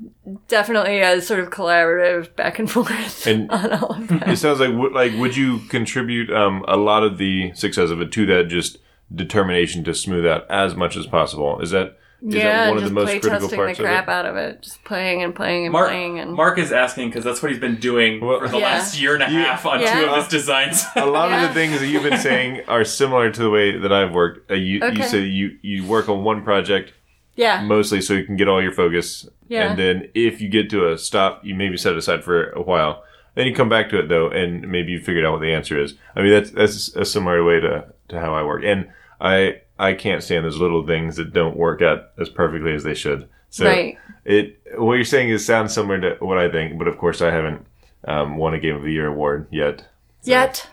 definitely 0.47 1.01
a 1.01 1.21
sort 1.21 1.41
of 1.41 1.51
collaborative 1.51 2.35
back 2.37 2.59
and 2.61 2.71
forth 2.75 3.27
And- 3.27 3.51
on 3.53 3.73
all 3.73 3.93
of 3.95 4.09
that. 4.09 4.29
It 4.29 4.37
sounds 4.37 4.61
like 4.61 4.71
like 4.93 5.13
would 5.19 5.37
you 5.37 5.59
contribute 5.69 6.31
um, 6.31 6.65
a 6.69 6.77
lot 6.77 7.03
of 7.03 7.19
the 7.19 7.53
success 7.55 7.91
of 7.91 8.01
it 8.01 8.13
to 8.13 8.27
that 8.27 8.45
just 8.49 8.79
determination 9.14 9.85
to 9.85 9.95
smooth 9.95 10.27
out 10.27 10.51
as 10.51 10.75
much 10.75 10.97
as 10.97 11.07
possible? 11.07 11.61
Is 11.61 11.71
that 11.71 11.97
is 12.23 12.35
yeah, 12.35 12.64
that 12.64 12.69
one 12.71 12.79
of 12.79 12.85
the 12.85 12.90
most 12.90 13.11
critical 13.21 13.47
playtesting 13.47 13.51
the 13.51 13.57
parts 13.57 13.79
of 13.79 13.85
crap 13.85 14.05
it? 14.09 14.11
out 14.11 14.25
of 14.27 14.37
it, 14.37 14.62
just 14.62 14.83
playing 14.85 15.23
and 15.23 15.35
playing 15.35 15.66
and 15.66 15.73
Mark, 15.73 15.88
playing 15.88 16.19
and 16.19 16.33
Mark 16.33 16.59
is 16.59 16.73
asking 16.73 17.11
because 17.11 17.25
that's 17.25 17.42
what 17.42 17.51
he's 17.51 17.61
been 17.61 17.77
doing 17.77 18.21
Well- 18.25 18.40
for 18.40 18.49
the 18.49 18.59
Yeah. 18.59 18.64
last 18.64 18.99
year 19.01 19.14
and 19.14 19.23
a 19.23 19.31
You- 19.31 19.38
half 19.40 19.66
on 19.66 19.81
Yeah. 19.81 20.01
two 20.01 20.07
of 20.07 20.16
his 20.16 20.29
designs. 20.29 20.83
A 20.97 21.05
lot 21.05 21.31
of 21.31 21.42
the 21.42 21.49
things 21.55 21.79
that 21.79 21.87
you've 21.87 22.03
been 22.03 22.19
saying 22.19 22.62
are 22.69 22.85
similar 22.85 23.31
to 23.31 23.42
the 23.42 23.51
way 23.51 23.79
that 23.79 23.92
I've 23.92 24.12
worked. 24.12 24.51
Uh, 24.51 24.55
you, 24.55 24.81
Okay. 24.83 24.97
you 24.97 25.03
say 25.03 25.19
you, 25.21 25.59
you 25.61 25.85
work 25.87 26.09
on 26.09 26.25
one 26.25 26.42
project 26.42 26.95
yeah, 27.37 27.62
mostly 27.62 28.01
so 28.01 28.14
you 28.14 28.25
can 28.25 28.37
get 28.37 28.49
all 28.49 28.62
your 28.62 28.73
focus. 28.73 29.29
Yeah. 29.49 29.69
And 29.71 29.79
then 29.79 30.09
if 30.14 30.40
you 30.40 30.49
get 30.49 30.71
to 30.71 30.90
a 30.90 30.97
stop, 30.97 31.42
you 31.45 31.55
maybe 31.55 31.77
set 31.77 31.92
it 31.92 31.99
aside 31.99 32.25
for 32.25 32.49
a 32.53 32.62
while. 32.62 33.03
Then 33.37 33.46
you 33.46 33.55
come 33.55 33.68
back 33.68 33.88
to 33.90 33.99
it 34.01 34.09
though, 34.09 34.29
and 34.31 34.66
maybe 34.68 34.90
you 34.92 34.99
figured 35.01 35.25
out 35.25 35.33
what 35.33 35.40
the 35.42 35.53
answer 35.53 35.81
is. 35.81 35.94
I 36.16 36.22
mean, 36.22 36.33
that's 36.33 36.51
that's 36.51 36.96
a 36.96 37.05
similar 37.05 37.44
way 37.44 37.61
to, 37.61 37.85
to 38.09 38.18
how 38.18 38.35
I 38.35 38.42
work. 38.42 38.64
And 38.64 38.88
I 39.20 39.61
I 39.79 39.92
can't 39.92 40.22
stand 40.22 40.44
those 40.44 40.59
little 40.59 40.85
things 40.87 41.16
that 41.16 41.33
don't 41.33 41.57
work 41.57 41.83
out 41.83 42.07
as 42.18 42.29
perfectly 42.31 42.72
as 42.75 42.83
they 42.83 42.94
should. 42.94 43.29
So 43.51 43.66
Right. 43.66 43.99
it 44.25 44.59
what 44.77 44.94
you're 44.94 45.05
saying 45.05 45.29
is 45.29 45.46
sounds 45.46 45.72
similar 45.72 46.01
to 46.01 46.25
what 46.25 46.38
I 46.38 46.51
think, 46.51 46.79
but 46.79 46.88
of 46.88 46.99
course 46.99 47.20
I 47.22 47.31
haven't 47.31 47.64
um, 48.05 48.38
won 48.38 48.55
a 48.55 48.59
Game 48.59 48.75
of 48.77 48.83
the 48.83 48.92
Year 48.92 49.07
award 49.07 49.46
yet. 49.51 49.87
yet. 50.25 50.68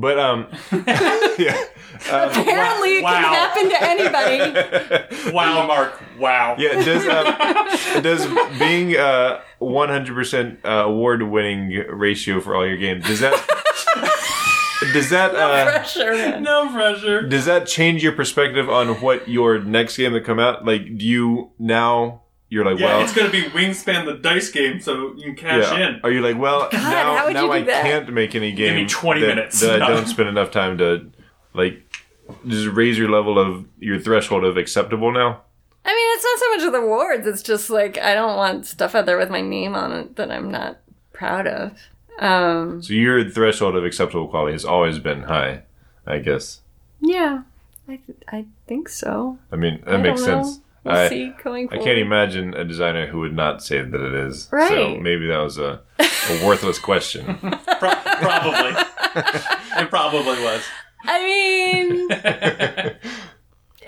But 0.00 0.16
um, 0.18 0.46
yeah, 0.72 1.60
Apparently, 2.08 2.98
it 2.98 3.02
Wow. 3.02 3.10
can 3.10 3.34
happen 3.34 3.68
to 3.70 3.82
anybody. 3.82 5.32
wow, 5.32 5.66
Mark. 5.66 6.00
Wow. 6.18 6.54
yeah. 6.56 6.74
Does 6.84 7.04
um, 7.08 8.02
does 8.02 8.26
being 8.60 8.96
uh 8.96 9.40
100% 9.60 10.64
uh, 10.64 10.68
award 10.68 11.22
winning 11.24 11.70
ratio 11.90 12.40
for 12.40 12.54
all 12.54 12.64
your 12.64 12.76
games 12.76 13.04
does 13.06 13.18
that 13.20 13.34
does 14.92 15.10
that 15.10 15.34
uh, 15.34 15.64
Pressure, 15.64 16.12
man. 16.12 16.42
No 16.44 16.70
pressure. 16.70 17.22
does 17.22 17.44
that 17.46 17.66
change 17.66 18.02
your 18.04 18.12
perspective 18.12 18.70
on 18.70 19.00
what 19.00 19.28
your 19.28 19.58
next 19.58 19.96
game 19.96 20.12
that 20.12 20.24
come 20.24 20.38
out? 20.38 20.64
Like, 20.64 20.96
do 20.96 21.04
you 21.04 21.50
now 21.58 22.22
you're 22.48 22.64
like, 22.64 22.78
Yeah, 22.78 22.86
well, 22.96 23.02
it's 23.04 23.14
gonna 23.14 23.30
be 23.30 23.42
Wingspan 23.44 24.06
the 24.06 24.14
dice 24.14 24.50
game, 24.50 24.80
so 24.80 25.14
you 25.16 25.24
can 25.24 25.36
cash 25.36 25.70
yeah. 25.70 25.88
in. 25.88 26.00
Are 26.02 26.10
you 26.10 26.20
like, 26.22 26.38
well, 26.38 26.68
how 26.72 26.90
now 26.90 27.28
now 27.28 27.50
I 27.50 27.62
that? 27.62 27.82
can't 27.84 28.12
make 28.12 28.34
any 28.34 28.52
game. 28.52 28.74
me 28.76 28.86
20 28.86 29.20
that, 29.20 29.26
minutes. 29.26 29.60
that 29.60 29.82
I 29.82 29.88
don't 29.94 30.06
spend 30.06 30.28
enough 30.28 30.50
time 30.50 30.78
to 30.78 31.10
like 31.54 31.82
just 32.46 32.68
raise 32.68 32.98
your 32.98 33.10
level 33.10 33.38
of 33.38 33.64
your 33.78 33.98
threshold 33.98 34.44
of 34.44 34.56
acceptable 34.56 35.12
now. 35.12 35.42
I 35.84 35.90
mean, 35.94 36.16
it's 36.16 36.24
not 36.24 36.38
so 36.38 36.56
much 36.56 36.66
of 36.66 36.72
the 36.72 36.86
awards. 36.86 37.26
It's 37.26 37.42
just 37.42 37.70
like 37.70 37.96
I 37.98 38.14
don't 38.14 38.36
want 38.36 38.66
stuff 38.66 38.94
out 38.94 39.06
there 39.06 39.16
with 39.18 39.30
my 39.30 39.40
name 39.40 39.74
on 39.74 39.92
it 39.92 40.16
that 40.16 40.30
I'm 40.30 40.50
not 40.50 40.80
proud 41.12 41.46
of. 41.46 41.72
Um, 42.18 42.82
So 42.82 42.92
your 42.94 43.28
threshold 43.30 43.76
of 43.76 43.84
acceptable 43.84 44.28
quality 44.28 44.52
has 44.52 44.64
always 44.64 44.98
been 44.98 45.22
high, 45.22 45.62
I 46.06 46.18
guess. 46.18 46.60
yeah, 47.00 47.42
I 47.88 48.00
I 48.28 48.46
think 48.66 48.88
so. 48.88 49.38
I 49.52 49.56
mean, 49.56 49.80
that 49.86 49.94
I 49.94 49.96
makes 49.98 50.24
don't 50.24 50.42
know. 50.42 50.62
Sense. 50.82 50.94
We'll 50.94 50.94
I, 50.94 51.08
see 51.08 51.32
going 51.42 51.68
I 51.70 51.78
can't 51.78 51.98
imagine 51.98 52.54
a 52.54 52.64
designer 52.64 53.06
who 53.06 53.20
would 53.20 53.34
not 53.34 53.62
say 53.62 53.82
that 53.82 54.00
it 54.00 54.14
is. 54.14 54.48
Right. 54.50 54.68
So 54.68 54.74
Right. 54.74 55.02
maybe 55.02 55.26
that 55.26 55.38
was 55.38 55.58
a, 55.58 55.80
a 55.98 56.46
worthless 56.46 56.78
question. 56.78 57.24
Pro- 57.78 57.90
probably. 57.90 58.82
it 59.14 59.90
probably 59.90 60.42
was. 60.42 60.62
I 61.04 61.24
mean, 61.24 62.08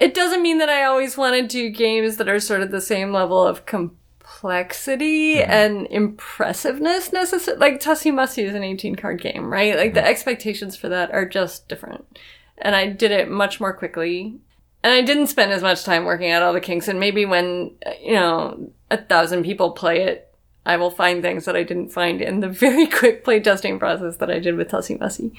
it 0.01 0.15
doesn't 0.15 0.43
mean 0.43 0.59
that 0.59 0.69
I 0.69 0.85
always 0.85 1.17
want 1.17 1.37
to 1.37 1.47
do 1.47 1.71
games 1.71 2.17
that 2.17 2.29
are 2.29 2.41
sort 2.41 2.63
of 2.63 2.71
the 2.71 2.81
same 2.81 3.13
level 3.13 3.45
of 3.45 3.67
complexity 3.67 5.37
mm-hmm. 5.37 5.51
and 5.51 5.87
impressiveness 5.89 7.13
necessary. 7.13 7.59
Like 7.59 7.81
Tussie 7.81 8.11
Mussy 8.11 8.45
is 8.45 8.55
an 8.55 8.65
18 8.65 8.95
card 8.97 9.21
game, 9.21 9.53
right? 9.53 9.77
Like 9.77 9.95
the 9.95 10.01
mm-hmm. 10.01 10.09
expectations 10.09 10.77
for 10.77 10.89
that 10.89 11.11
are 11.11 11.27
just 11.27 11.69
different. 11.69 12.19
And 12.59 12.75
I 12.77 12.89
did 12.89 13.11
it 13.11 13.31
much 13.31 13.61
more 13.61 13.73
quickly. 13.73 14.39
And 14.83 14.93
I 14.93 15.03
didn't 15.03 15.27
spend 15.27 15.53
as 15.53 15.63
much 15.63 15.85
time 15.85 16.05
working 16.05 16.31
out 16.31 16.43
all 16.43 16.53
the 16.53 16.61
kinks. 16.61 16.89
And 16.89 16.99
maybe 16.99 17.27
when, 17.27 17.73
you 18.03 18.15
know, 18.15 18.73
a 18.91 18.97
thousand 18.97 19.45
people 19.45 19.73
play 19.73 20.03
it, 20.03 20.35
I 20.65 20.77
will 20.77 20.91
find 20.91 21.23
things 21.23 21.45
that 21.45 21.57
I 21.57 21.63
didn't 21.63 21.91
find 21.91 22.21
in 22.21 22.41
the 22.41 22.49
very 22.65 22.87
quick 22.87 23.25
playtesting 23.25 23.79
process 23.79 24.17
that 24.17 24.31
I 24.31 24.39
did 24.39 24.57
with 24.57 24.69
Tussie 24.69 24.97
Mussy. 24.97 25.33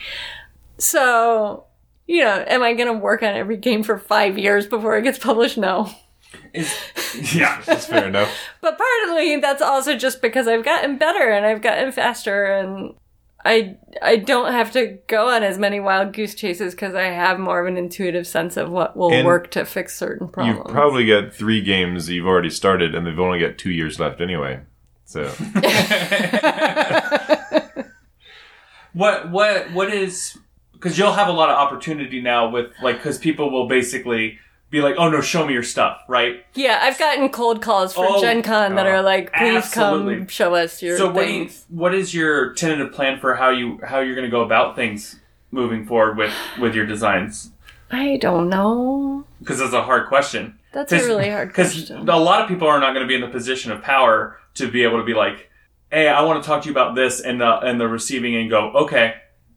So, 0.77 1.65
you 2.07 2.21
know, 2.21 2.43
am 2.47 2.63
I 2.63 2.73
going 2.73 2.87
to 2.87 2.99
work 2.99 3.23
on 3.23 3.33
every 3.33 3.57
game 3.57 3.83
for 3.83 3.97
five 3.97 4.37
years 4.37 4.67
before 4.67 4.97
it 4.97 5.03
gets 5.03 5.17
published? 5.19 5.57
No. 5.57 5.91
Is, 6.53 6.73
yeah. 7.35 7.61
That's 7.65 7.85
fair 7.87 8.07
enough. 8.07 8.31
But 8.61 8.77
partly 8.77 9.37
that's 9.37 9.61
also 9.61 9.97
just 9.97 10.21
because 10.21 10.47
I've 10.47 10.63
gotten 10.63 10.97
better 10.97 11.31
and 11.31 11.45
I've 11.45 11.63
gotten 11.63 11.91
faster 11.91 12.45
and 12.45 12.93
I 13.43 13.77
I 14.01 14.17
don't 14.17 14.51
have 14.51 14.71
to 14.73 14.99
go 15.07 15.29
on 15.29 15.43
as 15.43 15.57
many 15.57 15.79
wild 15.79 16.13
goose 16.13 16.35
chases 16.35 16.73
because 16.73 16.95
I 16.95 17.03
have 17.03 17.39
more 17.39 17.59
of 17.59 17.67
an 17.67 17.77
intuitive 17.77 18.27
sense 18.27 18.57
of 18.57 18.71
what 18.71 18.95
will 18.95 19.11
And 19.11 19.25
work 19.25 19.51
to 19.51 19.65
fix 19.65 19.97
certain 19.97 20.27
problems. 20.27 20.59
You've 20.65 20.73
probably 20.73 21.05
got 21.05 21.33
three 21.33 21.61
games 21.61 22.07
that 22.07 22.13
you've 22.13 22.27
already 22.27 22.49
started, 22.49 22.93
and 22.93 23.05
they've 23.05 23.19
only 23.19 23.39
got 23.39 23.57
two 23.57 23.71
years 23.71 23.99
left 23.99 24.21
anyway. 24.21 24.61
So 25.05 25.23
What 28.93 29.31
what 29.31 29.71
what 29.71 29.93
is 29.93 30.37
because 30.73 30.97
you'll 30.97 31.13
have 31.13 31.27
a 31.27 31.33
lot 31.33 31.49
of 31.49 31.55
opportunity 31.55 32.21
now 32.21 32.49
with 32.49 32.71
like 32.81 32.97
because 32.97 33.17
people 33.17 33.49
will 33.49 33.67
basically 33.67 34.39
be 34.71 34.81
like, 34.81 34.95
oh 34.97 35.09
no, 35.09 35.21
show 35.21 35.45
me 35.45 35.53
your 35.53 35.61
stuff, 35.63 36.01
right? 36.07 36.43
yeah, 36.55 36.79
I've 36.81 36.97
gotten 36.97 37.29
cold 37.29 37.61
calls 37.61 37.93
from 37.93 38.05
Oh, 38.07 38.21
Gen 38.21 38.41
Con 38.41 38.75
that 38.75 38.87
are 38.87 38.95
uh, 38.95 39.03
like, 39.03 39.31
please 39.33 39.57
absolutely. 39.65 40.15
come 40.17 40.27
show 40.27 40.55
us 40.55 40.81
your 40.81 40.97
so 40.97 41.11
what 41.11 41.29
you, 41.29 41.49
what 41.69 41.93
is 41.93 42.13
your 42.13 42.53
tentative 42.53 42.91
plan 42.93 43.19
for 43.19 43.35
how 43.35 43.49
you 43.51 43.79
how 43.85 43.99
you're 43.99 44.15
going 44.15 44.25
to 44.25 44.31
go 44.31 44.41
about 44.41 44.75
things 44.75 45.19
moving 45.51 45.85
forward 45.85 46.17
with 46.17 46.33
with 46.59 46.73
your 46.73 46.85
designs? 46.87 47.51
I 47.91 48.17
don't 48.17 48.49
know. 48.49 49.25
Because 49.39 49.59
that's 49.59 49.73
a 49.73 49.83
hard 49.83 50.07
question. 50.07 50.57
That's 50.71 50.93
a 50.93 50.97
really 50.99 51.29
hard 51.29 51.47
Because 51.49 51.73
question. 51.73 52.07
a 52.07 52.17
lot 52.17 52.41
of 52.41 52.47
people 52.47 52.67
are 52.67 52.79
not 52.79 52.93
going 52.93 53.03
to 53.05 53.07
be 53.07 53.15
in 53.15 53.21
the 53.21 53.27
position 53.27 53.73
of 53.73 53.81
power 53.81 54.37
to 54.55 54.71
be 54.71 54.83
able 54.83 54.97
to 54.99 55.03
be 55.03 55.13
like, 55.13 55.49
"Hey, 55.91 56.07
I 56.07 56.21
want 56.21 56.41
to 56.41 56.47
talk 56.47 56.61
to 56.63 56.67
you 56.69 56.71
about 56.71 56.95
this," 56.95 57.19
and 57.19 57.41
the 57.41 57.59
and 57.59 57.79
the 57.81 57.89
receiving 57.89 58.35
and 58.37 58.49
go, 58.49 58.71
"Okay," 58.71 59.15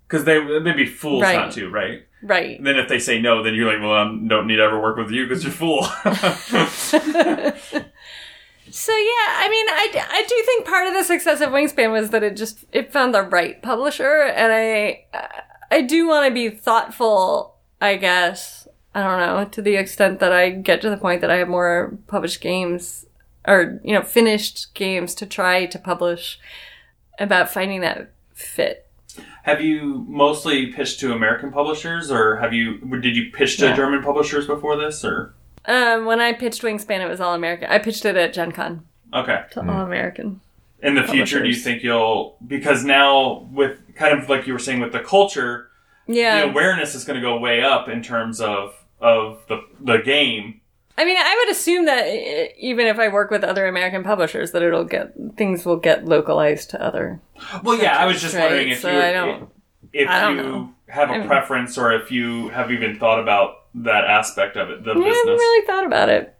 because 0.08 0.24
they 0.24 0.40
they'd 0.58 0.74
be 0.76 0.86
fools 0.86 1.22
Right. 1.22 1.36
not 1.36 1.52
to, 1.52 1.68
right? 1.70 2.02
Right. 2.24 2.62
Then 2.62 2.78
if 2.78 2.88
they 2.88 2.98
say 2.98 3.20
no, 3.20 3.42
then 3.42 3.54
you're 3.54 3.70
like, 3.70 3.80
"Well, 3.82 3.92
I 3.92 4.04
don't 4.04 4.46
need 4.46 4.56
to 4.56 4.62
ever 4.62 4.80
work 4.80 4.96
with 4.96 5.10
you 5.10 5.26
because 5.26 5.44
you're 5.44 5.52
a 5.52 5.56
fool." 5.56 5.86
So 8.70 8.90
yeah, 8.90 9.26
I 9.28 9.48
mean, 9.48 9.66
I, 9.68 10.06
I 10.10 10.22
do 10.26 10.42
think 10.46 10.66
part 10.66 10.88
of 10.88 10.94
the 10.94 11.04
success 11.04 11.40
of 11.40 11.50
Wingspan 11.50 11.92
was 11.92 12.10
that 12.10 12.24
it 12.24 12.36
just 12.36 12.64
it 12.72 12.92
found 12.92 13.14
the 13.14 13.22
right 13.22 13.62
publisher, 13.62 14.22
and 14.22 14.52
I 14.52 15.04
I 15.70 15.82
do 15.82 16.08
want 16.08 16.26
to 16.26 16.34
be 16.34 16.50
thoughtful. 16.50 17.54
I 17.80 17.96
guess 17.96 18.66
I 18.92 19.02
don't 19.02 19.18
know 19.20 19.44
to 19.44 19.62
the 19.62 19.76
extent 19.76 20.18
that 20.18 20.32
I 20.32 20.50
get 20.50 20.80
to 20.80 20.90
the 20.90 20.96
point 20.96 21.20
that 21.20 21.30
I 21.30 21.36
have 21.36 21.48
more 21.48 21.98
published 22.08 22.40
games 22.40 23.06
or 23.46 23.80
you 23.84 23.94
know 23.94 24.02
finished 24.02 24.74
games 24.74 25.14
to 25.16 25.26
try 25.26 25.66
to 25.66 25.78
publish 25.78 26.40
about 27.20 27.52
finding 27.52 27.80
that 27.82 28.12
fit. 28.32 28.88
Have 29.44 29.60
you 29.60 30.04
mostly 30.08 30.66
pitched 30.72 31.00
to 31.00 31.12
American 31.12 31.52
publishers, 31.52 32.10
or 32.10 32.36
have 32.36 32.52
you 32.52 32.78
did 33.00 33.14
you 33.16 33.30
pitch 33.32 33.56
to 33.58 33.66
Yeah. 33.66 33.76
German 33.76 34.02
publishers 34.02 34.46
before 34.46 34.76
this, 34.76 35.04
or 35.04 35.34
Um, 35.66 36.04
when 36.06 36.20
I 36.20 36.32
pitched 36.32 36.62
Wingspan, 36.62 37.00
it 37.00 37.08
was 37.08 37.20
all 37.20 37.34
American. 37.34 37.68
I 37.70 37.78
pitched 37.78 38.04
it 38.04 38.16
at 38.16 38.32
Gen 38.34 38.52
Con 38.52 38.84
okay? 39.14 39.44
to 39.52 39.60
all 39.60 39.84
American. 39.84 40.40
in 40.82 40.94
the 40.94 41.04
future 41.04 41.40
do 41.42 41.48
you 41.48 41.54
think 41.54 41.82
you'll 41.82 42.36
because 42.46 42.84
now 42.84 43.48
with 43.52 43.78
kind 43.94 44.18
of 44.18 44.28
like 44.28 44.46
you 44.46 44.52
were 44.52 44.58
saying 44.58 44.80
with 44.80 44.92
the 44.92 45.00
culture 45.00 45.68
Yeah, 46.06 46.42
the 46.42 46.50
awareness 46.50 46.94
is 46.94 47.04
going 47.04 47.16
to 47.18 47.22
go 47.22 47.38
way 47.38 47.62
up 47.62 47.88
in 47.88 48.02
terms 48.02 48.40
of 48.40 48.74
of 49.00 49.40
the 49.48 49.58
the 49.80 49.98
game 49.98 50.60
I 50.96 51.04
mean, 51.04 51.16
I 51.18 51.42
would 51.44 51.50
assume 51.56 51.86
that 51.86 52.06
uh, 52.06 52.52
even 52.58 52.86
if 52.86 52.98
I 52.98 53.08
work 53.08 53.30
with 53.30 53.42
other 53.44 53.66
American 53.66 54.04
publishers, 54.04 54.52
that 54.52 54.62
it'll 54.62 54.84
get 54.84 55.12
things 55.36 55.64
will 55.66 55.76
get 55.78 56.04
localized 56.04 56.70
to 56.70 56.80
other. 56.82 57.20
well 57.64 57.76
yeah 57.76 57.98
i 57.98 58.06
was 58.06 58.20
just 58.20 58.34
Right, 58.34 58.42
wondering 58.44 58.68
if 58.70 58.80
so 58.80 58.90
you 58.92 58.98
I 59.00 59.12
don't- 59.12 59.50
if 59.92 60.08
I 60.08 60.20
don't 60.20 60.36
you 60.36 60.42
know. 60.42 60.74
have 60.88 61.10
a 61.10 61.26
preference 61.26 61.76
or 61.78 61.92
if 61.92 62.10
you 62.10 62.48
have 62.50 62.70
even 62.72 62.98
thought 62.98 63.20
about 63.20 63.56
that 63.74 64.04
aspect 64.04 64.56
of 64.56 64.70
it 64.70 64.84
the 64.84 64.92
Yeah, 64.94 65.00
I 65.00 65.08
haven't 65.08 65.24
business 65.26 65.40
really 65.40 65.66
thought 65.66 65.86
about 65.86 66.08
it. 66.08 66.36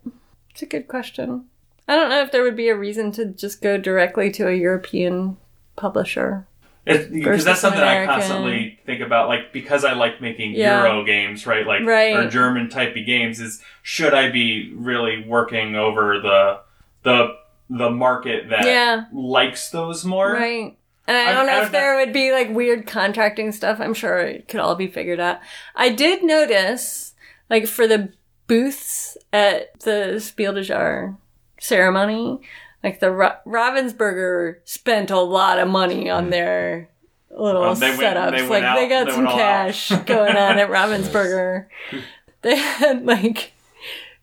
It's 0.50 0.62
a 0.62 0.66
good 0.66 0.86
question. 0.88 1.44
I 1.88 1.96
don't 1.96 2.08
know 2.10 2.22
if 2.22 2.30
there 2.32 2.42
would 2.42 2.56
be 2.56 2.68
a 2.68 2.76
reason 2.76 3.12
to 3.12 3.26
just 3.26 3.60
go 3.60 3.76
directly 3.76 4.30
to 4.32 4.48
a 4.48 4.54
European 4.54 5.36
publisher. 5.76 6.46
It- 6.86 7.10
because 7.12 7.44
that's 7.44 7.60
something 7.60 7.80
I 7.80 8.04
constantly 8.04 8.78
think 8.84 9.00
about, 9.00 9.28
like 9.28 9.52
because 9.52 9.84
I 9.84 9.92
like 9.94 10.20
making 10.20 10.52
Yeah. 10.52 10.82
Euro 10.86 11.04
games, 11.04 11.46
right? 11.46 11.66
Like 11.66 11.82
Right. 11.84 12.14
or 12.14 12.28
German 12.28 12.68
typey 12.68 13.04
games. 13.06 13.40
Is 13.40 13.62
should 13.82 14.12
I 14.14 14.30
be 14.30 14.72
really 14.74 15.24
working 15.26 15.76
over 15.76 16.18
the 16.20 16.60
the 17.02 17.36
the 17.70 17.90
market 17.90 18.50
that 18.50 18.66
Yeah. 18.66 19.04
likes 19.12 19.70
those 19.70 20.04
more? 20.04 20.32
Right. 20.34 20.76
And 21.06 21.16
I 21.16 21.32
don't 21.32 21.46
know 21.46 21.52
I 21.52 21.56
if 21.58 21.62
don't 21.64 21.72
there 21.72 21.96
would 21.96 22.12
be 22.12 22.32
like 22.32 22.50
weird 22.50 22.86
contracting 22.86 23.52
stuff. 23.52 23.78
I'm 23.80 23.94
sure 23.94 24.18
it 24.18 24.48
could 24.48 24.60
all 24.60 24.74
be 24.74 24.86
figured 24.86 25.20
out. 25.20 25.38
I 25.74 25.88
did 25.90 26.22
notice, 26.22 27.14
like 27.50 27.66
for 27.66 27.86
the 27.86 28.12
booths 28.46 29.16
at 29.32 29.78
the 29.80 30.18
Spiel 30.20 30.52
des 30.52 30.62
Jahres 30.64 31.16
ceremony, 31.58 32.40
like 32.84 33.00
the 33.00 33.10
Ro- 33.10 33.36
Ravensburger 33.46 34.56
spent 34.64 35.10
a 35.10 35.18
lot 35.20 35.58
of 35.58 35.66
money 35.68 36.08
on 36.10 36.26
mm. 36.26 36.30
their 36.30 36.90
little 37.30 37.64
Oh, 37.64 37.74
they 37.74 37.88
went- 37.96 38.00
setups. 38.00 38.30
they 38.36 38.48
went 38.48 38.64
like 38.64 38.76
they 38.76 38.88
got 38.88 39.06
they 39.06 39.12
some 39.12 39.26
out. 39.26 39.32
cash 39.36 39.88
going 40.06 40.36
on 40.36 40.58
at 40.58 40.68
Ravensburger. 40.70 41.66
They 42.42 42.56
had 42.56 43.04
like 43.06 43.52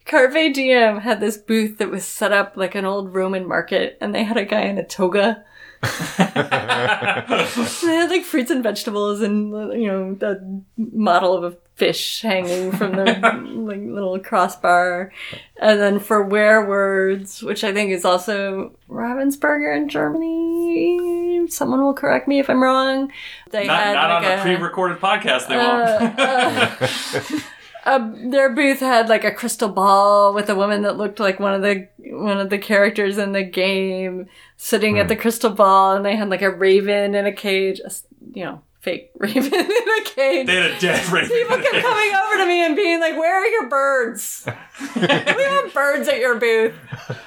Carpe 0.05 0.53
Diem 0.53 0.99
had 0.99 1.19
this 1.19 1.37
booth 1.37 1.77
that 1.79 1.89
was 1.91 2.05
set 2.05 2.31
up 2.31 2.53
like 2.55 2.75
an 2.75 2.85
old 2.85 3.13
Roman 3.13 3.47
market, 3.47 3.97
and 3.99 4.13
they 4.13 4.23
had 4.23 4.37
a 4.37 4.45
guy 4.45 4.61
in 4.61 4.77
a 4.77 4.85
toga. 4.85 5.43
They 7.81 7.95
had 7.95 8.09
like 8.09 8.23
fruits 8.23 8.51
and 8.51 8.63
vegetables, 8.63 9.21
and 9.21 9.51
you 9.79 9.87
know 9.87 10.13
the 10.13 10.63
model 10.77 11.35
of 11.35 11.43
a 11.53 11.57
fish 11.75 12.21
hanging 12.21 12.71
from 12.71 12.95
the 12.95 13.05
like 13.05 13.81
little 13.81 14.19
crossbar, 14.19 15.11
and 15.59 15.79
then 15.79 15.99
for 15.99 16.27
Werewords, 16.27 17.43
which 17.43 17.63
I 17.63 17.73
think 17.73 17.91
is 17.91 18.05
also 18.05 18.75
Ravensburger 18.89 19.75
in 19.75 19.89
Germany. 19.89 21.47
Someone 21.49 21.81
will 21.81 21.93
correct 21.95 22.27
me 22.27 22.39
if 22.39 22.49
I'm 22.49 22.61
wrong. 22.61 23.11
They 23.49 23.65
Not, 23.65 23.83
had 23.83 23.93
not 23.93 24.21
like 24.21 24.31
on 24.31 24.31
a, 24.31 24.39
a 24.39 24.41
pre-recorded 24.41 24.99
podcast. 24.99 25.47
They 25.47 25.57
won't. 25.57 26.19
uh, 26.19 27.39
uh, 27.85 28.11
their 28.29 28.53
booth 28.53 28.79
had 28.79 29.09
like 29.09 29.23
a 29.23 29.31
crystal 29.31 29.69
ball 29.69 30.33
with 30.33 30.49
a 30.49 30.55
woman 30.55 30.83
that 30.83 30.97
looked 30.97 31.19
like 31.19 31.39
one 31.39 31.53
of 31.53 31.61
the 31.61 31.87
one 31.97 32.39
of 32.39 32.49
the 32.49 32.57
characters 32.57 33.17
in 33.17 33.31
the 33.31 33.43
game 33.43 34.27
sitting 34.57 34.99
at 34.99 35.07
the 35.07 35.15
crystal 35.15 35.49
ball, 35.49 35.95
and 35.95 36.05
they 36.05 36.15
had 36.15 36.29
like 36.29 36.41
a 36.41 36.51
raven 36.51 37.15
in 37.15 37.25
a 37.25 37.31
cage, 37.31 37.79
a 37.79 37.91
you 38.33 38.43
know, 38.43 38.61
fake 38.81 39.11
raven 39.17 39.53
in 39.53 39.61
a 39.61 40.03
cage. 40.05 40.47
they 40.47 40.55
had 40.55 40.71
a 40.71 40.79
dead 40.79 41.07
raven. 41.09 41.29
People 41.29 41.57
kept 41.57 41.83
coming 41.83 42.13
over 42.13 42.37
to 42.37 42.45
me 42.45 42.65
and 42.65 42.75
being 42.75 42.99
like, 42.99 43.17
"Where 43.17 43.35
are 43.35 43.47
your 43.47 43.69
birds? 43.69 44.45
we 44.95 45.01
have 45.01 45.73
birds 45.73 46.07
at 46.07 46.19
your 46.19 46.39
booth." 46.39 46.75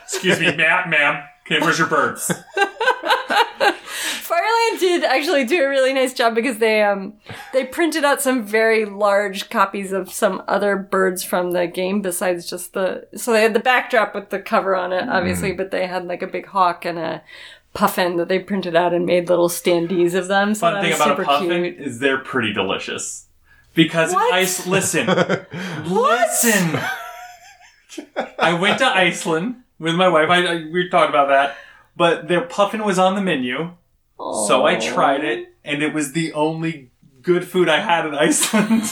Excuse 0.04 0.38
me, 0.38 0.54
ma'am, 0.54 0.90
ma'am. 0.90 1.24
Okay, 1.46 1.60
where's 1.60 1.78
your 1.78 1.88
birds? 1.88 2.30
Feuerland 4.24 4.80
did 4.80 5.04
actually 5.04 5.44
do 5.44 5.62
a 5.62 5.68
really 5.68 5.92
nice 5.92 6.14
job 6.14 6.34
because 6.34 6.58
they 6.58 6.82
um 6.82 7.14
they 7.52 7.64
printed 7.64 8.04
out 8.04 8.22
some 8.22 8.42
very 8.42 8.84
large 8.86 9.50
copies 9.50 9.92
of 9.92 10.10
some 10.10 10.42
other 10.48 10.76
birds 10.76 11.22
from 11.22 11.50
the 11.50 11.66
game 11.66 12.00
besides 12.00 12.48
just 12.48 12.72
the 12.72 13.06
so 13.14 13.32
they 13.32 13.42
had 13.42 13.52
the 13.54 13.60
backdrop 13.60 14.14
with 14.14 14.30
the 14.30 14.40
cover 14.40 14.74
on 14.74 14.92
it 14.92 15.06
obviously 15.08 15.52
but 15.52 15.70
they 15.70 15.86
had 15.86 16.06
like 16.06 16.22
a 16.22 16.26
big 16.26 16.46
hawk 16.46 16.84
and 16.86 16.98
a 16.98 17.22
puffin 17.74 18.16
that 18.16 18.28
they 18.28 18.38
printed 18.38 18.74
out 18.74 18.94
and 18.94 19.04
made 19.04 19.28
little 19.28 19.48
standees 19.50 20.14
of 20.14 20.28
them 20.28 20.54
so 20.54 20.60
Fun 20.60 20.82
thing 20.82 20.92
about 20.94 21.08
super 21.08 21.22
a 21.22 21.26
puffin 21.26 21.62
cute. 21.64 21.80
is 21.80 21.98
they're 21.98 22.18
pretty 22.18 22.52
delicious. 22.52 23.26
Because 23.74 24.12
What? 24.12 24.32
Ice, 24.32 24.66
listen, 24.68 25.06
listen. 25.84 26.78
I 28.38 28.54
went 28.54 28.78
to 28.78 28.86
Iceland 28.86 29.63
with 29.78 29.94
my 29.94 30.08
wife. 30.08 30.28
I, 30.30 30.44
I 30.44 30.54
we 30.72 30.88
talked 30.88 31.10
about 31.10 31.28
that, 31.28 31.56
but 31.96 32.28
their 32.28 32.42
puffin 32.42 32.84
was 32.84 32.98
on 32.98 33.14
the 33.14 33.20
menu, 33.22 33.72
so 34.18 34.64
I 34.66 34.76
tried 34.76 35.24
it, 35.24 35.48
and 35.64 35.82
it 35.82 35.92
was 35.94 36.12
the 36.12 36.32
only 36.32 36.90
good 37.22 37.46
food 37.48 37.68
I 37.68 37.80
had 37.80 38.06
in 38.06 38.14
Iceland. 38.28 38.82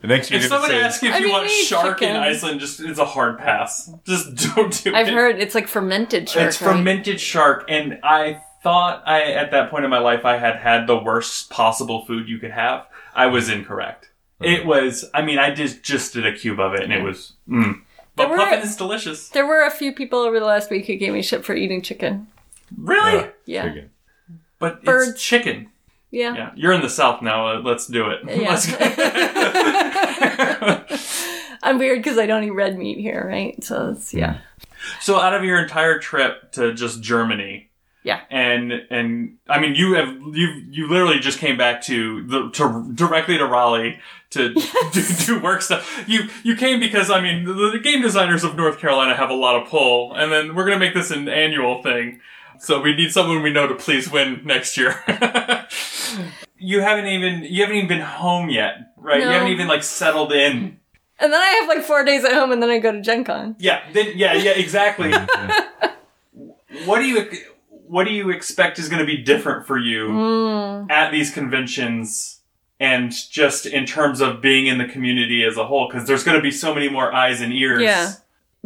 The 0.00 0.06
next 0.06 0.30
you're 0.30 0.38
if 0.40 0.48
gonna 0.48 0.60
somebody 0.62 0.74
say, 0.74 0.80
asks 0.84 1.02
you 1.02 1.08
if 1.08 1.14
I 1.16 1.18
you 1.18 1.24
mean, 1.24 1.32
want 1.32 1.48
you 1.48 1.54
eat 1.56 1.64
shark 1.66 2.02
in 2.02 2.08
chicken. 2.08 2.16
Iceland, 2.22 2.60
just 2.60 2.78
it's 2.80 3.00
a 3.00 3.04
hard 3.04 3.36
pass. 3.38 3.90
Just 4.06 4.34
don't 4.54 4.84
do 4.84 4.90
it. 4.90 4.94
I've 4.94 5.08
it. 5.08 5.12
heard 5.14 5.40
it's 5.40 5.56
like 5.56 5.66
fermented 5.66 6.28
shark 6.28 6.46
It's 6.48 6.62
right? 6.62 6.72
fermented 6.76 7.20
shark, 7.20 7.64
and 7.68 7.98
I 8.04 8.40
thought 8.62 9.02
I 9.06 9.32
at 9.32 9.50
that 9.50 9.70
point 9.70 9.84
in 9.84 9.90
my 9.90 9.98
life 9.98 10.24
I 10.24 10.36
had 10.38 10.56
had 10.56 10.86
the 10.86 10.96
worst 10.96 11.50
possible 11.50 12.04
food 12.06 12.28
you 12.28 12.38
could 12.38 12.52
have. 12.52 12.86
I 13.12 13.26
was 13.26 13.48
incorrect. 13.48 14.10
It 14.40 14.64
was. 14.64 15.04
I 15.12 15.22
mean, 15.22 15.40
I 15.40 15.52
just 15.52 15.82
just 15.82 16.12
did 16.12 16.24
a 16.24 16.32
cube 16.32 16.60
of 16.60 16.74
it, 16.74 16.84
and 16.84 16.92
it 16.92 17.02
was. 17.02 17.32
Mm, 17.48 17.80
But 18.18 18.30
were- 18.30 18.36
puffin 18.36 18.60
is 18.60 18.76
delicious. 18.76 19.28
There 19.30 19.46
were 19.46 19.64
a 19.64 19.70
few 19.70 19.92
people 19.92 20.20
over 20.20 20.38
the 20.38 20.46
last 20.46 20.70
week 20.70 20.86
who 20.86 20.96
gave 20.96 21.12
me 21.12 21.22
shit 21.22 21.44
for 21.44 21.54
eating 21.54 21.82
chicken. 21.82 22.26
Really? 22.76 23.20
Uh, 23.20 23.26
Yeah. 23.46 23.68
chicken. 23.68 23.90
But 24.58 24.84
Birds. 24.84 25.08
it's 25.10 25.22
chicken. 25.22 25.68
Yeah. 26.10 26.34
Yeah, 26.34 26.50
you're 26.56 26.72
in 26.72 26.80
the 26.80 26.90
south 26.90 27.22
now. 27.22 27.48
Uh, 27.48 27.60
let's 27.64 27.86
do 27.86 28.08
it. 28.10 28.20
Yeah. 28.26 28.50
Let's 28.50 28.66
I'm 31.62 31.78
weird 31.78 31.98
because 32.02 32.18
I 32.18 32.26
don't 32.26 32.44
eat 32.44 32.50
red 32.50 32.78
meat 32.78 32.98
here, 32.98 33.26
right? 33.28 33.62
So 33.62 33.90
it's, 33.90 34.14
yeah. 34.14 34.38
so, 35.00 35.20
out 35.20 35.34
of 35.34 35.44
your 35.44 35.60
entire 35.60 35.98
trip 35.98 36.52
to 36.52 36.72
just 36.72 37.02
Germany, 37.02 37.68
Yeah. 38.04 38.20
and 38.30 38.72
and 38.90 39.36
I 39.48 39.58
mean, 39.60 39.74
you 39.74 39.94
have 39.94 40.08
you 40.32 40.62
you 40.70 40.88
literally 40.88 41.18
just 41.18 41.38
came 41.38 41.56
back 41.58 41.82
to 41.82 42.22
the 42.26 42.50
to 42.52 42.90
directly 42.94 43.38
to 43.38 43.46
Raleigh 43.46 43.98
to 44.30 44.52
do, 44.92 45.02
do 45.26 45.40
work 45.40 45.62
stuff. 45.62 46.04
You 46.06 46.28
you 46.42 46.56
came 46.56 46.80
because 46.80 47.10
I 47.10 47.20
mean, 47.20 47.44
the, 47.44 47.70
the 47.72 47.78
game 47.78 48.02
designers 48.02 48.44
of 48.44 48.56
North 48.56 48.78
Carolina 48.78 49.14
have 49.16 49.30
a 49.30 49.34
lot 49.34 49.60
of 49.60 49.68
pull, 49.68 50.14
and 50.14 50.30
then 50.32 50.54
we're 50.54 50.64
gonna 50.64 50.78
make 50.78 50.94
this 50.94 51.10
an 51.10 51.28
annual 51.28 51.82
thing. 51.82 52.20
So 52.60 52.80
we 52.80 52.94
need 52.94 53.12
someone 53.12 53.42
we 53.42 53.52
know 53.52 53.66
to 53.68 53.74
please 53.74 54.10
win 54.10 54.40
next 54.44 54.76
year. 54.76 54.96
you 56.58 56.80
haven't 56.80 57.06
even 57.06 57.44
you 57.44 57.62
haven't 57.62 57.76
even 57.76 57.88
been 57.88 58.00
home 58.00 58.50
yet, 58.50 58.92
right? 58.96 59.20
You 59.20 59.28
haven't 59.28 59.48
even 59.52 59.68
like 59.68 59.82
settled 59.82 60.32
in. 60.32 60.78
And 61.20 61.32
then 61.32 61.40
I 61.40 61.46
have 61.46 61.68
like 61.68 61.84
four 61.84 62.04
days 62.04 62.24
at 62.24 62.32
home 62.32 62.52
and 62.52 62.62
then 62.62 62.70
I 62.70 62.78
go 62.78 62.92
to 62.92 63.00
Gen 63.00 63.24
Con. 63.24 63.56
Yeah, 63.58 63.80
then 63.92 64.12
yeah, 64.16 64.34
yeah, 64.34 64.52
exactly. 64.52 65.12
what 66.84 66.98
do 66.98 67.06
you 67.06 67.30
what 67.86 68.04
do 68.04 68.10
you 68.12 68.30
expect 68.30 68.78
is 68.78 68.88
going 68.88 69.00
to 69.00 69.06
be 69.06 69.16
different 69.16 69.66
for 69.66 69.78
you 69.78 70.08
Mm. 70.08 70.90
at 70.90 71.10
these 71.10 71.30
conventions 71.32 72.37
and 72.80 73.12
just 73.30 73.66
in 73.66 73.86
terms 73.86 74.20
of 74.20 74.40
being 74.40 74.66
in 74.66 74.78
the 74.78 74.86
community 74.86 75.44
as 75.44 75.56
a 75.56 75.66
whole 75.66 75.88
because 75.88 76.06
there's 76.06 76.24
going 76.24 76.36
to 76.36 76.42
be 76.42 76.50
so 76.50 76.74
many 76.74 76.88
more 76.88 77.12
eyes 77.12 77.40
and 77.40 77.52
ears. 77.52 77.82
Yeah. 77.82 78.12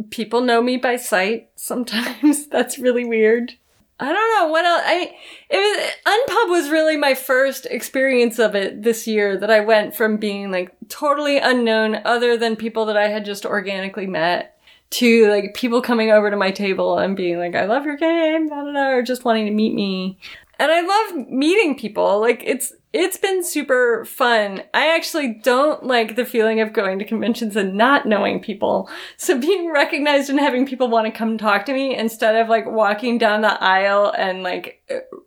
People 0.09 0.41
know 0.41 0.61
me 0.61 0.77
by 0.77 0.97
sight 0.97 1.49
sometimes. 1.55 2.47
That's 2.51 2.77
really 2.77 3.05
weird. 3.05 3.53
I 3.99 4.11
don't 4.11 4.39
know 4.39 4.51
what 4.51 4.65
else. 4.65 4.81
I 4.85 5.15
it 5.49 5.57
was 5.57 5.91
Unpub 6.05 6.49
was 6.49 6.69
really 6.69 6.97
my 6.97 7.13
first 7.13 7.67
experience 7.67 8.39
of 8.39 8.55
it 8.55 8.81
this 8.81 9.07
year. 9.07 9.37
That 9.37 9.51
I 9.51 9.59
went 9.59 9.95
from 9.95 10.17
being 10.17 10.51
like 10.51 10.75
totally 10.89 11.37
unknown, 11.37 12.01
other 12.03 12.35
than 12.35 12.55
people 12.55 12.85
that 12.87 12.97
I 12.97 13.07
had 13.07 13.23
just 13.23 13.45
organically 13.45 14.07
met, 14.07 14.57
to 14.91 15.29
like 15.29 15.53
people 15.53 15.81
coming 15.81 16.11
over 16.11 16.29
to 16.29 16.35
my 16.35 16.51
table 16.51 16.97
and 16.97 17.15
being 17.15 17.37
like, 17.37 17.55
"I 17.55 17.65
love 17.65 17.85
your 17.85 17.95
game," 17.95 18.49
da, 18.49 18.63
da, 18.63 18.71
da, 18.73 18.89
or 18.89 19.03
just 19.03 19.25
wanting 19.25 19.45
to 19.45 19.51
meet 19.51 19.75
me. 19.75 20.17
And 20.59 20.71
I 20.71 20.81
love 20.81 21.29
meeting 21.29 21.77
people. 21.77 22.19
Like 22.19 22.43
it's 22.45 22.73
it's 22.93 23.17
been 23.17 23.43
super 23.43 24.05
fun. 24.05 24.61
I 24.71 24.95
actually 24.95 25.39
don't 25.43 25.83
like 25.83 26.15
the 26.15 26.25
feeling 26.25 26.61
of 26.61 26.73
going 26.73 26.99
to 26.99 27.05
conventions 27.05 27.55
and 27.55 27.73
not 27.73 28.05
knowing 28.05 28.39
people. 28.39 28.87
So 29.17 29.39
being 29.39 29.71
recognized 29.71 30.29
and 30.29 30.39
having 30.39 30.67
people 30.67 30.89
want 30.89 31.07
to 31.07 31.11
come 31.11 31.39
talk 31.39 31.65
to 31.65 31.73
me 31.73 31.95
instead 31.95 32.35
of 32.35 32.49
like 32.49 32.67
walking 32.67 33.17
down 33.17 33.41
the 33.41 33.61
aisle 33.61 34.13
and 34.15 34.43
like 34.43 34.83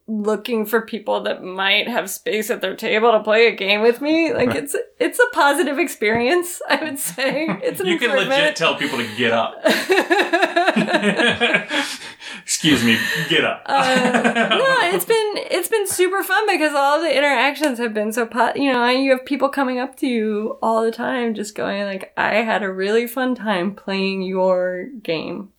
looking 0.06 0.64
for 0.64 0.82
people 0.82 1.24
that 1.24 1.42
might 1.42 1.88
have 1.88 2.08
space 2.08 2.50
at 2.50 2.60
their 2.60 2.76
table 2.76 3.10
to 3.10 3.24
play 3.24 3.48
a 3.48 3.56
game 3.56 3.82
with 3.82 4.00
me, 4.00 4.32
like 4.32 4.54
it's 4.54 4.76
it's 5.00 5.18
a 5.18 5.34
positive 5.34 5.80
experience, 5.80 6.62
I 6.68 6.84
would 6.84 7.00
say. 7.00 7.48
It's 7.64 7.80
an 7.80 7.86
You 7.86 7.98
can 7.98 8.16
legit 8.16 8.54
tell 8.54 8.76
people 8.76 8.98
to 8.98 9.16
get 9.16 9.32
up. 9.32 9.56
Excuse 12.56 12.82
me, 12.82 12.98
get 13.28 13.44
up. 13.44 13.64
Uh, 13.66 14.46
no, 14.48 14.96
it's 14.96 15.04
been 15.04 15.34
it's 15.36 15.68
been 15.68 15.86
super 15.86 16.22
fun 16.22 16.46
because 16.50 16.72
all 16.74 17.02
the 17.02 17.14
interactions 17.14 17.78
have 17.78 17.92
been 17.92 18.12
so 18.12 18.24
po- 18.24 18.54
you 18.54 18.72
know 18.72 18.88
you 18.88 19.10
have 19.10 19.26
people 19.26 19.50
coming 19.50 19.78
up 19.78 19.94
to 19.96 20.06
you 20.06 20.58
all 20.62 20.82
the 20.82 20.90
time 20.90 21.34
just 21.34 21.54
going 21.54 21.84
like 21.84 22.14
I 22.16 22.36
had 22.36 22.62
a 22.62 22.72
really 22.72 23.06
fun 23.06 23.34
time 23.34 23.74
playing 23.74 24.22
your 24.22 24.86
game. 25.02 25.52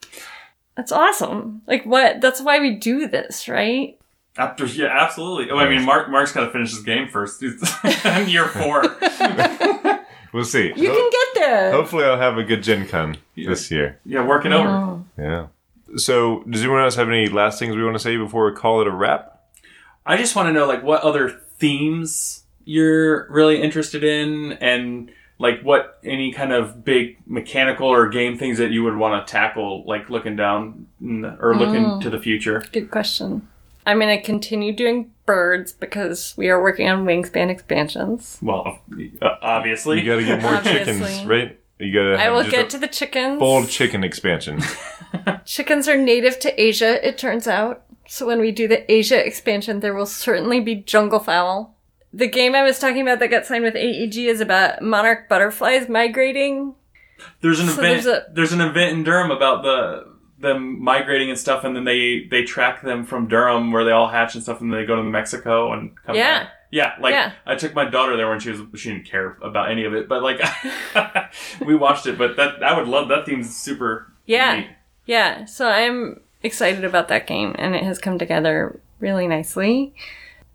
That's 0.75 0.91
awesome. 0.91 1.61
Like 1.67 1.85
what? 1.85 2.19
That's 2.19 2.41
why 2.41 2.59
we 2.59 2.71
do 2.71 3.07
this, 3.07 3.47
right? 3.47 3.99
After, 4.35 4.65
yeah, 4.65 4.87
absolutely. 4.87 5.51
Oh, 5.51 5.57
I 5.57 5.69
mean, 5.69 5.85
Mark 5.85 6.09
Mark's 6.09 6.31
got 6.31 6.45
to 6.45 6.51
finish 6.51 6.71
his 6.71 6.81
game 6.81 7.09
first. 7.09 7.43
I'm 7.83 8.27
year 8.27 8.47
four. 8.47 8.97
We'll 10.33 10.43
see. 10.43 10.73
You 10.75 10.89
Ho- 10.89 10.95
can 10.95 11.09
get 11.09 11.41
there. 11.41 11.71
Hopefully, 11.71 12.03
I'll 12.03 12.19
have 12.19 12.37
a 12.37 12.43
good 12.43 12.61
Gen 12.61 12.85
Con 12.87 13.17
this 13.35 13.71
year. 13.71 13.99
Yeah, 14.05 14.25
working 14.25 14.51
over. 14.51 15.03
Yeah. 15.17 15.47
So, 15.95 16.43
does 16.43 16.61
anyone 16.61 16.81
else 16.81 16.95
have 16.95 17.07
any 17.07 17.27
last 17.27 17.59
things 17.59 17.75
we 17.75 17.83
want 17.83 17.95
to 17.95 17.99
say 17.99 18.17
before 18.17 18.49
we 18.49 18.55
call 18.55 18.81
it 18.81 18.87
a 18.87 18.91
wrap? 18.91 19.41
I 20.05 20.17
just 20.17 20.35
want 20.35 20.47
to 20.47 20.53
know 20.53 20.67
like 20.67 20.83
what 20.83 21.01
other 21.01 21.29
themes 21.57 22.43
you're 22.65 23.29
really 23.31 23.61
interested 23.61 24.03
in 24.03 24.53
and 24.53 25.11
like 25.39 25.61
what 25.61 25.99
any 26.03 26.31
kind 26.31 26.51
of 26.51 26.83
big 26.83 27.17
mechanical 27.25 27.87
or 27.87 28.07
game 28.09 28.37
things 28.37 28.57
that 28.57 28.71
you 28.71 28.83
would 28.83 28.97
want 28.97 29.25
to 29.25 29.31
tackle 29.31 29.83
like 29.85 30.09
looking 30.09 30.35
down 30.35 30.87
in 30.99 31.21
the, 31.21 31.37
or 31.39 31.55
looking 31.55 31.99
to 32.01 32.09
the 32.09 32.19
future. 32.19 32.63
Good 32.71 32.91
question. 32.91 33.47
I'm 33.85 33.99
gonna 33.99 34.21
continue 34.21 34.73
doing 34.73 35.11
birds 35.25 35.71
because 35.71 36.35
we 36.35 36.49
are 36.49 36.61
working 36.61 36.89
on 36.89 37.05
wingspan 37.05 37.49
expansions. 37.49 38.37
Well, 38.41 38.79
uh, 39.21 39.35
obviously. 39.41 40.01
You 40.01 40.05
got 40.05 40.17
to 40.17 40.25
get 40.25 40.41
more 40.41 40.61
chickens, 40.63 41.23
right? 41.25 41.57
You 41.79 41.93
got 41.93 42.17
to. 42.17 42.23
I 42.23 42.29
will 42.29 42.49
get 42.49 42.69
to 42.71 42.77
the 42.77 42.87
chickens. 42.87 43.39
bold 43.39 43.69
chicken 43.69 44.03
expansion. 44.03 44.61
Chickens 45.45 45.87
are 45.87 45.97
native 45.97 46.39
to 46.39 46.61
Asia, 46.61 47.05
it 47.07 47.17
turns 47.17 47.47
out. 47.47 47.83
So 48.07 48.25
when 48.25 48.39
we 48.39 48.51
do 48.51 48.67
the 48.67 48.89
Asia 48.91 49.23
expansion, 49.25 49.79
there 49.79 49.93
will 49.93 50.05
certainly 50.05 50.59
be 50.59 50.75
jungle 50.75 51.19
fowl. 51.19 51.75
The 52.13 52.27
game 52.27 52.55
I 52.55 52.63
was 52.63 52.79
talking 52.79 53.01
about 53.01 53.19
that 53.19 53.27
got 53.29 53.45
signed 53.45 53.63
with 53.63 53.75
AEG 53.75 54.17
is 54.17 54.41
about 54.41 54.81
monarch 54.81 55.27
butterflies 55.29 55.87
migrating. 55.89 56.75
There's 57.41 57.59
an 57.59 57.67
So 57.67 57.73
event. 57.81 58.03
there's 58.03 58.21
There's, 58.33 58.53
an 58.53 58.61
event 58.61 58.93
in 58.97 59.03
Durham 59.03 59.31
about 59.31 59.63
the 59.63 60.05
them 60.39 60.81
migrating 60.83 61.29
and 61.29 61.37
stuff, 61.39 61.63
and 61.63 61.75
then 61.75 61.83
they 61.83 62.27
they 62.29 62.43
track 62.43 62.81
them 62.81 63.05
from 63.05 63.27
Durham 63.27 63.71
where 63.71 63.83
they 63.83 63.91
all 63.91 64.07
hatch 64.07 64.35
and 64.35 64.43
stuff, 64.43 64.61
and 64.61 64.71
then 64.71 64.79
they 64.81 64.85
go 64.85 64.95
to 64.95 65.03
Mexico 65.03 65.73
and 65.73 65.95
come 66.05 66.15
Yeah. 66.15 66.39
back. 66.43 66.49
Yeah, 66.69 66.93
like 66.99 67.13
Yeah. 67.13 67.31
I 67.45 67.55
took 67.55 67.73
my 67.73 67.85
daughter 67.85 68.17
there 68.17 68.29
when 68.29 68.39
she 68.39 68.51
was 68.51 68.61
she 68.75 68.91
didn't 68.91 69.05
care 69.05 69.37
about 69.41 69.71
any 69.71 69.85
of 69.85 69.93
it, 69.93 70.07
but 70.09 70.21
like 70.21 70.41
we 71.65 71.75
watched 71.75 72.05
it. 72.07 72.17
But 72.17 72.35
that 72.37 72.61
I 72.63 72.77
would 72.77 72.87
love 72.87 73.07
that 73.09 73.25
theme's 73.25 73.55
super. 73.55 74.11
Yeah. 74.25 74.55
neat. 74.57 74.67
Yeah, 75.05 75.45
so 75.45 75.69
I'm 75.69 76.19
excited 76.43 76.83
about 76.83 77.07
that 77.07 77.25
game 77.27 77.55
and 77.57 77.73
it 77.75 77.83
has 77.83 77.97
come 77.97 78.19
together 78.19 78.79
really 78.99 79.25
nicely. 79.27 79.93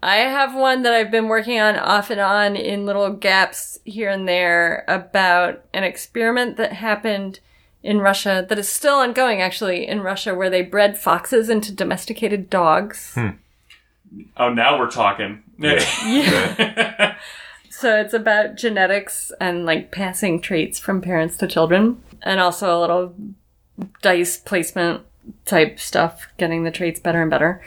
I 0.02 0.16
have 0.16 0.54
one 0.54 0.82
that 0.82 0.92
I've 0.92 1.10
been 1.10 1.28
working 1.28 1.58
on 1.58 1.76
off 1.76 2.10
and 2.10 2.20
on 2.20 2.56
in 2.56 2.84
little 2.84 3.10
gaps 3.14 3.78
here 3.84 4.10
and 4.10 4.28
there 4.28 4.84
about 4.88 5.64
an 5.72 5.84
experiment 5.84 6.56
that 6.58 6.72
happened 6.74 7.40
in 7.82 8.00
Russia 8.00 8.46
that 8.48 8.58
is 8.58 8.68
still 8.68 8.96
ongoing 8.96 9.40
actually 9.40 9.86
in 9.86 10.00
Russia 10.00 10.34
where 10.34 10.50
they 10.50 10.62
bred 10.62 10.98
foxes 10.98 11.48
into 11.48 11.72
domesticated 11.72 12.48
dogs. 12.48 13.14
Hmm. 13.14 13.30
Oh, 14.36 14.52
now 14.52 14.78
we're 14.78 14.90
talking. 14.90 15.42
Yeah. 15.58 17.16
So 17.82 17.98
it's 17.98 18.14
about 18.14 18.54
genetics 18.54 19.32
and 19.40 19.66
like 19.66 19.90
passing 19.90 20.40
traits 20.40 20.78
from 20.78 21.00
parents 21.00 21.36
to 21.38 21.48
children, 21.48 22.00
and 22.22 22.38
also 22.38 22.78
a 22.78 22.78
little 22.78 23.12
dice 24.02 24.36
placement 24.36 25.00
type 25.46 25.80
stuff, 25.80 26.28
getting 26.38 26.62
the 26.62 26.70
traits 26.70 27.00
better 27.00 27.22
and 27.22 27.28
better. 27.28 27.60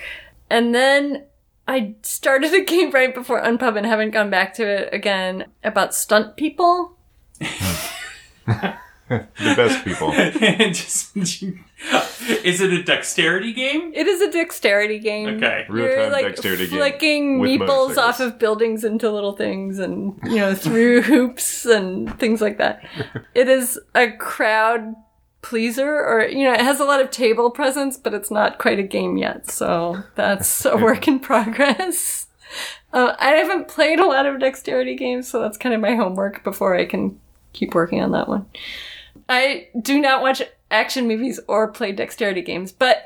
And 0.49 0.73
then 0.73 1.25
I 1.67 1.95
started 2.01 2.53
a 2.53 2.63
game 2.63 2.91
right 2.91 3.13
before 3.13 3.43
Unpub 3.43 3.75
and 3.75 3.85
haven't 3.85 4.11
gone 4.11 4.29
back 4.29 4.53
to 4.53 4.65
it 4.65 4.93
again 4.93 5.47
about 5.65 5.93
stunt 5.93 6.37
people. 6.37 6.95
the 9.09 9.27
best 9.37 9.85
people. 9.85 10.11
Just, 10.73 11.15
is 11.15 12.61
it 12.61 12.73
a 12.73 12.83
dexterity 12.83 13.53
game? 13.53 13.91
It 13.93 14.07
is 14.07 14.19
a 14.21 14.31
dexterity 14.31 14.97
game. 14.97 15.37
Okay. 15.37 15.65
Real 15.69 15.95
time 15.95 16.11
like 16.11 16.25
dexterity 16.25 16.67
game. 16.67 16.79
flicking 16.79 17.39
meeples 17.39 17.97
off 17.97 18.19
of 18.19 18.39
buildings 18.39 18.83
into 18.83 19.11
little 19.11 19.33
things 19.33 19.77
and, 19.77 20.17
you 20.23 20.37
know, 20.37 20.55
through 20.55 21.03
hoops 21.03 21.65
and 21.65 22.17
things 22.19 22.41
like 22.41 22.57
that. 22.57 22.83
It 23.35 23.47
is 23.47 23.79
a 23.93 24.11
crowd 24.11 24.95
pleaser 25.43 26.03
or, 26.03 26.27
you 26.27 26.43
know, 26.43 26.53
it 26.53 26.61
has 26.61 26.79
a 26.79 26.85
lot 26.85 26.99
of 26.99 27.11
table 27.11 27.51
presence, 27.51 27.97
but 27.97 28.15
it's 28.15 28.31
not 28.31 28.57
quite 28.57 28.79
a 28.79 28.83
game 28.83 29.17
yet. 29.17 29.51
So 29.51 30.03
that's 30.15 30.65
a 30.65 30.77
work 30.77 31.07
in 31.07 31.19
progress. 31.19 32.25
Uh, 32.91 33.15
I 33.19 33.31
haven't 33.31 33.67
played 33.67 33.99
a 33.99 34.05
lot 34.07 34.25
of 34.25 34.39
dexterity 34.39 34.95
games, 34.95 35.27
so 35.27 35.41
that's 35.41 35.57
kind 35.57 35.75
of 35.75 35.81
my 35.81 35.95
homework 35.95 36.43
before 36.43 36.75
I 36.75 36.85
can 36.85 37.19
keep 37.53 37.75
working 37.75 38.01
on 38.01 38.11
that 38.11 38.27
one. 38.27 38.45
I 39.27 39.69
do 39.81 39.99
not 39.99 40.21
watch 40.21 40.41
action 40.71 41.07
movies 41.07 41.39
or 41.47 41.71
play 41.71 41.91
dexterity 41.91 42.41
games, 42.41 42.71
but 42.71 43.03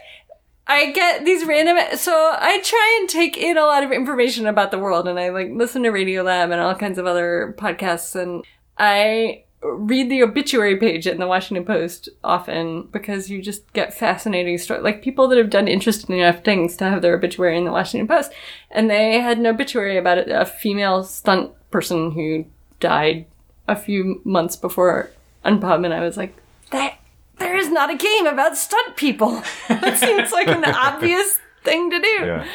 I 0.68 0.92
get 0.92 1.26
these 1.26 1.46
random. 1.46 1.78
So 1.98 2.14
I 2.14 2.62
try 2.62 2.98
and 3.00 3.10
take 3.10 3.38
in 3.38 3.58
a 3.58 3.66
lot 3.66 3.84
of 3.84 3.92
information 3.92 4.46
about 4.46 4.72
the 4.72 4.80
world, 4.80 5.08
and 5.08 5.20
I 5.20 5.30
like 5.30 5.50
listen 5.52 5.84
to 5.84 5.90
Radio 5.90 6.24
Lab 6.24 6.52
and 6.52 6.62
all 6.62 6.76
kinds 6.76 6.98
of 6.98 7.08
other 7.08 7.56
podcasts, 7.58 8.16
and 8.16 8.44
I 8.78 9.44
read 9.62 10.10
the 10.10 10.24
obituary 10.24 10.78
page 10.78 11.06
in 11.06 11.20
the 11.20 11.28
Washington 11.28 11.66
Post 11.66 12.08
often 12.24 12.84
because 12.94 13.30
you 13.30 13.42
just 13.42 13.74
get 13.74 13.94
fascinating 13.94 14.58
stories, 14.58 14.84
like 14.84 15.02
people 15.02 15.28
that 15.28 15.38
have 15.38 15.50
done 15.50 15.68
interesting 15.68 16.20
enough 16.20 16.44
things 16.44 16.78
to 16.78 16.86
have 16.86 17.02
their 17.02 17.16
obituary 17.16 17.58
in 17.58 17.66
the 17.66 17.72
Washington 17.72 18.08
Post, 18.08 18.32
and 18.72 18.90
they 18.90 19.20
had 19.20 19.38
an 19.38 19.48
obituary 19.48 19.98
about 19.98 20.30
a 20.30 20.46
female 20.46 21.04
stunt 21.04 21.52
person 21.72 22.12
who 22.12 22.46
died 22.80 23.26
a 23.68 23.76
few 23.76 24.22
months 24.24 24.56
before 24.56 25.12
Unpub, 25.46 25.86
and 25.86 25.94
I 25.94 26.02
was 26.02 26.18
like, 26.18 26.36
that 26.72 26.98
there 27.38 27.56
is 27.56 27.70
not 27.72 27.90
a 27.90 27.96
game 27.98 28.26
about 28.28 28.58
stunt 28.58 28.96
people. 28.98 29.42
that 29.70 29.98
seems 29.98 30.32
like 30.32 30.48
an 30.48 30.66
obvious 30.66 31.40
thing 31.64 31.90
to 31.92 32.00
do. 32.00 32.08
Yeah. 32.26 32.46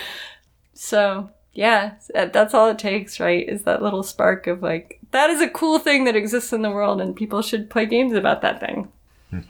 So, 0.74 1.30
yeah, 1.54 1.94
that's 2.14 2.52
all 2.54 2.68
it 2.68 2.78
takes, 2.78 3.18
right? 3.20 3.48
Is 3.48 3.62
that 3.62 3.82
little 3.82 4.02
spark 4.02 4.46
of 4.46 4.62
like, 4.62 4.98
that 5.12 5.30
is 5.30 5.40
a 5.40 5.48
cool 5.48 5.78
thing 5.78 6.04
that 6.04 6.16
exists 6.16 6.52
in 6.52 6.62
the 6.62 6.70
world 6.70 7.00
and 7.00 7.14
people 7.16 7.40
should 7.42 7.70
play 7.70 7.86
games 7.86 8.12
about 8.12 8.42
that 8.42 8.60
thing. 8.60 8.90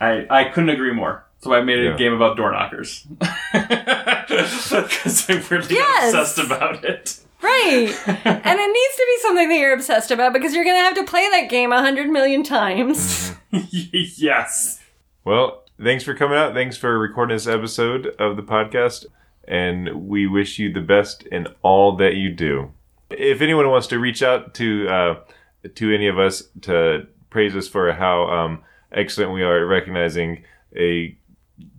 I, 0.01 0.27
I 0.31 0.45
couldn't 0.45 0.71
agree 0.71 0.93
more. 0.93 1.25
So 1.41 1.53
I 1.53 1.63
made 1.63 1.79
a 1.81 1.85
Yeah. 1.91 1.97
game 1.97 2.13
about 2.15 2.37
door 2.37 2.53
knockers. 2.53 3.07
Because 4.27 5.29
I'm 5.31 5.43
really 5.51 5.75
Yes! 5.75 6.15
obsessed 6.15 6.39
about 6.39 6.85
it. 6.85 7.19
Right. 7.45 7.95
and 8.07 8.61
it 8.61 8.73
needs 8.73 8.97
to 8.97 9.07
be 9.07 9.19
something 9.21 9.49
that 9.51 9.59
you're 9.59 9.75
obsessed 9.75 10.11
about 10.11 10.33
because 10.33 10.55
you're 10.55 10.65
going 10.65 10.77
to 10.77 10.83
have 10.83 10.95
to 10.95 11.05
play 11.05 11.29
that 11.29 11.51
game 11.51 11.73
a 11.73 11.83
hundred 11.83 12.09
million 12.09 12.43
times. 12.43 13.33
yes. 13.71 14.81
Well, 15.25 15.65
thanks 15.83 16.05
for 16.05 16.15
coming 16.15 16.39
out. 16.39 16.55
Thanks 16.55 16.79
for 16.79 16.99
recording 16.99 17.37
this 17.37 17.47
episode 17.47 18.07
of 18.19 18.37
the 18.37 18.43
podcast. 18.43 19.05
And 19.47 20.09
we 20.09 20.27
wish 20.27 20.59
you 20.59 20.73
the 20.73 20.81
best 20.81 21.25
in 21.25 21.49
all 21.61 21.97
that 21.97 22.15
you 22.15 22.31
do. 22.31 22.73
If 23.11 23.43
anyone 23.43 23.69
wants 23.69 23.89
to 23.89 23.99
reach 23.99 24.23
out 24.23 24.55
to 24.55 24.89
uh, 24.89 25.15
to 25.75 25.95
any 25.95 26.07
of 26.09 26.19
us 26.19 26.45
to 26.63 27.07
praise 27.29 27.55
us 27.55 27.69
for 27.69 27.93
how 27.93 28.25
um, 28.25 28.63
excellent 28.91 29.35
we 29.35 29.43
are 29.43 29.59
at 29.59 29.69
recognizing 29.69 30.45
a 30.75 31.15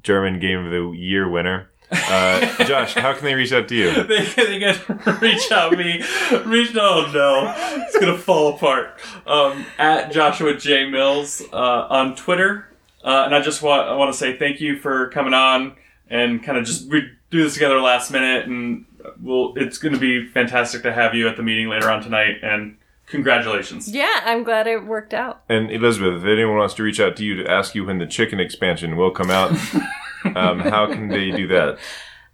German 0.04 0.40
Game 0.40 0.64
of 0.64 0.72
the 0.72 0.92
Year 0.96 1.28
winner, 1.28 1.72
uh, 1.92 2.64
Josh, 2.66 2.94
how 2.96 3.14
can 3.14 3.26
they 3.26 3.34
reach 3.34 3.52
out 3.54 3.68
to 3.68 3.76
you? 3.76 4.04
They, 4.04 4.26
they 4.36 4.60
can 4.60 5.18
reach 5.22 5.52
out 5.52 5.72
me. 5.78 6.04
Reach 6.46 6.76
oh 6.76 7.10
no, 7.14 7.54
it's 7.84 7.98
gonna 7.98 8.18
fall 8.18 8.56
apart. 8.56 9.00
Um, 9.28 9.66
at 9.78 10.12
Joshua 10.12 10.56
J 10.56 10.90
Mills 10.90 11.42
uh, 11.54 11.88
on 11.90 12.16
Twitter, 12.16 12.68
uh, 13.04 13.24
and 13.26 13.36
I 13.36 13.42
just 13.42 13.62
want 13.62 13.88
I 13.88 13.96
want 13.96 14.12
to 14.12 14.18
say 14.18 14.38
thank 14.38 14.60
you 14.62 14.78
for 14.80 15.10
coming 15.10 15.34
on 15.34 15.76
and 16.10 16.44
kind 16.44 16.58
of 16.58 16.66
just 16.66 16.90
we 16.90 17.10
do 17.32 17.44
this 17.44 17.54
together 17.54 17.80
last 17.82 18.12
minute, 18.12 18.46
and 18.48 18.86
we'll 19.22 19.54
it's 19.56 19.78
gonna 19.78 19.98
be 20.00 20.26
fantastic 20.28 20.84
to 20.84 20.94
have 20.94 21.14
you 21.16 21.28
at 21.28 21.38
the 21.38 21.44
meeting 21.44 21.68
later 21.70 21.90
on 21.90 22.02
tonight. 22.02 22.38
And 22.42 22.78
congratulations. 23.08 23.90
yeah, 23.90 24.22
I'm 24.26 24.44
glad 24.44 24.68
it 24.68 24.86
worked 24.86 25.14
out. 25.14 25.44
And 25.48 25.72
Elizabeth, 25.72 26.22
if 26.24 26.26
anyone 26.26 26.58
wants 26.58 26.74
to 26.76 26.84
reach 26.84 27.00
out 27.00 27.16
to 27.18 27.24
you 27.24 27.36
to 27.36 27.50
ask 27.50 27.76
you 27.76 27.86
when 27.86 28.00
the 28.00 28.08
chicken 28.08 28.40
expansion 28.40 28.98
will 28.98 29.12
come 29.12 29.30
out, 29.30 29.52
um, 30.36 30.60
how 30.60 30.88
can 30.88 31.08
they 31.08 31.32
do 31.32 31.48
that? 31.48 31.78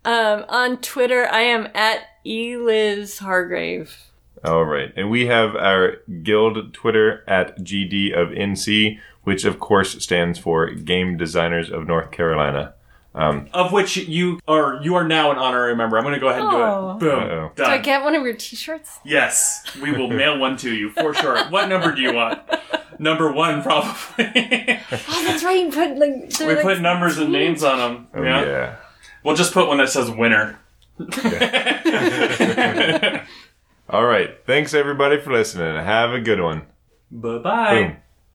Um, 0.04 0.46
on 0.50 0.78
Twitter, 0.78 1.28
I 1.32 1.42
am 1.42 1.68
at 1.76 2.00
Eliz 2.26 3.20
Hargrave. 3.20 3.96
All 4.44 4.66
right. 4.66 4.92
And 4.96 5.12
we 5.12 5.28
have 5.28 5.56
our 5.56 5.98
guild 6.24 6.74
Twitter 6.74 7.24
at 7.28 7.60
GD 7.60 8.14
of 8.14 8.30
NC, 8.30 9.00
which 9.24 9.46
of 9.46 9.60
course 9.60 10.04
stands 10.04 10.40
for 10.40 10.72
Game 10.72 11.18
Designers 11.18 11.70
of 11.70 11.88
North 11.88 12.12
Carolina. 12.12 12.74
Um, 13.14 13.50
of 13.54 13.74
which 13.74 13.98
you 13.98 14.40
are 14.48 14.80
you 14.82 14.96
are 14.96 15.06
now 15.06 15.32
an 15.32 15.38
honorary 15.38 15.76
member. 15.76 15.98
I'm 15.98 16.04
gonna 16.06 16.18
go 16.20 16.30
ahead 16.30 16.42
and 16.44 16.50
Oh. 16.54 16.98
do 17.00 17.10
it. 17.10 17.14
Oh. 17.14 17.20
Boom. 17.20 17.24
Uh-oh. 17.30 17.52
Do 17.56 17.64
I 17.66 17.76
Done. 17.76 17.82
get 17.84 18.04
one 18.04 18.16
of 18.16 18.24
your 18.24 18.34
t-shirts? 18.36 19.00
Yes, 19.04 19.66
we 19.82 19.92
will 19.92 20.08
mail 20.10 20.40
one 20.40 20.56
to 20.58 20.74
you 20.74 20.92
for 20.92 21.14
sure. 21.14 21.44
What 21.50 21.68
number 21.68 21.92
do 21.94 22.02
you 22.02 22.14
want? 22.14 22.40
Number 23.00 23.30
one, 23.32 23.64
probably. 23.64 23.92
Oh, 24.20 25.24
that's 25.26 25.44
right. 25.44 25.60
You 25.66 25.72
put 25.72 25.98
like 25.98 26.30
they're 26.30 26.48
we 26.48 26.54
like- 26.56 26.64
put 26.64 26.80
numbers 26.82 27.18
and 27.18 27.32
names 27.34 27.64
on 27.64 27.78
them. 27.80 28.08
Oh, 28.14 28.24
yeah. 28.24 28.46
yeah. 28.46 28.76
We'll 29.26 29.36
just 29.36 29.54
put 29.54 29.68
one 29.68 29.78
that 29.80 29.90
says 29.90 30.10
winner. 30.10 30.58
All 33.90 34.06
right. 34.06 34.30
Thanks 34.46 34.74
everybody 34.74 35.20
for 35.20 35.34
listening. 35.34 35.76
Have 35.76 36.14
a 36.14 36.22
good 36.22 36.40
one. 36.40 36.62
Bye 37.12 37.38
bye. 37.40 37.74
Boom. 37.84 37.98